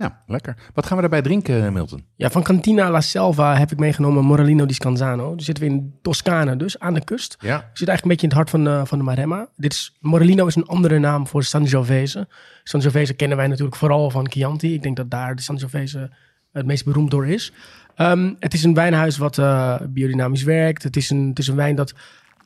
ja, 0.00 0.06
ja. 0.06 0.22
Lekker. 0.26 0.56
Wat 0.74 0.86
gaan 0.86 0.94
we 0.96 1.00
daarbij 1.00 1.22
drinken, 1.22 1.72
Milton? 1.72 2.04
ja, 2.16 2.30
van 2.30 2.42
Cantina 2.42 2.90
La 2.90 3.00
Selva 3.00 3.56
heb 3.56 3.72
ik 3.72 3.78
meegenomen 3.78 4.24
Morellino 4.24 4.66
di 4.66 4.74
Scanzano. 4.74 5.34
Dus 5.34 5.44
zitten 5.44 5.64
we 5.64 5.70
in 5.70 5.94
Toscane 6.02 6.56
dus, 6.56 6.78
aan 6.78 6.94
de 6.94 7.04
kust. 7.04 7.36
Ja. 7.40 7.56
We 7.56 7.62
zitten 7.62 7.86
eigenlijk 7.88 8.02
een 8.02 8.08
beetje 8.08 8.22
in 8.22 8.28
het 8.28 8.36
hart 8.38 8.50
van, 8.50 8.64
de- 8.64 8.86
van 8.86 8.98
de 8.98 9.04
Maremma. 9.04 9.48
Dit 9.56 9.72
is, 9.72 9.96
Morellino 10.00 10.46
is 10.46 10.56
een 10.56 10.66
andere 10.66 10.98
naam 10.98 11.26
voor 11.26 11.44
Sangiovese. 11.44 12.28
Sangiovese 12.64 13.14
kennen 13.14 13.36
wij 13.36 13.46
natuurlijk 13.46 13.76
vooral 13.76 14.10
van 14.10 14.30
Chianti. 14.30 14.74
Ik 14.74 14.82
denk 14.82 14.96
dat 14.96 15.10
daar 15.10 15.34
de 15.34 15.42
Sangiovese 15.42 16.10
het 16.52 16.66
meest 16.66 16.84
beroemd 16.84 17.10
door 17.10 17.26
is. 17.26 17.52
Ehm, 17.94 18.32
het 18.38 18.54
is 18.54 18.64
een 18.64 18.74
wijnhuis 18.74 19.16
wat 19.18 19.38
eh, 19.38 19.80
biodynamisch 19.88 20.42
werkt. 20.42 20.82
Het 20.82 20.96
is 20.96 21.10
een, 21.10 21.28
het 21.28 21.38
is 21.38 21.46
een 21.48 21.56
wijn 21.56 21.74
dat... 21.74 21.94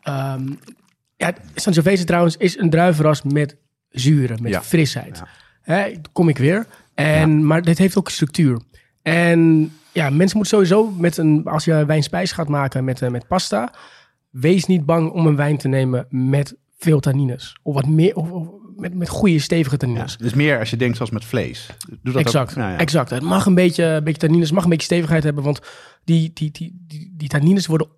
ehm 0.02 0.52
ja, 1.16 1.32
Sangiovese 1.54 2.04
trouwens 2.04 2.36
is 2.36 2.58
een 2.58 2.70
druivenras 2.70 3.22
met 3.22 3.56
zuren, 3.88 4.42
met 4.42 4.52
Ja. 4.52 4.62
frisheid. 4.62 5.22
Hè, 5.62 5.92
kom 6.12 6.28
ik 6.28 6.38
weer. 6.38 6.66
En, 6.94 7.46
Maar 7.46 7.62
dit 7.62 7.78
heeft 7.78 7.96
ook 7.96 8.10
structuur. 8.10 8.60
En 9.02 9.72
ja, 9.92 10.10
mensen 10.10 10.36
moeten 10.36 10.56
sowieso 10.56 10.90
met 10.90 11.16
een... 11.16 11.44
Als 11.44 11.64
je 11.64 11.84
wijnspijs 11.86 12.32
gaat 12.32 12.48
maken 12.48 12.84
met, 12.84 13.02
eh, 13.02 13.10
met 13.10 13.26
pasta... 13.26 13.72
Wees 14.30 14.64
niet 14.64 14.86
bang 14.86 15.10
om 15.10 15.26
een 15.26 15.36
wijn 15.36 15.56
te 15.56 15.68
nemen 15.68 16.06
met 16.08 16.56
veel 16.78 17.00
tannines. 17.00 17.56
Of 17.62 17.74
wat 17.74 17.86
meer, 17.86 18.16
of, 18.16 18.30
of 18.30 18.48
met, 18.76 18.94
met 18.94 19.08
goede 19.08 19.38
stevige 19.38 19.70
Ja, 19.70 19.76
tannines. 19.76 20.16
dus 20.16 20.34
meer 20.34 20.58
als 20.58 20.70
je 20.70 20.76
denkt 20.76 20.96
zoals 20.96 21.10
met 21.10 21.24
vlees. 21.24 21.70
Doe 22.02 22.12
dat 22.12 22.22
exact, 22.22 22.50
Ook, 22.50 22.56
Nou 22.56 22.72
ja. 22.72 22.78
exact. 22.78 23.10
Het 23.10 23.22
mag 23.22 23.46
een 23.46 23.54
beetje, 23.54 23.84
een 23.84 24.04
beetje 24.04 24.20
tannines, 24.20 24.50
mag 24.50 24.64
een 24.64 24.70
beetje 24.70 24.86
stevigheid 24.86 25.22
hebben, 25.22 25.44
want 25.44 25.60
die, 26.04 26.30
die, 26.34 26.50
die, 26.50 26.84
die, 26.86 27.12
die 27.16 27.28
tannines 27.28 27.66
worden 27.66 27.88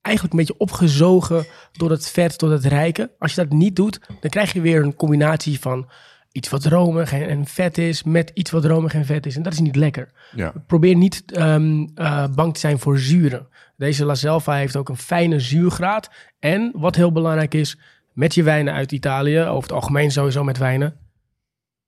eigenlijk 0.00 0.34
een 0.34 0.40
beetje 0.40 0.58
opgezogen 0.58 1.46
door 1.72 1.90
het 1.90 2.10
vet, 2.10 2.38
door 2.38 2.50
het 2.50 2.64
rijke. 2.64 3.10
Als 3.18 3.34
je 3.34 3.40
dat 3.40 3.52
niet 3.52 3.76
doet, 3.76 4.00
dan 4.20 4.30
krijg 4.30 4.52
je 4.52 4.60
weer 4.60 4.82
een 4.82 4.96
combinatie 4.96 5.60
van 5.60 5.88
iets 6.34 6.48
wat 6.48 6.64
romig 6.64 7.12
en, 7.12 7.28
en 7.28 7.46
vet 7.46 7.78
is 7.78 8.02
met 8.02 8.30
iets 8.34 8.50
wat 8.50 8.64
romig 8.64 8.94
en 8.94 9.04
vet 9.04 9.26
is. 9.26 9.36
En 9.36 9.42
dat 9.42 9.52
is 9.52 9.60
niet 9.60 9.76
lekker. 9.76 10.10
Ja. 10.36 10.52
Probeer 10.66 10.96
niet 10.96 11.32
ehm, 11.32 11.86
eh, 11.94 12.26
bang 12.34 12.54
te 12.54 12.60
zijn 12.60 12.78
voor 12.78 12.98
zuren. 12.98 13.46
Deze 13.76 14.04
La 14.04 14.14
Selva 14.14 14.54
heeft 14.54 14.76
ook 14.76 14.88
een 14.88 14.96
fijne 14.96 15.40
zuurgraad. 15.40 16.10
En 16.38 16.72
wat 16.74 16.96
heel 16.96 17.12
belangrijk 17.12 17.54
is, 17.54 17.78
met 18.12 18.34
je 18.34 18.42
wijnen 18.42 18.74
uit 18.74 18.92
Italië, 18.92 19.40
over 19.40 19.62
het 19.62 19.72
algemeen 19.72 20.10
sowieso 20.10 20.44
met 20.44 20.58
wijnen, 20.58 20.96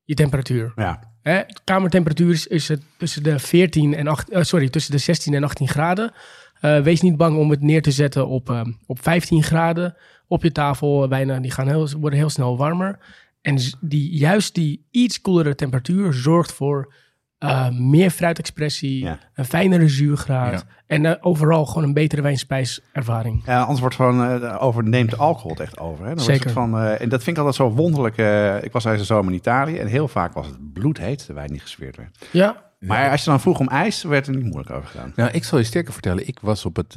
je 0.05 0.15
temperatuur. 0.15 0.73
Ja. 0.77 1.01
Hè, 1.23 1.41
kamertemperatuur 1.65 2.31
is, 2.31 2.47
is 2.47 2.69
het 2.69 2.83
tussen 2.97 3.23
de 3.23 3.39
14 3.39 3.95
en 3.95 4.07
8, 4.07 4.31
eh, 4.31 4.43
sorry, 4.43 4.69
tussen 4.69 4.93
de 4.93 4.99
16 4.99 5.35
en 5.35 5.45
18 5.45 5.69
graden. 5.69 6.13
Eh, 6.61 6.81
wees 6.81 7.01
niet 7.01 7.17
bang 7.17 7.39
om 7.39 7.51
het 7.51 7.61
neer 7.61 7.83
te 7.83 7.91
zetten 7.91 8.29
op, 8.29 8.51
eh, 8.51 8.61
op 8.87 9.03
15 9.03 9.43
graden 9.43 9.97
op 10.29 10.43
je 10.43 10.53
tafel. 10.53 11.09
Wijnen 11.09 11.43
die 11.43 11.51
gaan 11.51 11.69
heel, 11.69 11.89
worden 12.01 12.19
heel 12.19 12.31
snel 12.31 12.57
warmer. 12.57 12.99
En 13.47 13.59
die, 13.81 14.11
juist 14.17 14.55
die 14.55 14.87
iets 14.91 15.21
koelere 15.21 15.55
temperatuur 15.55 16.13
zorgt 16.13 16.53
voor 16.53 16.95
eh, 17.39 17.69
meer 17.71 18.11
fruitexpressie, 18.11 19.03
Ja. 19.05 19.19
een 19.35 19.45
fijnere 19.45 19.89
zuurgraad 19.89 20.53
Ja. 20.53 20.63
en 20.87 21.07
eh, 21.07 21.15
overal 21.21 21.67
gewoon 21.67 21.85
een 21.85 21.93
betere 21.93 22.23
wijnspijservaring. 22.23 23.43
Ja, 23.47 23.61
anders 23.61 23.81
wordt 23.81 23.95
gewoon 23.95 24.43
eh, 24.43 24.63
over 24.63 24.85
neemt 24.85 25.11
de 25.11 25.17
alcohol 25.17 25.51
het 25.51 25.61
echt 25.61 25.79
over. 25.79 26.07
Hè? 26.07 26.15
Dan 26.15 26.25
Zeker. 26.25 26.45
Het 26.45 26.53
van, 26.53 26.79
eh, 26.79 27.01
en 27.01 27.09
dat 27.09 27.23
vind 27.23 27.37
ik 27.37 27.45
altijd 27.45 27.55
zo 27.55 27.71
wonderlijk. 27.77 28.17
ik 28.65 28.73
was 28.73 28.83
deze 28.85 29.05
zomer 29.05 29.31
in 29.33 29.39
Italië 29.39 29.77
en 29.79 29.87
heel 29.87 30.09
vaak 30.09 30.33
was 30.33 30.47
het 30.47 30.73
bloedheet, 30.73 31.27
de 31.27 31.33
wijn 31.33 31.49
die 31.49 31.61
gesfeerd 31.61 31.97
werd. 31.97 32.27
Ja, 32.33 32.65
Maar 32.81 33.11
als 33.11 33.25
je 33.25 33.31
dan 33.31 33.41
vroeg 33.41 33.59
om 33.59 33.69
ijs, 33.69 34.03
werd 34.03 34.27
er 34.27 34.35
niet 34.37 34.45
moeilijk 34.45 34.71
over 34.71 34.89
gedaan. 34.89 35.13
Nou, 35.17 35.31
ik 35.31 35.45
zal 35.45 35.59
je 35.59 35.65
sterker 35.65 35.93
vertellen. 35.93 36.29
Ik 36.29 36.39
was 36.41 36.65
op 36.65 36.77
het, 36.77 36.97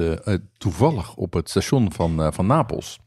toevallig 0.57 1.15
op 1.15 1.33
het 1.33 1.49
station 1.49 1.91
van, 1.93 2.33
van 2.33 2.45
Napels. 2.45 2.99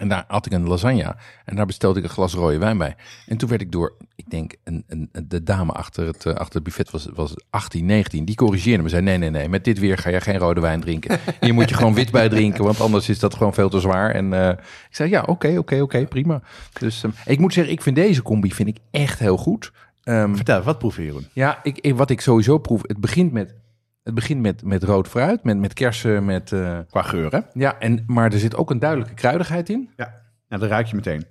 En 0.00 0.08
daar 0.08 0.24
had 0.28 0.46
ik 0.46 0.52
een 0.52 0.68
lasagne. 0.68 1.16
En 1.44 1.56
daar 1.56 1.66
bestelde 1.66 1.98
ik 1.98 2.04
een 2.04 2.10
glas 2.10 2.34
rode 2.34 2.58
wijn 2.58 2.78
bij. 2.78 2.96
En 3.26 3.36
toen 3.36 3.48
werd 3.48 3.60
ik 3.60 3.72
door, 3.72 3.96
ik 4.16 4.30
denk, 4.30 4.54
een, 4.64 4.84
een, 4.86 5.10
de 5.28 5.42
dame 5.42 5.72
achter 5.72 6.06
het, 6.06 6.26
eh, 6.26 6.34
achter 6.34 6.54
het 6.54 6.62
buffet 6.64 6.90
was, 6.90 7.08
was 7.14 7.34
18, 7.50 7.86
19. 7.86 8.24
Die 8.24 8.34
corrigeerde 8.34 8.82
me. 8.82 8.88
Zei, 8.88 9.02
nee, 9.02 9.18
nee, 9.18 9.30
nee. 9.30 9.48
Met 9.48 9.64
dit 9.64 9.78
weer 9.78 9.98
ga 9.98 10.10
je 10.10 10.20
geen 10.20 10.38
rode 10.38 10.60
wijn 10.60 10.80
drinken. 10.80 11.18
Hier 11.40 11.54
moet 11.54 11.68
je 11.68 11.74
gewoon 11.74 11.94
wit 11.94 12.10
bij 12.10 12.28
drinken. 12.28 12.64
Want 12.64 12.80
anders 12.80 13.08
is 13.08 13.18
dat 13.18 13.34
gewoon 13.34 13.54
veel 13.54 13.68
te 13.68 13.80
zwaar. 13.80 14.10
En 14.10 14.32
eh, 14.32 14.48
ik 14.88 14.96
zei, 14.96 15.10
ja, 15.10 15.22
oké, 15.26 15.58
oké, 15.58 15.80
oké, 15.80 16.06
prima. 16.06 16.42
Dus 16.78 17.02
ehm, 17.04 17.12
ik 17.26 17.38
moet 17.38 17.52
zeggen, 17.52 17.72
ik 17.72 17.82
vind 17.82 17.96
deze 17.96 18.22
combi 18.22 18.52
vind 18.52 18.68
ik 18.68 18.76
echt 18.90 19.18
heel 19.18 19.36
goed. 19.36 19.72
Ehm, 20.04 20.34
Vertel, 20.34 20.62
wat 20.62 20.78
proef 20.78 20.96
je, 20.96 21.02
Jeroen? 21.04 21.26
ja, 21.32 21.60
ik- 21.62 21.92
wat 21.96 22.10
ik 22.10 22.20
sowieso 22.20 22.58
proef, 22.58 22.80
het 22.82 22.98
begint 22.98 23.32
met, 23.32 23.54
het 24.02 24.14
begint 24.14 24.40
met, 24.40 24.64
met 24.64 24.82
rood 24.82 25.08
fruit, 25.08 25.44
met, 25.44 25.58
met 25.58 25.72
kersen, 25.72 26.24
met... 26.24 26.52
eh, 26.52 26.78
Qua 26.90 27.02
geur, 27.02 27.30
hè? 27.30 27.38
ja, 27.52 27.78
en, 27.78 28.04
maar 28.06 28.32
er 28.32 28.38
zit 28.38 28.56
ook 28.56 28.70
een 28.70 28.78
duidelijke 28.78 29.14
kruidigheid 29.14 29.68
in. 29.68 29.90
Ja. 29.96 30.20
Nou, 30.48 30.60
dat 30.62 30.70
ruik 30.70 30.86
je 30.86 30.94
meteen. 30.96 31.24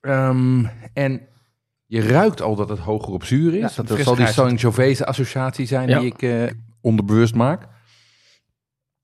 Ehm, 0.00 0.64
en 0.92 1.20
je 1.86 2.02
ruikt 2.02 2.40
al 2.42 2.54
dat 2.56 2.68
het 2.68 2.78
hoger 2.78 3.12
op 3.12 3.24
zuur 3.24 3.54
is. 3.54 3.74
Ja, 3.76 3.82
dat 3.82 3.98
zal 4.00 4.14
die. 4.16 4.26
Sangiovese 4.26 5.06
associatie 5.06 5.66
zijn 5.66 5.88
Ja. 5.88 5.98
die 5.98 6.08
ik 6.12 6.22
eh, 6.22 6.42
onderbewust 6.80 7.34
maak. 7.34 7.66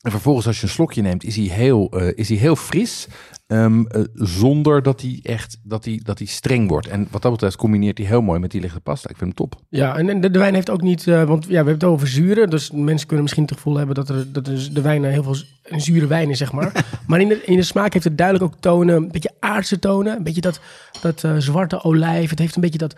En 0.07 0.13
vervolgens 0.13 0.47
als 0.47 0.57
je 0.57 0.63
een 0.63 0.73
slokje 0.73 1.03
neemt, 1.03 1.25
is 1.25 1.37
hij 1.37 1.45
heel, 1.45 1.91
eh, 1.91 2.13
is 2.15 2.29
hij 2.29 2.39
heel 2.39 2.57
fris. 2.57 3.07
ehm, 3.47 3.85
eh, 3.87 4.03
zonder 4.15 4.83
dat 4.83 5.01
hij 5.01 5.21
echt 5.23 5.59
dat 5.63 5.85
hij, 5.85 6.01
dat 6.03 6.19
hij 6.19 6.27
streng 6.27 6.69
wordt. 6.69 6.87
En 6.87 7.09
wat 7.11 7.23
dat 7.23 7.33
betreft 7.33 7.57
combineert 7.57 7.99
hij 7.99 8.07
heel 8.07 8.23
mooi 8.23 8.41
met 8.41 8.51
die 8.51 8.61
lichte 8.61 8.81
pasta. 8.81 9.09
Ik 9.09 9.17
vind 9.17 9.39
hem 9.39 9.49
top. 9.49 9.61
Ja, 9.69 9.97
en 9.97 10.09
en 10.09 10.21
de, 10.21 10.31
de 10.31 10.39
wijn 10.39 10.55
heeft 10.55 10.71
ook 10.71 10.83
niet, 10.83 11.07
eh, 11.07 11.25
want 11.25 11.43
ja, 11.45 11.49
we 11.49 11.55
hebben 11.55 11.75
het 11.75 11.85
over 11.85 12.09
zuren. 12.09 12.51
Dus 12.51 12.71
mensen 12.71 13.07
kunnen 13.07 13.25
misschien 13.25 13.45
het 13.45 13.55
gevoel 13.55 13.77
hebben 13.77 13.95
dat, 13.95 14.09
er, 14.09 14.33
dat 14.33 14.47
er 14.47 14.69
de 14.73 14.81
wijn 14.81 15.05
heel 15.05 15.23
veel 15.23 15.37
een 15.63 15.81
zure 15.81 16.07
wijn 16.07 16.31
is, 16.31 16.39
zeg 16.39 16.53
maar. 16.53 16.85
maar 17.07 17.21
in 17.21 17.29
de, 17.29 17.45
in 17.45 17.57
de 17.57 17.63
smaak 17.63 17.93
heeft 17.93 18.05
het 18.05 18.19
duidelijk 18.19 18.53
ook 18.55 18.61
tonen, 18.61 18.97
een 18.97 19.13
beetje 19.13 19.35
aardse 19.41 19.79
tonen. 19.79 20.17
Een 20.17 20.23
beetje 20.23 20.41
dat, 20.41 20.61
dat 21.01 21.25
zwarte 21.39 21.83
olijf. 21.83 22.31
Het 22.31 22.39
heeft 22.39 22.55
een 22.55 22.61
beetje 22.63 22.79
dat 22.79 22.97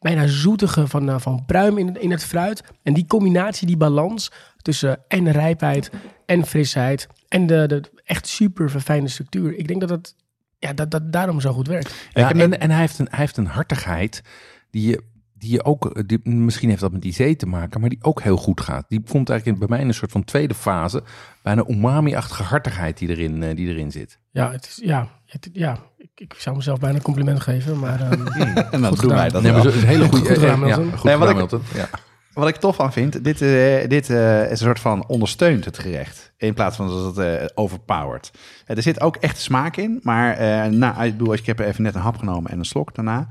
bijna 0.00 0.26
zoetige 0.26 0.86
van, 0.86 1.20
van 1.20 1.44
pruim 1.46 1.78
in, 1.78 2.00
in 2.00 2.10
het 2.10 2.24
fruit. 2.24 2.62
En 2.82 2.94
die 2.94 3.06
combinatie, 3.06 3.66
die 3.66 3.76
balans 3.76 4.30
tussen 4.62 4.98
en 5.08 5.30
rijpheid 5.30 5.90
en 6.26 6.46
frisheid 6.46 7.06
en 7.28 7.46
de, 7.46 7.66
de 7.66 7.82
echt 8.04 8.26
super 8.26 8.70
verfijnde 8.70 9.08
structuur. 9.08 9.54
Ik 9.58 9.68
denk 9.68 9.80
dat 9.80 9.90
het 9.90 10.14
ja, 10.58 10.72
dat, 10.72 10.90
dat 10.90 11.12
daarom 11.12 11.40
zo 11.40 11.52
goed 11.52 11.66
werkt. 11.68 11.94
Ja, 12.12 12.32
en, 12.34 12.60
en 12.60 12.70
hij, 12.70 12.80
heeft 12.80 12.98
een, 12.98 13.06
hij 13.10 13.18
heeft 13.18 13.36
een 13.36 13.46
hartigheid 13.46 14.22
die 14.70 14.88
je, 14.90 15.02
die 15.34 15.50
je 15.52 15.64
ook, 15.64 15.86
eh, 15.96 16.02
die, 16.06 16.20
misschien 16.28 16.68
heeft 16.68 16.80
dat 16.80 16.92
met 16.92 17.02
die 17.02 17.12
zee 17.12 17.36
te 17.36 17.46
maken, 17.46 17.80
maar 17.80 17.88
die 17.90 17.98
ook 18.02 18.22
heel 18.22 18.36
goed 18.36 18.60
gaat. 18.60 18.84
Die 18.88 19.02
komt 19.10 19.28
eigenlijk 19.30 19.58
bij 19.58 19.68
mij 19.68 19.80
in 19.80 19.88
een 19.88 19.94
soort 19.94 20.10
van 20.12 20.24
tweede 20.24 20.54
fase, 20.54 21.02
bijna 21.42 21.64
umami-achtige 21.68 22.42
hartigheid 22.42 22.98
die 22.98 23.08
erin, 23.08 23.42
eh, 23.42 23.56
die 23.56 23.68
erin 23.68 23.90
zit. 23.90 24.18
Ja, 24.30 24.50
het 24.52 24.64
is, 24.66 24.78
ja, 24.82 25.08
het, 25.26 25.48
ja 25.52 25.78
ik, 25.96 26.10
ik 26.14 26.34
zou 26.38 26.56
mezelf 26.56 26.78
bijna 26.78 26.96
een 26.96 27.02
compliment 27.02 27.40
geven, 27.40 27.78
maar... 27.78 28.00
ehm, 28.00 28.12
En 28.56 28.70
dan 28.70 28.82
doen 28.82 28.98
gedaan. 28.98 29.16
wij 29.16 29.28
dat 29.28 29.42
Nee, 29.42 29.52
maar 29.52 29.62
zo- 29.62 29.68
een 29.68 29.84
hele 29.86 30.08
goede, 30.08 30.26
Goed 30.28 30.38
gedaan, 30.38 30.62
eh, 30.62 30.68
ja, 30.68 30.76
Milton. 30.76 30.92
goed 30.98 31.04
Nee, 31.04 31.16
wat 31.16 31.28
gedaan, 31.28 31.42
ik- 31.44 31.50
Milton. 31.50 31.62
Ja. 31.80 31.88
Wat 32.32 32.48
ik 32.48 32.56
tof 32.56 32.80
aan 32.80 32.92
vind, 32.92 33.24
dit, 33.24 33.42
eh, 33.42 33.88
dit 33.88 34.10
eh, 34.10 34.44
is 34.44 34.50
een 34.50 34.66
soort 34.66 34.80
van 34.80 35.06
ondersteunt 35.06 35.64
het 35.64 35.78
gerecht. 35.78 36.32
In 36.36 36.54
plaats 36.54 36.76
van 36.76 36.88
dat 36.88 37.16
het 37.16 37.18
eh 37.18 37.46
overpowered. 37.54 38.30
Er 38.66 38.82
zit 38.82 39.00
ook 39.00 39.16
echt 39.16 39.38
smaak 39.38 39.76
in. 39.76 40.00
Maar 40.02 40.38
nou, 40.72 41.04
ik, 41.04 41.16
bedoel, 41.16 41.32
ik 41.32 41.46
heb 41.46 41.58
even 41.58 41.82
net 41.82 41.94
een 41.94 42.00
hap 42.00 42.16
genomen 42.16 42.50
en 42.50 42.58
een 42.58 42.64
slok 42.64 42.94
daarna. 42.94 43.28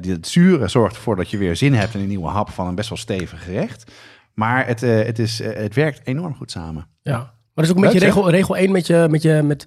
Die, 0.00 0.12
het 0.12 0.28
zure 0.28 0.68
zorgt 0.68 0.96
ervoor 0.96 1.16
dat 1.16 1.30
je 1.30 1.38
weer 1.38 1.56
zin 1.56 1.74
hebt 1.74 1.94
in 1.94 2.00
een 2.00 2.08
nieuwe 2.08 2.28
hap 2.28 2.50
van 2.50 2.66
een 2.66 2.74
best 2.74 2.88
wel 2.88 2.98
stevig 2.98 3.44
gerecht. 3.44 3.92
Maar 4.34 4.66
het, 4.66 4.80
het, 4.80 5.18
is, 5.18 5.38
het 5.38 5.74
werkt 5.74 6.06
enorm 6.06 6.34
goed 6.34 6.50
samen. 6.50 6.86
Ja, 7.02 7.16
maar 7.18 7.32
dat 7.54 7.64
is 7.64 7.70
ook 7.70 7.76
een 7.76 7.82
beetje 7.82 7.98
Leuk, 7.98 8.12
zeg. 8.12 8.14
regel, 8.14 8.30
regel 8.30 8.56
1 8.56 8.72
met, 8.72 8.86
je, 8.86 9.06
met, 9.10 9.22
je, 9.22 9.42
met 9.42 9.66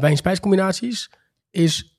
wijn-spijscombinaties. 0.00 1.10
Is 1.50 1.93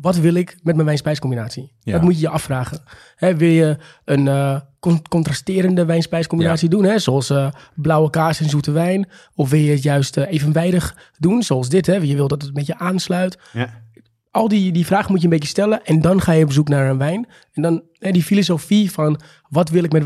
wat 0.00 0.16
wil 0.16 0.34
ik 0.34 0.56
met 0.62 0.74
mijn 0.74 0.86
wijn-spijscombinatie? 0.86 1.72
Ja. 1.80 1.92
Dat 1.92 2.02
moet 2.02 2.14
je 2.14 2.20
je 2.20 2.28
afvragen. 2.28 2.80
Hè, 3.16 3.36
wil 3.36 3.48
je 3.50 3.76
een 4.04 4.28
eh, 4.28 4.60
con- 4.80 5.08
contrasterende 5.08 5.84
wijn-spijscombinatie 5.84 6.68
doen? 6.68 6.84
Hè, 6.84 6.98
zoals 6.98 7.30
eh, 7.30 7.50
blauwe 7.74 8.10
kaas 8.10 8.40
en 8.40 8.48
zoete 8.48 8.70
wijn? 8.70 9.08
Of 9.34 9.50
wil 9.50 9.60
je 9.60 9.70
het 9.70 9.82
juist 9.82 10.16
eh, 10.16 10.32
evenwijdig 10.32 11.10
doen? 11.18 11.42
Zoals 11.42 11.68
dit. 11.68 11.86
Hè? 11.86 11.94
Je 11.94 12.14
wil 12.14 12.28
dat 12.28 12.38
het 12.40 12.48
een 12.50 12.54
beetje 12.56 12.78
aansluit. 12.78 13.38
Ja. 13.52 13.86
Al 14.30 14.48
die, 14.48 14.72
die 14.72 14.86
vragen 14.86 15.10
moet 15.10 15.18
je 15.20 15.24
een 15.24 15.32
beetje 15.32 15.48
stellen. 15.48 15.84
En 15.84 16.00
dan 16.00 16.20
ga 16.20 16.32
je 16.32 16.44
op 16.44 16.52
zoek 16.52 16.68
naar 16.68 16.90
een 16.90 16.98
wijn. 16.98 17.26
En 17.52 17.62
dan 17.62 17.82
hè, 17.92 18.10
die 18.10 18.22
filosofie 18.22 18.90
van 18.90 19.20
wat 19.48 19.68
wil 19.70 19.84
ik 19.84 19.92
met 19.92 20.02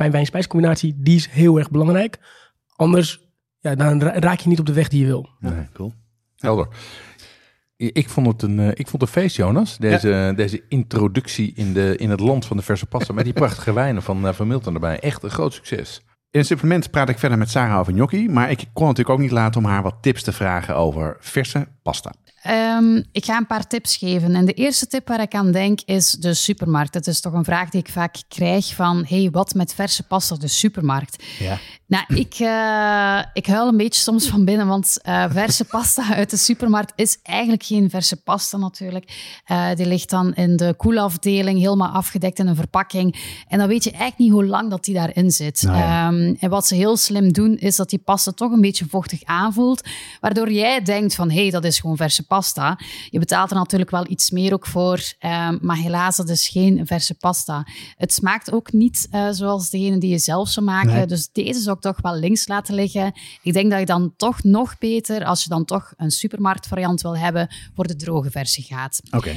wijn-spijscombinatie? 0.00 0.94
Die 0.98 1.16
is 1.16 1.26
heel 1.28 1.58
erg 1.58 1.70
belangrijk. 1.70 2.18
Anders 2.76 3.20
ja, 3.60 3.74
dan 3.74 4.02
ra- 4.02 4.18
raak 4.18 4.38
je 4.40 4.48
niet 4.48 4.58
op 4.58 4.66
de 4.66 4.72
weg 4.72 4.88
die 4.88 5.00
je 5.00 5.06
wil. 5.06 5.28
Nee, 5.38 5.68
cool. 5.72 5.92
Helder. 6.36 6.68
Ik 7.76 8.08
vond 8.08 8.26
het 8.26 8.42
een, 8.42 8.58
eh, 8.58 8.68
ik 8.68 8.88
vond 8.88 8.92
het 8.92 9.02
een 9.02 9.22
feest, 9.22 9.36
Jonas. 9.36 9.76
Deze, 9.78 10.32
deze 10.36 10.62
introductie 10.68 11.52
in, 11.54 11.72
de, 11.72 11.96
in 11.96 12.10
het 12.10 12.20
land 12.20 12.46
van 12.46 12.56
de 12.56 12.62
verse 12.62 12.86
pasta. 12.86 13.12
Met 13.12 13.24
die 13.24 13.32
prachtige 13.42 13.72
wijnen 13.72 14.02
van, 14.02 14.26
eh, 14.26 14.34
van 14.34 14.46
Milton 14.46 14.74
erbij. 14.74 14.98
Echt 14.98 15.22
een 15.22 15.30
groot 15.30 15.52
succes. 15.52 16.00
In 16.30 16.42
het 16.42 16.50
supplement 16.50 16.90
praat 16.90 17.08
ik 17.08 17.18
verder 17.18 17.38
met 17.38 17.50
Sarah 17.50 17.78
over 17.78 17.92
gnocchi. 17.92 18.28
Maar 18.28 18.50
ik 18.50 18.64
kon 18.72 18.86
natuurlijk 18.86 19.16
ook 19.16 19.22
niet 19.22 19.30
laten 19.30 19.60
om 19.60 19.66
haar 19.66 19.82
wat 19.82 19.96
tips 20.00 20.22
te 20.22 20.32
vragen 20.32 20.76
over 20.76 21.16
verse 21.20 21.68
pasta. 21.82 22.12
Ehm, 22.42 23.02
ik 23.12 23.24
ga 23.24 23.36
een 23.36 23.46
paar 23.46 23.66
tips 23.66 23.96
geven. 23.96 24.34
En 24.34 24.44
de 24.44 24.52
eerste 24.52 24.86
tip 24.86 25.08
waar 25.08 25.20
ik 25.20 25.34
aan 25.34 25.52
denk 25.52 25.80
is 25.80 26.10
de 26.10 26.34
supermarkt. 26.34 26.94
Het 26.94 27.06
is 27.06 27.20
toch 27.20 27.32
een 27.32 27.44
vraag 27.44 27.70
die 27.70 27.80
ik 27.80 27.88
vaak 27.88 28.16
krijg 28.28 28.74
van... 28.74 29.04
hey, 29.08 29.28
wat 29.32 29.54
met 29.54 29.74
verse 29.74 30.02
pasta 30.02 30.36
de 30.36 30.48
supermarkt? 30.48 31.24
Ja. 31.38 31.58
Nou, 31.88 32.04
ik, 32.14 32.34
eh, 32.34 33.18
ik 33.32 33.46
huil 33.46 33.68
een 33.68 33.76
beetje 33.76 34.02
soms 34.02 34.28
van 34.28 34.44
binnen, 34.44 34.66
want 34.66 34.98
eh, 35.02 35.24
verse 35.30 35.64
pasta 35.64 36.14
uit 36.14 36.30
de 36.30 36.36
supermarkt 36.36 36.92
is 36.96 37.18
eigenlijk 37.22 37.62
geen 37.62 37.90
verse 37.90 38.22
pasta 38.22 38.56
natuurlijk. 38.56 39.40
Eh, 39.44 39.74
die 39.74 39.86
ligt 39.86 40.10
dan 40.10 40.34
in 40.34 40.56
de 40.56 40.74
koelafdeling, 40.76 41.58
helemaal 41.58 41.88
afgedekt 41.88 42.38
in 42.38 42.46
een 42.46 42.56
verpakking. 42.56 43.16
En 43.48 43.58
dan 43.58 43.68
weet 43.68 43.84
je 43.84 43.90
eigenlijk 43.90 44.18
niet 44.20 44.30
hoe 44.30 44.46
lang 44.46 44.70
dat 44.70 44.84
die 44.84 44.94
daarin 44.94 45.30
zit. 45.30 45.62
Nou 45.62 45.76
ja. 45.76 46.06
Ehm, 46.06 46.34
en 46.40 46.50
wat 46.50 46.66
ze 46.66 46.74
heel 46.74 46.96
slim 46.96 47.32
doen, 47.32 47.56
is 47.56 47.76
dat 47.76 47.90
die 47.90 47.98
pasta 47.98 48.30
toch 48.30 48.52
een 48.52 48.60
beetje 48.60 48.86
vochtig 48.88 49.24
aanvoelt, 49.24 49.88
waardoor 50.20 50.52
jij 50.52 50.82
denkt 50.82 51.14
van, 51.14 51.30
hé, 51.30 51.40
hey, 51.40 51.50
dat 51.50 51.64
is 51.64 51.78
gewoon 51.78 51.96
verse 51.96 52.26
pasta. 52.26 52.78
Je 53.10 53.18
betaalt 53.18 53.50
er 53.50 53.56
natuurlijk 53.56 53.90
wel 53.90 54.06
iets 54.08 54.30
meer 54.30 54.52
ook 54.52 54.66
voor, 54.66 55.00
ehm, 55.18 55.58
maar 55.60 55.76
helaas, 55.76 56.16
dat 56.16 56.28
is 56.28 56.48
geen 56.48 56.86
verse 56.86 57.14
pasta. 57.14 57.66
Het 57.96 58.12
smaakt 58.12 58.52
ook 58.52 58.72
niet 58.72 59.08
zoals 59.30 59.70
degene 59.70 59.98
die 59.98 60.10
je 60.10 60.18
zelf 60.18 60.48
zou 60.48 60.66
maken. 60.66 60.92
Nee. 60.92 61.06
Dus 61.06 61.28
deze 61.32 61.60
zou 61.60 61.75
toch 61.80 62.00
wel 62.00 62.14
links 62.16 62.46
laten 62.46 62.74
liggen. 62.74 63.12
Ik 63.42 63.52
denk 63.52 63.70
dat 63.70 63.80
je 63.80 63.86
dan 63.86 64.14
toch 64.16 64.42
nog 64.42 64.78
beter, 64.78 65.24
als 65.24 65.42
je 65.42 65.48
dan 65.48 65.64
toch 65.64 65.92
een 65.96 66.10
supermarktvariant 66.10 67.00
wil 67.00 67.16
hebben, 67.16 67.48
voor 67.74 67.86
de 67.86 67.96
droge 67.96 68.30
versie 68.30 68.64
gaat. 68.64 69.00
Oké. 69.10 69.34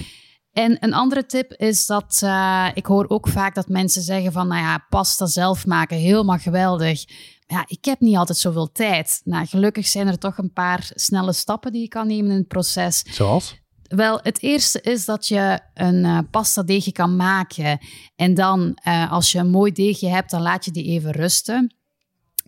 En 0.52 0.78
een 0.80 0.94
andere 0.94 1.26
tip 1.26 1.54
is 1.54 1.86
dat 1.86 2.20
eh, 2.24 2.68
ik 2.74 2.86
hoor 2.86 3.06
ook 3.08 3.28
vaak 3.28 3.56
dat 3.56 3.68
mensen 3.68 4.02
zeggen 4.02 4.32
van, 4.32 4.48
nou 4.48 4.62
ja, 4.62 4.86
pasta 4.90 5.26
zelf 5.26 5.66
maken, 5.66 5.98
helemaal 5.98 6.38
geweldig. 6.38 7.08
Maar 7.08 7.58
Ja, 7.58 7.64
ik 7.68 7.86
heb 7.86 8.00
niet 8.00 8.16
altijd 8.16 8.38
zoveel 8.38 8.72
tijd. 8.72 9.22
Nou, 9.24 9.46
gelukkig 9.46 9.88
zijn 9.88 10.08
er 10.08 10.18
toch 10.18 10.38
een 10.38 10.54
paar 10.54 10.92
snelle 10.94 11.34
stappen 11.34 11.72
die 11.72 11.82
je 11.82 11.88
kan 11.88 12.08
nemen 12.08 12.32
in 12.32 12.38
het 12.38 12.48
proces. 12.48 13.04
Zoals? 13.10 13.60
Wel, 13.84 14.20
het 14.24 14.42
eerste 14.42 14.82
is 14.82 15.06
dat 15.06 15.28
je 15.28 15.60
een 15.74 16.04
uh, 16.04 16.20
pasta 16.32 16.64
deegje 16.64 16.92
kan 16.92 17.16
maken. 17.16 17.80
En 18.16 18.34
dan, 18.34 18.78
uh, 18.88 19.12
als 19.12 19.32
je 19.32 19.40
een 19.40 19.50
mooi 19.50 19.72
deegje 19.72 20.08
hebt, 20.08 20.32
dan 20.32 20.42
laat 20.42 20.66
je 20.66 20.72
die 20.72 20.86
even 20.86 21.12
rusten. 21.12 21.74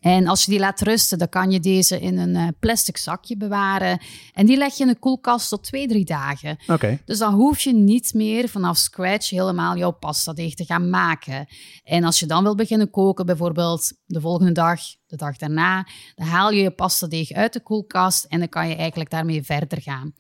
En 0.02 0.28
als 0.28 0.46
je 0.46 0.52
die 0.52 0.60
laat 0.60 0.82
rusten, 0.82 1.18
dan 1.18 1.30
kan 1.30 1.52
je 1.52 1.60
deze 1.60 2.00
in 2.00 2.18
een 2.18 2.36
uh, 2.36 2.48
plastic 2.60 2.98
zakje 2.98 3.38
bewaren. 3.38 4.00
En 4.34 4.46
die 4.46 4.58
leg 4.58 4.74
je 4.74 4.84
in 4.84 4.90
de 4.90 5.00
koelkast 5.00 5.50
tot 5.50 5.64
twee, 5.64 5.88
drie 5.88 6.06
dagen. 6.06 6.58
Oké. 6.68 7.00
Dus 7.06 7.18
dan 7.18 7.34
hoef 7.34 7.60
je 7.60 7.74
niet 7.74 8.14
meer 8.14 8.50
vanaf 8.50 8.78
scratch 8.78 9.30
helemaal 9.30 9.78
jouw 9.78 9.92
pasta 9.92 10.34
deeg 10.34 10.54
te 10.54 10.66
gaan 10.66 10.90
maken. 10.90 11.48
En 11.84 12.04
als 12.04 12.20
je 12.20 12.26
dan 12.26 12.44
wil 12.44 12.56
beginnen 12.56 12.90
koken, 12.90 13.26
bijvoorbeeld 13.26 13.94
de 14.06 14.22
volgende 14.22 14.52
dag, 14.52 14.80
de 15.06 15.16
dag 15.16 15.38
daarna, 15.38 15.88
dan 16.16 16.28
haal 16.28 16.52
je 16.52 16.62
je 16.62 16.72
pasta 16.72 17.08
deeg 17.08 17.32
uit 17.32 17.54
de 17.54 17.62
koelkast 17.62 18.24
en 18.24 18.40
dan 18.40 18.50
kan 18.50 18.70
je 18.70 18.76
eigenlijk 18.76 19.10
daarmee 19.10 19.44
verder 19.44 19.82
gaan. 19.82 20.14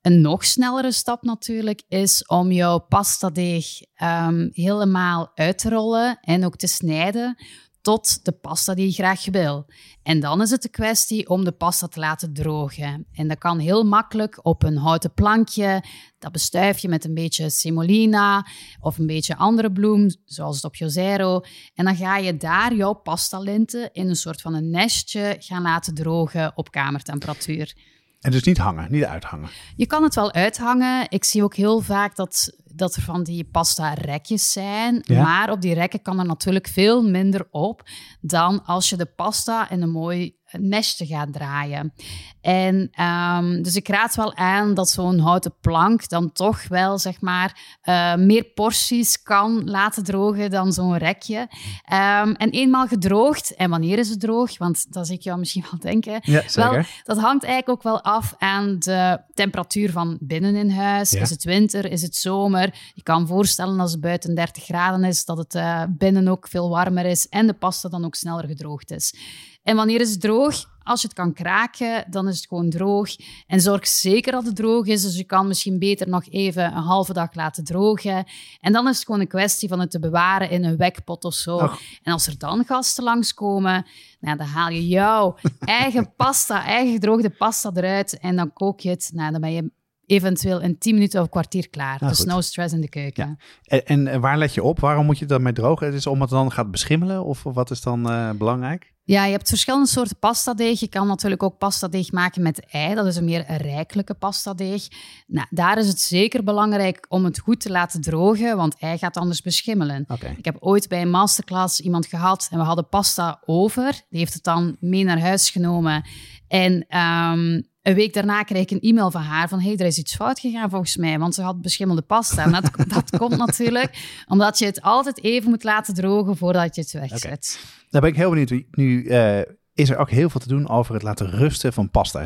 Een 0.00 0.20
nog 0.20 0.44
snellere 0.44 0.92
stap 0.92 1.22
natuurlijk 1.22 1.82
is 1.88 2.26
om 2.26 2.52
jouw 2.52 2.78
pasta 2.78 3.30
deeg 3.30 3.66
um, 4.02 4.48
helemaal 4.52 5.32
uit 5.34 5.58
te 5.58 5.68
rollen 5.68 6.18
en 6.20 6.44
ook 6.44 6.56
te 6.56 6.66
snijden 6.66 7.36
tot 7.82 8.24
de 8.24 8.32
pasta 8.32 8.74
die 8.74 8.86
je 8.86 8.92
graag 8.92 9.24
wil. 9.24 9.66
En 10.02 10.20
dan 10.20 10.40
is 10.40 10.50
het 10.50 10.62
de 10.62 10.68
kwestie 10.68 11.28
om 11.28 11.44
de 11.44 11.52
pasta 11.52 11.86
te 11.86 12.00
laten 12.00 12.32
drogen. 12.32 13.06
En 13.12 13.28
dat 13.28 13.38
kan 13.38 13.58
heel 13.58 13.84
makkelijk 13.84 14.38
op 14.42 14.62
een 14.62 14.76
houten 14.76 15.12
plankje. 15.14 15.84
Dat 16.18 16.32
bestuif 16.32 16.78
je 16.78 16.88
met 16.88 17.04
een 17.04 17.14
beetje 17.14 17.50
semolina 17.50 18.46
of 18.80 18.98
een 18.98 19.06
beetje 19.06 19.36
andere 19.36 19.72
bloem, 19.72 20.10
zoals 20.24 20.56
het 20.56 20.64
op 20.64 20.74
Josero. 20.74 21.40
En 21.74 21.84
dan 21.84 21.96
ga 21.96 22.16
je 22.16 22.36
daar 22.36 22.74
jouw 22.74 22.92
pasta 22.92 23.38
linten 23.38 23.92
in 23.92 24.08
een 24.08 24.16
soort 24.16 24.40
van 24.40 24.54
een 24.54 24.70
nestje 24.70 25.36
gaan 25.38 25.62
laten 25.62 25.94
drogen 25.94 26.52
op 26.54 26.70
kamertemperatuur. 26.70 27.74
En 28.22 28.30
dus 28.30 28.42
niet 28.42 28.58
hangen, 28.58 28.86
niet 28.90 29.04
uithangen. 29.04 29.48
Je 29.76 29.86
kan 29.86 30.02
het 30.02 30.14
wel 30.14 30.32
uithangen. 30.32 31.06
Ik 31.08 31.24
zie 31.24 31.42
ook 31.42 31.54
heel 31.54 31.80
vaak 31.80 32.16
dat, 32.16 32.56
dat 32.64 32.94
er 32.94 33.02
van 33.02 33.22
die 33.22 33.44
pasta 33.44 33.92
rekjes 33.92 34.52
zijn. 34.52 35.02
Ja. 35.02 35.22
Maar 35.22 35.50
op 35.50 35.60
die 35.60 35.74
rekken 35.74 36.02
kan 36.02 36.18
er 36.18 36.26
natuurlijk 36.26 36.68
veel 36.68 37.02
minder 37.02 37.46
op 37.50 37.82
dan 38.20 38.64
als 38.64 38.88
je 38.88 38.96
de 38.96 39.06
pasta 39.06 39.70
in 39.70 39.82
een 39.82 39.90
mooi 39.90 40.40
nestje 40.58 41.06
gaat 41.06 41.32
draaien. 41.32 41.92
En 42.40 42.90
um, 43.04 43.62
dus 43.62 43.76
ik 43.76 43.88
raad 43.88 44.14
wel 44.14 44.36
aan 44.36 44.74
dat 44.74 44.88
zo'n 44.88 45.18
houten 45.18 45.54
plank 45.60 46.08
dan 46.08 46.32
toch 46.32 46.68
wel, 46.68 46.98
zeg 46.98 47.20
maar, 47.20 47.78
uh, 47.84 48.14
meer 48.14 48.44
porties 48.44 49.22
kan 49.22 49.70
laten 49.70 50.04
drogen 50.04 50.50
dan 50.50 50.72
zo'n 50.72 50.96
rekje. 50.96 51.38
Um, 51.38 52.34
en 52.34 52.50
eenmaal 52.50 52.86
gedroogd, 52.86 53.54
en 53.54 53.70
wanneer 53.70 53.98
is 53.98 54.08
het 54.08 54.20
droog? 54.20 54.58
Want 54.58 54.92
dat 54.92 55.06
zie 55.06 55.16
ik 55.16 55.22
jou 55.22 55.38
misschien 55.38 55.64
wel 55.70 55.80
denken. 55.80 56.20
Ja, 56.22 56.42
zeker. 56.46 56.72
Wel, 56.72 56.82
dat 57.02 57.18
hangt 57.18 57.44
eigenlijk 57.44 57.68
ook 57.68 57.82
wel 57.82 58.02
af 58.02 58.34
aan 58.38 58.76
de 58.78 59.20
temperatuur 59.34 59.90
van 59.90 60.18
binnen 60.20 60.54
in 60.54 60.70
huis. 60.70 61.10
Ja. 61.10 61.20
Is 61.20 61.30
het 61.30 61.44
winter? 61.44 61.90
Is 61.90 62.02
het 62.02 62.16
zomer? 62.16 62.92
Je 62.94 63.02
kan 63.02 63.26
voorstellen 63.26 63.80
als 63.80 63.92
het 63.92 64.00
buiten 64.00 64.34
30 64.34 64.64
graden 64.64 65.04
is, 65.04 65.24
dat 65.24 65.38
het 65.38 65.54
uh, 65.54 65.82
binnen 65.88 66.28
ook 66.28 66.48
veel 66.48 66.68
warmer 66.68 67.04
is 67.04 67.28
en 67.28 67.46
de 67.46 67.52
pasta 67.52 67.88
dan 67.88 68.04
ook 68.04 68.14
sneller 68.14 68.46
gedroogd 68.46 68.90
is. 68.90 69.14
En 69.62 69.76
wanneer 69.76 70.00
is 70.00 70.10
het 70.10 70.20
droog? 70.20 70.71
Als 70.84 71.00
je 71.00 71.06
het 71.06 71.16
kan 71.16 71.32
kraken, 71.32 72.04
dan 72.10 72.28
is 72.28 72.36
het 72.36 72.46
gewoon 72.46 72.70
droog. 72.70 73.10
En 73.46 73.60
zorg 73.60 73.86
zeker 73.86 74.32
dat 74.32 74.44
het 74.44 74.56
droog 74.56 74.86
is. 74.86 75.02
Dus 75.02 75.16
je 75.16 75.24
kan 75.24 75.46
misschien 75.46 75.78
beter 75.78 76.08
nog 76.08 76.24
even 76.28 76.64
een 76.64 76.82
halve 76.82 77.12
dag 77.12 77.34
laten 77.34 77.64
drogen. 77.64 78.24
En 78.60 78.72
dan 78.72 78.88
is 78.88 78.96
het 78.96 79.04
gewoon 79.04 79.20
een 79.20 79.28
kwestie 79.28 79.68
van 79.68 79.80
het 79.80 79.90
te 79.90 79.98
bewaren 79.98 80.50
in 80.50 80.64
een 80.64 80.76
wekpot 80.76 81.24
of 81.24 81.34
zo. 81.34 81.58
En 82.02 82.12
als 82.12 82.26
er 82.26 82.38
dan 82.38 82.64
gasten 82.64 83.04
langskomen, 83.04 83.86
nou, 84.20 84.36
dan 84.36 84.46
haal 84.46 84.70
je 84.70 84.88
jouw 84.88 85.36
eigen 85.60 86.14
pasta, 86.14 86.64
eigen 86.64 86.92
gedroogde 86.92 87.30
pasta 87.30 87.70
eruit. 87.74 88.18
En 88.18 88.36
dan 88.36 88.52
kook 88.52 88.80
je 88.80 88.90
het. 88.90 89.10
Nou, 89.14 89.32
dan 89.32 89.40
ben 89.40 89.52
je 89.52 89.70
eventueel 90.12 90.60
in 90.60 90.78
10 90.78 90.94
minuten 90.94 91.18
of 91.18 91.24
een 91.24 91.30
kwartier 91.30 91.68
klaar. 91.68 91.96
Nou, 92.00 92.12
dus 92.12 92.20
goed. 92.20 92.28
no 92.28 92.40
stress 92.40 92.74
in 92.74 92.80
de 92.80 92.88
keuken. 92.88 93.38
En, 93.64 93.84
en 94.08 94.20
waar 94.20 94.38
let 94.38 94.54
je 94.54 94.62
op? 94.62 94.80
Waarom 94.80 95.06
moet 95.06 95.18
je 95.18 95.26
dat 95.26 95.40
mee 95.40 95.52
drogen? 95.52 95.86
Het 95.86 95.94
is 95.94 96.06
omdat 96.06 96.30
het 96.30 96.38
dan 96.38 96.52
gaat 96.52 96.70
beschimmelen? 96.70 97.24
Of 97.24 97.42
wat 97.42 97.70
is 97.70 97.80
dan 97.80 98.10
eh, 98.10 98.30
belangrijk? 98.30 98.92
Ja, 99.04 99.24
je 99.24 99.32
hebt 99.32 99.48
verschillende 99.48 99.88
soorten 99.88 100.18
pastadeeg. 100.18 100.80
Je 100.80 100.88
kan 100.88 101.06
natuurlijk 101.06 101.42
ook 101.42 101.58
pastadeeg 101.58 102.12
maken 102.12 102.42
met 102.42 102.66
ei. 102.70 102.94
Dat 102.94 103.06
is 103.06 103.16
een 103.16 103.24
meer 103.24 103.44
rijkelijke 103.56 104.14
pastadeeg. 104.14 104.88
Nou, 105.26 105.46
daar 105.50 105.78
is 105.78 105.88
het 105.88 106.00
zeker 106.00 106.44
belangrijk 106.44 107.06
om 107.08 107.24
het 107.24 107.38
goed 107.38 107.60
te 107.60 107.70
laten 107.70 108.00
drogen, 108.00 108.56
want 108.56 108.76
ei 108.78 108.98
gaat 108.98 109.16
anders 109.16 109.40
beschimmelen. 109.40 110.06
Ik 110.36 110.44
heb 110.44 110.56
ooit 110.58 110.88
bij 110.88 111.02
een 111.02 111.10
masterclass 111.10 111.80
iemand 111.80 112.06
gehad 112.06 112.48
en 112.50 112.58
we 112.58 112.64
hadden 112.64 112.88
pasta 112.88 113.42
over. 113.44 113.92
Die 114.08 114.18
heeft 114.18 114.34
het 114.34 114.44
dan 114.44 114.76
mee 114.80 115.04
naar 115.04 115.20
huis 115.20 115.50
genomen. 115.50 116.04
En 116.48 116.84
ehm, 116.88 117.60
een 117.82 117.94
week 117.94 118.14
daarna 118.14 118.42
kreeg 118.42 118.62
ik 118.62 118.70
een 118.70 118.80
e-mail 118.80 119.10
van 119.10 119.22
haar 119.22 119.48
van 119.48 119.60
hey, 119.60 119.76
er 119.76 119.86
is 119.86 119.98
iets 119.98 120.14
fout 120.16 120.40
gegaan 120.40 120.70
volgens 120.70 120.96
mij, 120.96 121.18
want 121.18 121.34
ze 121.34 121.42
had 121.42 121.60
beschimmelde 121.62 122.02
pasta. 122.02 122.44
En 122.44 122.52
dat, 122.52 122.70
dat 122.94 123.16
komt 123.18 123.36
natuurlijk 123.36 124.22
omdat 124.28 124.58
je 124.58 124.64
het 124.64 124.82
altijd 124.82 125.22
even 125.22 125.50
moet 125.50 125.64
laten 125.64 125.94
drogen 125.94 126.36
voordat 126.36 126.74
je 126.74 126.80
het 126.80 126.92
wegzet. 126.92 127.64
Daar 127.90 128.00
ben 128.00 128.10
ik 128.10 128.16
heel 128.16 128.30
benieuwd. 128.30 128.64
Nu 128.70 129.06
eh, 129.06 129.40
is 129.74 129.90
er 129.90 129.96
ook 129.96 130.10
heel 130.10 130.30
veel 130.30 130.40
te 130.40 130.48
doen 130.48 130.68
over 130.68 130.94
het 130.94 131.02
laten 131.02 131.30
rusten 131.30 131.72
van 131.72 131.90
pasta. 131.90 132.24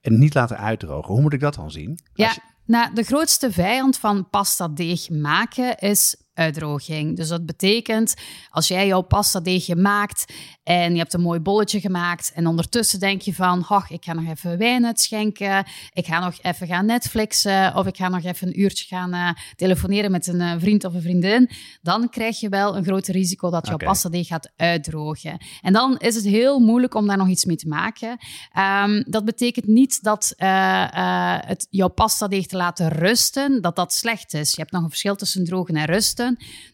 En 0.00 0.18
niet 0.18 0.34
laten 0.34 0.58
uitdrogen. 0.58 1.12
Hoe 1.12 1.22
moet 1.22 1.32
ik 1.32 1.40
dat 1.40 1.54
dan 1.54 1.70
zien? 1.70 1.98
Ja, 2.14 2.30
je- 2.30 2.40
nou, 2.66 2.94
de 2.94 3.02
grootste 3.02 3.52
vijand 3.52 3.98
van 3.98 4.28
pasta 4.30 4.68
deeg 4.68 5.10
maken 5.10 5.78
is 5.78 6.16
uitdroging. 6.34 7.16
Dus 7.16 7.28
dat 7.28 7.46
betekent, 7.46 8.14
als 8.50 8.68
jij 8.68 8.86
jouw 8.86 9.00
pasta 9.00 9.40
deegje 9.40 9.76
maakt 9.76 10.32
en 10.62 10.92
je 10.92 10.98
hebt 10.98 11.14
een 11.14 11.20
mooi 11.20 11.40
bolletje 11.40 11.80
gemaakt 11.80 12.32
en 12.34 12.46
ondertussen 12.46 13.00
denk 13.00 13.20
je 13.20 13.34
van, 13.34 13.64
ach, 13.68 13.90
ik 13.90 14.04
ga 14.04 14.12
nog 14.12 14.30
even 14.30 14.58
wijn 14.58 14.86
uitschenken, 14.86 15.66
ik 15.92 16.06
ga 16.06 16.20
nog 16.20 16.38
even 16.42 16.66
gaan 16.66 16.86
Netflixen 16.86 17.76
of 17.76 17.86
ik 17.86 17.96
ga 17.96 18.08
nog 18.08 18.24
even 18.24 18.46
een 18.46 18.60
uurtje 18.60 18.86
gaan 18.86 19.12
eh, 19.12 19.28
telefoneren 19.56 20.10
met 20.10 20.26
een 20.26 20.40
eh, 20.40 20.54
vriend 20.58 20.84
of 20.84 20.94
een 20.94 21.02
vriendin, 21.02 21.50
dan 21.82 22.08
krijg 22.08 22.40
je 22.40 22.48
wel 22.48 22.76
een 22.76 22.84
groot 22.84 23.06
risico 23.06 23.50
dat 23.50 23.66
jouw 23.66 23.76
pasta 23.76 24.08
deeg 24.08 24.26
gaat 24.26 24.52
uitdrogen. 24.56 25.38
En 25.60 25.72
dan 25.72 25.98
is 25.98 26.14
het 26.14 26.24
heel 26.24 26.58
moeilijk 26.58 26.94
om 26.94 27.06
daar 27.06 27.16
nog 27.16 27.28
iets 27.28 27.44
mee 27.44 27.56
te 27.56 27.68
maken. 27.68 28.16
Ehm, 28.52 29.02
dat 29.06 29.24
betekent 29.24 29.66
niet 29.66 30.02
dat 30.02 30.34
eh, 30.36 31.38
het, 31.40 31.66
jouw 31.70 31.88
pasta 31.88 32.28
deeg 32.28 32.46
te 32.46 32.56
laten 32.56 32.88
rusten, 32.88 33.60
dat 33.60 33.76
dat 33.76 33.92
slecht 33.92 34.34
is. 34.34 34.50
Je 34.50 34.60
hebt 34.60 34.72
nog 34.72 34.82
een 34.82 34.88
verschil 34.88 35.16
tussen 35.16 35.44
drogen 35.44 35.76
en 35.76 35.84
rusten. 35.84 36.23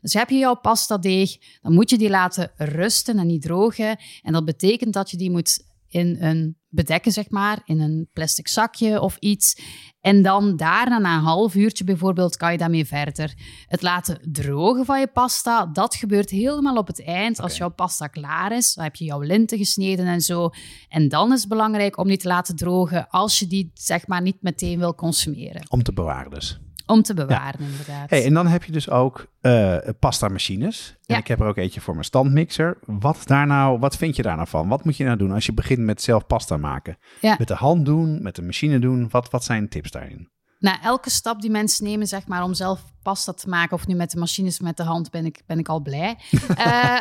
Dus 0.00 0.14
heb 0.14 0.30
je 0.30 0.38
jouw 0.38 0.54
pasta 0.54 0.98
deeg, 0.98 1.36
dan 1.62 1.74
moet 1.74 1.90
je 1.90 1.98
die 1.98 2.10
laten 2.10 2.50
rusten 2.56 3.18
en 3.18 3.26
niet 3.26 3.42
drogen. 3.42 3.98
En 4.22 4.32
dat 4.32 4.44
betekent 4.44 4.92
dat 4.92 5.10
je 5.10 5.16
die 5.16 5.30
moet 5.30 5.68
in 5.90 6.16
een 6.20 6.56
bedekken, 6.68 7.12
zeg 7.12 7.30
maar, 7.30 7.60
in 7.64 7.80
een 7.80 8.08
plastic 8.12 8.48
zakje 8.48 9.00
of 9.00 9.16
iets. 9.16 9.60
En 10.00 10.22
dan 10.22 10.56
daarna, 10.56 10.98
na 10.98 11.16
een 11.16 11.22
half 11.22 11.54
uurtje 11.54 11.84
bijvoorbeeld, 11.84 12.36
kan 12.36 12.52
je 12.52 12.58
daarmee 12.58 12.86
verder. 12.86 13.34
Het 13.66 13.82
laten 13.82 14.28
drogen 14.32 14.84
van 14.84 15.00
je 15.00 15.06
pasta, 15.06 15.66
dat 15.66 15.94
gebeurt 15.94 16.30
helemaal 16.30 16.76
op 16.76 16.86
het 16.86 17.04
eind. 17.04 17.40
Als 17.40 17.56
jouw 17.56 17.70
pasta 17.70 18.06
klaar 18.06 18.52
is, 18.52 18.74
dan 18.74 18.84
heb 18.84 18.96
je 18.96 19.04
jouw 19.04 19.20
linten 19.20 19.58
gesneden 19.58 20.06
en 20.06 20.20
zo. 20.20 20.50
En 20.88 21.08
dan 21.08 21.32
is 21.32 21.40
het 21.40 21.48
belangrijk 21.48 21.96
om 21.96 22.08
die 22.08 22.16
te 22.16 22.28
laten 22.28 22.56
drogen 22.56 23.08
als 23.08 23.38
je 23.38 23.46
die, 23.46 23.70
zeg 23.74 24.06
maar, 24.06 24.22
niet 24.22 24.42
meteen 24.42 24.78
wil 24.78 24.94
consumeren. 24.94 25.62
Om 25.68 25.82
te 25.82 25.92
bewaren 25.92 26.30
dus. 26.30 26.60
Om 26.90 27.02
te 27.02 27.14
bewaren, 27.14 27.60
inderdaad. 27.60 28.10
Hey, 28.10 28.24
en 28.24 28.34
dan 28.34 28.46
heb 28.46 28.64
je 28.64 28.72
dus 28.72 28.90
ook 28.90 29.26
eh 29.40 29.76
pasta 29.98 30.28
machines. 30.28 30.96
En 31.06 31.14
Ja. 31.14 31.20
ik 31.20 31.26
heb 31.26 31.40
er 31.40 31.46
ook 31.46 31.56
eentje 31.56 31.80
voor 31.80 31.94
mijn 31.94 32.04
standmixer. 32.06 32.78
Wat, 32.86 33.22
daar 33.24 33.46
nou, 33.46 33.78
wat 33.78 33.96
vind 33.96 34.16
je 34.16 34.22
daar 34.22 34.36
nou 34.36 34.48
van? 34.48 34.68
Wat 34.68 34.84
moet 34.84 34.96
je 34.96 35.04
nou 35.04 35.16
doen 35.16 35.32
als 35.32 35.46
je 35.46 35.52
begint 35.52 35.78
met 35.80 36.02
zelf 36.02 36.26
pasta 36.26 36.56
maken? 36.56 36.98
Ja. 37.20 37.34
Met 37.38 37.48
de 37.48 37.54
hand 37.54 37.84
doen, 37.84 38.22
met 38.22 38.36
de 38.36 38.42
machine 38.42 38.78
doen. 38.78 39.08
Wat, 39.10 39.30
wat 39.30 39.44
zijn 39.44 39.68
tips 39.68 39.90
daarin? 39.90 40.28
Nou, 40.58 40.78
elke 40.82 41.10
stap 41.10 41.40
die 41.40 41.50
mensen 41.50 41.84
nemen, 41.84 42.06
zeg 42.06 42.26
maar, 42.26 42.42
om 42.42 42.54
zelf 42.54 42.84
pasta 43.02 43.32
te 43.32 43.48
maken, 43.48 43.76
of 43.76 43.86
nu 43.86 43.94
met 43.94 44.10
de 44.10 44.18
machines 44.18 44.54
of 44.54 44.60
met 44.60 44.76
de 44.76 44.82
hand, 44.82 45.10
ben 45.10 45.24
ik, 45.24 45.42
ben 45.46 45.58
ik 45.58 45.68
al 45.68 45.80
blij. 45.80 46.16
Eh, 46.56 47.00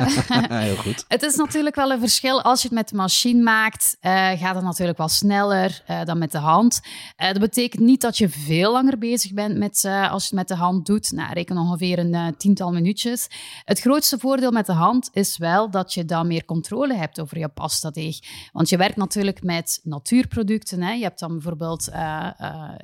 Heel 0.50 0.76
goed. 0.76 1.06
Het 1.08 1.24
is 1.24 1.36
natuurlijk 1.36 1.76
wel 1.76 1.92
een 1.92 2.00
verschil. 2.00 2.42
Als 2.42 2.62
je 2.62 2.68
het 2.68 2.78
met 2.78 2.90
de 2.90 2.96
machine 2.96 3.42
maakt, 3.42 3.98
eh, 4.00 4.12
gaat 4.12 4.56
het 4.56 4.64
natuurlijk 4.64 4.98
wel 4.98 5.08
sneller 5.08 5.84
eh, 5.86 6.06
dan 6.06 6.18
met 6.18 6.32
de 6.32 6.38
hand. 6.38 6.80
Dat 7.16 7.40
betekent 7.40 7.84
niet 7.84 8.02
dat 8.02 8.18
je 8.18 8.30
veel 8.30 8.72
langer 8.72 8.98
bezig 8.98 9.34
bent 9.34 9.58
met, 9.58 9.86
als 9.86 10.22
je 10.24 10.28
het 10.28 10.32
met 10.32 10.48
de 10.48 10.56
hand 10.56 10.86
doet. 10.86 11.12
Nou, 11.12 11.34
reken 11.34 11.58
ongeveer 11.58 12.00
een 12.00 12.36
tiental 12.38 12.72
minuutjes. 12.72 13.28
Het 13.66 13.80
grootste 13.80 14.20
voordeel 14.20 14.52
met 14.52 14.66
de 14.66 14.74
hand 14.74 15.10
is 15.14 15.38
wel 15.38 15.70
dat 15.70 15.94
je 15.94 16.06
dan 16.06 16.28
meer 16.28 16.46
controle 16.46 16.94
hebt 16.94 17.20
over 17.20 17.40
je 17.40 17.48
pasta 17.48 17.90
deeg. 17.90 18.20
Want 18.52 18.70
je 18.70 18.78
werkt 18.78 18.96
natuurlijk 18.96 19.44
met 19.44 19.80
natuurproducten. 19.84 20.82
Hè. 20.82 20.92
Je 20.92 21.04
hebt 21.04 21.20
dan 21.20 21.32
bijvoorbeeld 21.32 21.90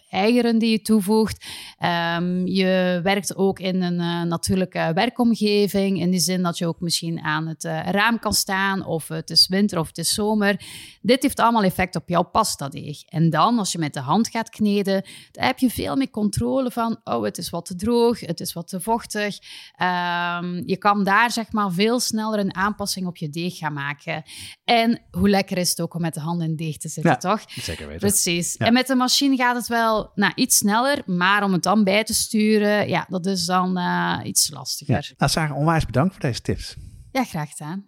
eieren 0.09 0.57
die 0.57 0.72
je 0.72 0.82
toevoegt. 0.82 1.45
Ehm, 1.78 2.45
je 2.45 2.99
werkt 3.06 3.36
ook 3.36 3.60
in 3.60 3.82
een 3.82 3.99
uh, 3.99 4.22
natuurlijke 4.22 4.91
werkomgeving. 4.93 5.99
In 5.99 6.12
die 6.12 6.20
zin 6.20 6.41
dat 6.41 6.58
je 6.58 6.68
ook 6.68 6.80
misschien 6.80 7.20
aan 7.20 7.47
het 7.47 7.64
uh, 7.64 7.89
raam 7.89 8.20
kan 8.20 8.34
staan. 8.34 8.86
Of 8.86 9.08
het 9.08 9.30
is 9.30 9.47
winter 9.47 9.80
of 9.80 9.88
het 9.88 9.97
is 9.97 10.14
zomer. 10.14 10.62
Dit 11.01 11.22
heeft 11.22 11.39
allemaal 11.39 11.64
effect 11.64 11.95
op 11.95 12.10
jouw 12.10 12.24
pastadeeg. 12.24 13.03
En 13.03 13.30
dan, 13.30 13.60
als 13.60 13.72
je 13.72 13.78
met 13.78 13.93
de 13.93 13.99
hand 13.99 14.30
gaat 14.30 14.49
kneden, 14.49 15.06
dan 15.32 15.45
heb 15.45 15.60
je 15.60 15.70
veel 15.70 15.95
meer 15.95 16.10
controle 16.10 16.72
van... 16.72 16.99
Oh, 17.03 17.24
het 17.24 17.38
is 17.38 17.49
wat 17.49 17.66
te 17.66 17.76
droog, 17.76 18.20
het 18.20 18.39
is 18.39 18.53
wat 18.53 18.68
te 18.68 18.82
vochtig. 18.82 19.38
Um, 19.82 20.64
je 20.66 20.78
kan 20.78 21.03
daar 21.03 21.32
zeg 21.32 21.51
maar 21.51 21.72
veel 21.72 21.99
sneller 21.99 22.39
een 22.39 22.56
aanpassing 22.56 23.08
op 23.08 23.18
je 23.18 23.30
deeg 23.30 23.58
gaan 23.58 23.74
maken. 23.74 24.24
En 24.64 25.01
hoe 25.12 25.30
lekker 25.30 25.58
is 25.58 25.70
het 25.70 25.82
ook 25.82 25.93
om 25.93 26.01
met 26.01 26.14
de 26.14 26.20
hand 26.20 26.41
in 26.41 26.56
deeg 26.56 26.78
te 26.78 26.89
zitten, 26.89 27.12
Ja, 27.12 27.18
toch? 27.18 27.43
Zeker 27.47 27.88
weten. 27.88 28.08
Precies. 28.08 28.56
Ja. 28.58 28.66
En 28.66 28.74
met 28.74 28.88
de 28.88 28.95
machine 28.95 29.36
gaat 29.36 29.56
het 29.56 29.68
wel 29.68 30.12
nou, 30.16 30.32
iets 30.36 30.58
sneller, 30.58 31.01
maar 31.06 31.43
om 31.43 31.53
het 31.53 31.64
dan 31.64 31.84
bij 31.84 32.03
te 32.03 32.14
sturen, 32.14 32.88
ja, 32.96 33.06
dat 33.10 33.26
is 33.26 33.46
dan 33.46 33.78
eh, 33.78 34.20
iets 34.24 34.48
Ja. 34.48 34.56
lastiger. 34.58 35.14
Nou, 35.18 35.32
Sarah, 35.32 35.58
onwijs 35.58 35.86
bedankt 35.86 36.12
voor 36.14 36.22
deze 36.22 36.41
tips. 36.41 36.76
Ja, 37.12 37.24
graag 37.24 37.50
gedaan. 37.50 37.86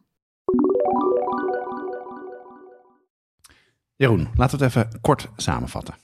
Jeroen, 3.95 4.28
laten 4.36 4.58
we 4.60 4.66
het 4.66 4.76
even 4.76 5.01
kort 5.01 5.28
samenvatten. 5.36 5.95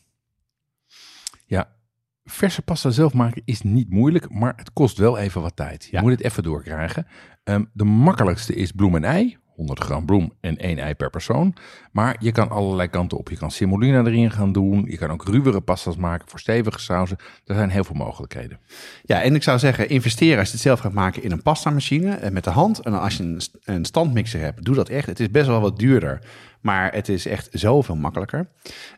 Ja, 1.46 1.76
verse 2.24 2.62
pasta 2.62 2.90
zelf 2.90 3.14
maken 3.14 3.42
is 3.46 3.62
niet 3.62 3.90
moeilijk, 3.90 4.30
maar 4.30 4.54
het 4.56 4.74
kost 4.74 4.98
wel 4.98 5.18
even 5.18 5.42
wat 5.42 5.56
tijd. 5.56 5.84
Je 5.86 5.92
Ja. 5.92 6.02
moet 6.02 6.12
het 6.12 6.22
even 6.22 6.44
doorkrijgen. 6.44 7.08
Ehm, 7.44 7.66
de 7.74 7.84
makkelijkste 7.84 8.56
is 8.56 8.72
bloem 8.72 8.96
en 8.96 9.04
ei. 9.04 9.38
100 9.56 9.80
gram 9.80 10.06
bloem 10.06 10.34
en 10.42 10.58
1 10.58 10.78
ei 10.78 10.94
per 10.96 11.10
persoon. 11.10 11.56
Maar 11.92 12.16
je 12.20 12.32
kan 12.32 12.50
allerlei 12.50 12.88
kanten 12.90 13.18
op. 13.18 13.30
Je 13.30 13.38
kan 13.38 13.52
semolina 13.52 14.00
erin 14.04 14.32
gaan 14.32 14.52
doen. 14.52 14.86
Je 14.88 14.98
kan 14.98 15.10
ook 15.12 15.26
ruwere 15.28 15.62
pasta's 15.62 15.96
maken 15.96 16.30
voor 16.30 16.40
stevige 16.40 16.80
sauzen. 16.80 17.18
Er 17.46 17.56
zijn 17.56 17.70
heel 17.70 17.84
veel 17.84 17.96
mogelijkheden. 17.96 18.60
Ja, 19.04 19.22
en 19.22 19.36
ik 19.36 19.44
zou 19.44 19.60
zeggen, 19.60 19.90
investeren 19.90 20.38
als 20.40 20.48
je 20.48 20.54
het 20.54 20.62
zelf 20.62 20.80
gaat 20.80 20.94
maken 20.94 21.24
in 21.24 21.32
een 21.32 21.42
pastamachine 21.42 22.16
eh, 22.16 22.32
met 22.32 22.44
de 22.44 22.50
hand. 22.50 22.80
En 22.80 23.00
als 23.00 23.18
je 23.18 23.24
een, 23.24 23.42
st- 23.42 23.58
een 23.64 23.86
standmixer 23.86 24.40
hebt, 24.40 24.66
doe 24.66 24.76
dat 24.76 24.90
echt. 24.90 25.08
Het 25.08 25.20
is 25.20 25.32
best 25.32 25.48
wel 25.48 25.62
wat 25.62 25.80
duurder, 25.80 26.20
maar 26.62 26.94
het 26.94 27.10
is 27.10 27.26
echt 27.26 27.48
zoveel 27.52 27.96
makkelijker. 27.96 28.48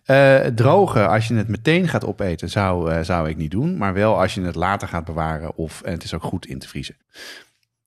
Eh, 0.03 0.39
drogen, 0.39 1.09
als 1.09 1.27
je 1.27 1.33
het 1.35 1.47
meteen 1.47 1.87
gaat 1.87 2.05
opeten, 2.05 2.49
zou, 2.49 2.91
eh, 2.91 3.01
zou 3.03 3.29
ik 3.29 3.37
niet 3.37 3.51
doen. 3.51 3.77
Maar 3.77 3.93
wel 3.93 4.19
als 4.21 4.33
je 4.33 4.41
het 4.41 4.55
later 4.55 4.87
gaat 4.87 5.05
bewaren 5.05 5.55
of 5.55 5.81
en 5.81 5.91
het 5.91 6.03
is 6.03 6.13
ook 6.13 6.23
goed 6.23 6.45
in 6.45 6.59
te 6.59 6.67
vriezen. 6.67 6.95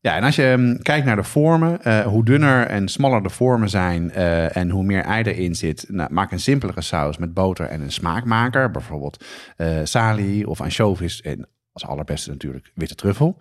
Ja, 0.01 0.17
en 0.17 0.23
als 0.23 0.37
je 0.37 0.55
mm, 0.59 0.83
kijkt 0.83 1.07
naar 1.07 1.17
de 1.17 1.25
vormen, 1.25 1.83
eh, 1.83 2.01
hoe 2.01 2.25
dunner 2.25 2.67
en 2.67 2.89
smaller 2.89 3.23
de 3.23 3.31
vormen 3.31 3.69
zijn 3.69 4.11
eh, 4.11 4.57
en 4.57 4.71
hoe 4.71 4.85
meer 4.85 5.03
ei 5.03 5.23
erin 5.23 5.55
zit, 5.55 5.85
nou, 5.89 6.13
maak 6.13 6.33
een 6.33 6.41
simpelere 6.41 6.81
saus 6.81 7.19
met 7.19 7.35
boter 7.35 7.67
en 7.67 7.81
een 7.81 7.93
smaakmaker, 7.93 8.71
bijvoorbeeld 8.71 9.25
eh 9.57 9.81
salie 9.85 10.49
of 10.49 10.61
ansjovis 10.61 11.21
en 11.21 11.49
als 11.73 11.87
allerbeste 11.87 12.31
natuurlijk 12.31 12.71
witte 12.75 12.95
truffel. 12.95 13.41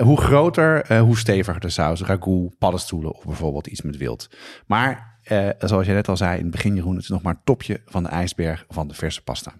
Hoe 0.00 0.20
groter, 0.20 0.98
hoe 0.98 1.18
steviger 1.18 1.60
de 1.60 1.68
saus, 1.68 2.02
ragout, 2.02 2.58
paddenstoelen 2.58 3.14
of 3.14 3.24
bijvoorbeeld 3.24 3.66
iets 3.66 3.82
met 3.82 3.96
wild. 3.96 4.30
Maar 4.66 5.20
zoals 5.58 5.86
je 5.86 5.92
net 5.92 6.08
al 6.08 6.16
zei 6.16 6.36
in 6.36 6.42
het 6.42 6.50
begin 6.50 6.74
Jeroen, 6.74 6.94
het 6.94 7.02
is 7.02 7.08
nog 7.08 7.22
maar 7.22 7.34
het 7.34 7.44
topje 7.44 7.80
van 7.84 8.02
de 8.02 8.08
ijsberg 8.08 8.64
van 8.68 8.88
de 8.88 8.94
verse 8.94 9.22
pasta. 9.22 9.52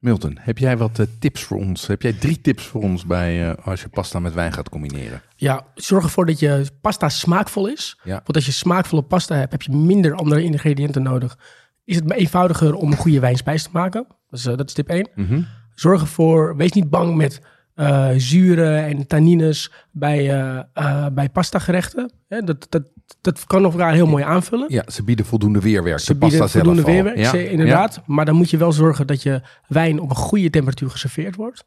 Milton, 0.00 0.38
heb 0.40 0.58
jij 0.58 0.76
wat 0.76 0.98
eh, 0.98 1.06
tips 1.18 1.42
voor 1.42 1.58
ons? 1.58 1.86
Heb 1.86 2.02
jij 2.02 2.12
drie 2.12 2.40
tips 2.40 2.66
voor 2.66 2.82
ons 2.82 3.06
bij 3.06 3.50
eh, 3.50 3.66
als 3.66 3.80
je 3.80 3.88
pasta 3.88 4.18
met 4.18 4.34
wijn 4.34 4.52
gaat 4.52 4.68
combineren? 4.68 5.22
Ja, 5.36 5.66
zorg 5.74 6.04
ervoor 6.04 6.26
dat 6.26 6.38
je 6.38 6.66
pasta 6.80 7.08
smaakvol 7.08 7.66
is. 7.66 7.98
Ja. 8.04 8.12
Want 8.12 8.34
als 8.34 8.46
je 8.46 8.52
smaakvolle 8.52 9.02
pasta 9.02 9.34
hebt, 9.34 9.52
heb 9.52 9.62
je 9.62 9.72
minder 9.72 10.14
andere 10.14 10.42
ingrediënten 10.42 11.02
nodig. 11.02 11.38
Is 11.84 11.96
het 11.96 12.12
eenvoudiger 12.12 12.74
om 12.74 12.90
een 12.90 12.98
goede 12.98 13.20
wijnspijs 13.20 13.62
te 13.62 13.68
maken? 13.72 14.06
Dus, 14.30 14.42
dat 14.42 14.66
is 14.66 14.72
tip 14.72 14.88
1. 14.88 15.08
Mhm. 15.14 15.42
Zorg 15.74 16.00
ervoor, 16.00 16.56
wees 16.56 16.72
niet 16.72 16.90
bang 16.90 17.16
met 17.16 17.40
eh, 17.80 18.08
zuren 18.16 18.84
en 18.84 19.06
tannines 19.06 19.72
bij, 19.90 20.38
eh 20.72 21.06
bij 21.12 21.28
pastagerechten. 21.28 22.12
Hè, 22.28 22.40
dat, 22.40 22.66
dat, 22.68 22.82
dat 23.20 23.46
kan 23.46 23.64
elkaar 23.64 23.92
heel 23.92 24.06
mooi 24.06 24.24
aanvullen. 24.24 24.66
Ja, 24.72 24.84
ze 24.90 25.04
bieden 25.04 25.26
voldoende 25.26 25.60
weerwerk. 25.60 25.98
Ze 25.98 26.12
de 26.12 26.18
pasta 26.18 26.28
bieden 26.38 26.50
zelf 26.50 26.64
voldoende 26.64 26.92
weerwerk, 26.92 27.16
Ja. 27.18 27.30
ze- 27.30 27.50
inderdaad. 27.50 28.02
Maar 28.06 28.24
dan 28.24 28.34
moet 28.34 28.50
je 28.50 28.56
wel 28.56 28.72
zorgen 28.72 29.06
dat 29.06 29.22
je 29.22 29.40
wijn 29.68 30.00
op 30.00 30.10
een 30.10 30.16
goede 30.16 30.50
temperatuur 30.50 30.90
geserveerd 30.90 31.36
wordt. 31.36 31.64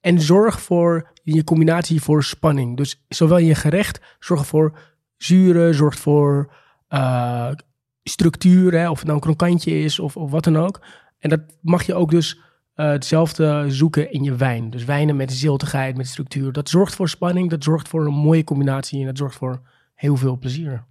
En 0.00 0.20
zorg 0.20 0.60
voor 0.62 1.10
in 1.22 1.34
je 1.34 1.44
combinatie 1.44 2.02
voor 2.02 2.24
spanning. 2.24 2.76
Dus 2.76 3.04
zowel 3.08 3.38
in 3.38 3.44
je 3.46 3.54
gerecht, 3.54 4.00
zorg 4.18 4.46
voor 4.46 4.78
zuren, 5.16 5.74
zorg 5.74 5.98
voor 5.98 6.52
eh, 6.88 7.50
structuur, 8.02 8.72
hè, 8.72 8.90
of 8.90 8.96
het 8.98 9.04
nou 9.06 9.14
een 9.18 9.24
krokantje 9.24 9.78
is 9.82 9.98
of, 9.98 10.16
of 10.16 10.30
wat 10.30 10.44
dan 10.44 10.56
ook. 10.56 10.80
En 11.18 11.30
dat 11.30 11.40
mag 11.62 11.82
je 11.82 11.94
ook 11.94 12.10
dus 12.10 12.40
eh, 12.78 12.88
hetzelfde 12.88 13.64
zoeken 13.68 14.12
in 14.12 14.22
je 14.22 14.34
wijn. 14.36 14.70
Dus 14.70 14.84
wijnen 14.84 15.16
met 15.16 15.32
ziltigheid, 15.32 15.96
met 15.96 16.06
structuur. 16.06 16.52
Dat 16.52 16.68
zorgt 16.68 16.94
voor 16.94 17.08
spanning, 17.08 17.50
dat 17.50 17.64
zorgt 17.64 17.88
voor 17.88 18.06
een 18.06 18.14
mooie 18.14 18.44
combinatie 18.44 19.00
en 19.00 19.06
dat 19.06 19.18
zorgt 19.18 19.36
voor 19.36 19.60
heel 19.94 20.16
veel 20.16 20.38
plezier. 20.38 20.84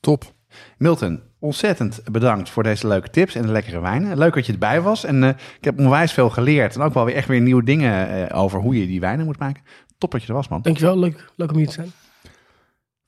Top. 0.00 0.34
Milton, 0.78 1.20
ontzettend 1.38 2.02
bedankt 2.12 2.50
voor 2.50 2.62
deze 2.62 2.86
leuke 2.86 3.10
tips 3.10 3.34
en 3.34 3.42
de 3.42 3.52
lekkere 3.52 3.80
wijnen. 3.80 4.18
Leuk 4.18 4.34
dat 4.34 4.46
je 4.46 4.52
erbij 4.52 4.80
was. 4.80 5.04
En 5.04 5.24
eh, 5.24 5.28
ik 5.58 5.64
heb 5.64 5.78
onwijs 5.78 6.12
veel 6.12 6.30
geleerd. 6.30 6.74
En 6.74 6.82
ook 6.82 6.94
wel 6.94 7.04
weer 7.04 7.14
echt 7.14 7.28
weer 7.28 7.40
nieuwe 7.40 7.64
dingen 7.64 8.28
eh, 8.28 8.38
over 8.40 8.60
hoe 8.60 8.80
je 8.80 8.86
die 8.86 9.00
wijnen 9.00 9.24
moet 9.24 9.38
maken. 9.38 9.62
Top 9.98 10.10
dat 10.10 10.22
je 10.22 10.28
er 10.28 10.34
was, 10.34 10.48
man. 10.48 10.62
Dankjewel, 10.62 10.98
leuk, 10.98 11.32
leuk 11.36 11.50
om 11.50 11.56
hier 11.56 11.66
te 11.66 11.72
zijn. 11.72 11.92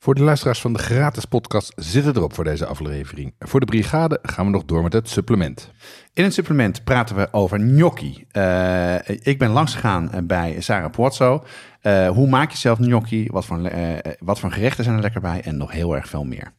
Voor 0.03 0.15
de 0.15 0.23
luisteraars 0.23 0.61
van 0.61 0.73
de 0.73 0.79
gratis 0.79 1.25
podcast 1.25 1.73
zit 1.75 2.05
het 2.05 2.15
erop 2.15 2.33
voor 2.33 2.43
deze 2.43 2.65
aflevering. 2.65 3.33
Voor 3.39 3.59
de 3.59 3.65
brigade 3.65 4.19
gaan 4.21 4.45
we 4.45 4.51
nog 4.51 4.65
door 4.65 4.83
met 4.83 4.93
het 4.93 5.09
supplement. 5.09 5.71
In 6.13 6.23
het 6.23 6.33
supplement 6.33 6.83
praten 6.83 7.15
we 7.15 7.27
over 7.31 7.59
gnocchi. 7.59 8.25
Eh, 8.31 8.95
ik 9.07 9.39
ben 9.39 9.49
langs 9.49 9.73
gegaan 9.73 10.11
bij 10.23 10.61
Sarah 10.61 10.91
Puozzo. 10.91 11.43
Eh, 11.81 12.09
hoe 12.09 12.29
maak 12.29 12.51
je 12.51 12.57
zelf 12.57 12.77
gnocchi? 12.77 13.27
Wat 13.31 13.45
voor, 13.45 13.65
eh, 13.65 14.13
wat 14.19 14.39
voor 14.39 14.51
gerechten 14.51 14.83
zijn 14.83 14.95
er 14.95 15.01
lekker 15.01 15.21
bij? 15.21 15.41
En 15.41 15.57
nog 15.57 15.71
heel 15.71 15.95
erg 15.95 16.07
veel 16.07 16.23
meer. 16.23 16.53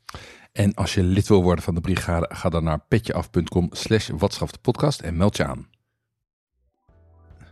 En 0.52 0.74
als 0.74 0.94
je 0.94 1.02
lid 1.02 1.28
wil 1.28 1.42
worden 1.42 1.64
van 1.64 1.74
de 1.74 1.80
brigade, 1.80 2.30
ga 2.32 2.48
dan 2.48 2.64
naar 2.64 2.80
petjeaf.com 2.88 3.68
slash 3.70 4.10
podcast 4.60 5.00
en 5.00 5.16
meld 5.16 5.36
je 5.36 5.44
aan. 5.44 5.68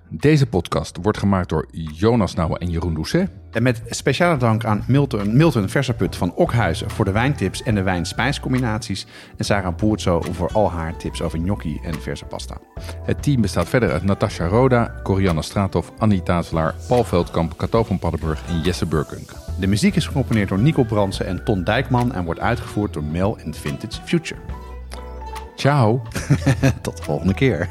Deze 0.08 0.46
podcast 0.46 0.98
wordt 1.02 1.18
gemaakt 1.18 1.48
door 1.48 1.68
Jonas 1.70 2.34
Nouwen 2.34 2.60
en 2.60 2.70
Jeroen 2.70 2.94
Doucet. 2.94 3.41
En 3.52 3.62
met 3.62 3.82
speciale 3.88 4.36
dank 4.36 4.64
aan 4.64 4.84
Milton, 4.86 5.36
Milton 5.36 5.68
Versaput 5.68 6.16
van 6.16 6.34
Okhuizen 6.34 6.90
voor 6.90 7.04
de 7.04 7.12
wijntips 7.12 7.62
en 7.62 7.74
de 7.74 7.82
wijn-spijscombinaties. 7.82 9.06
En 9.36 9.44
Sarah 9.44 9.74
Puozzo 9.74 10.20
voor 10.20 10.50
al 10.52 10.70
haar 10.70 10.96
tips 10.96 11.22
over 11.22 11.38
gnocchi 11.38 11.80
en 11.82 12.00
verse 12.00 12.24
pasta. 12.24 12.56
Het 13.04 13.22
team 13.22 13.40
bestaat 13.40 13.68
verder 13.68 13.92
uit 13.92 14.04
Natasja 14.04 14.46
Roda, 14.46 14.94
Corianne 15.02 15.42
Straathoff, 15.42 15.92
Annie 15.98 16.22
Tazelaar, 16.22 16.74
Paul 16.88 17.04
Veldkamp, 17.04 17.56
Cato 17.56 17.84
van 17.84 17.98
Paddenburg 17.98 18.42
en 18.48 18.60
Jesse 18.60 18.86
Burkunk. 18.86 19.30
De 19.60 19.66
muziek 19.66 19.96
is 19.96 20.06
gecomponeerd 20.06 20.48
door 20.48 20.58
Nico 20.58 20.84
Brandsen 20.84 21.26
en 21.26 21.44
Ton 21.44 21.64
Dijkman 21.64 22.12
en 22.12 22.24
wordt 22.24 22.40
uitgevoerd 22.40 22.92
door 22.92 23.04
Mel 23.04 23.38
en 23.38 23.54
Vintage 23.54 24.02
Future. 24.04 24.40
Ciao! 25.56 26.02
Tot 26.82 26.96
de 26.96 27.02
volgende 27.02 27.34
keer. 27.34 27.68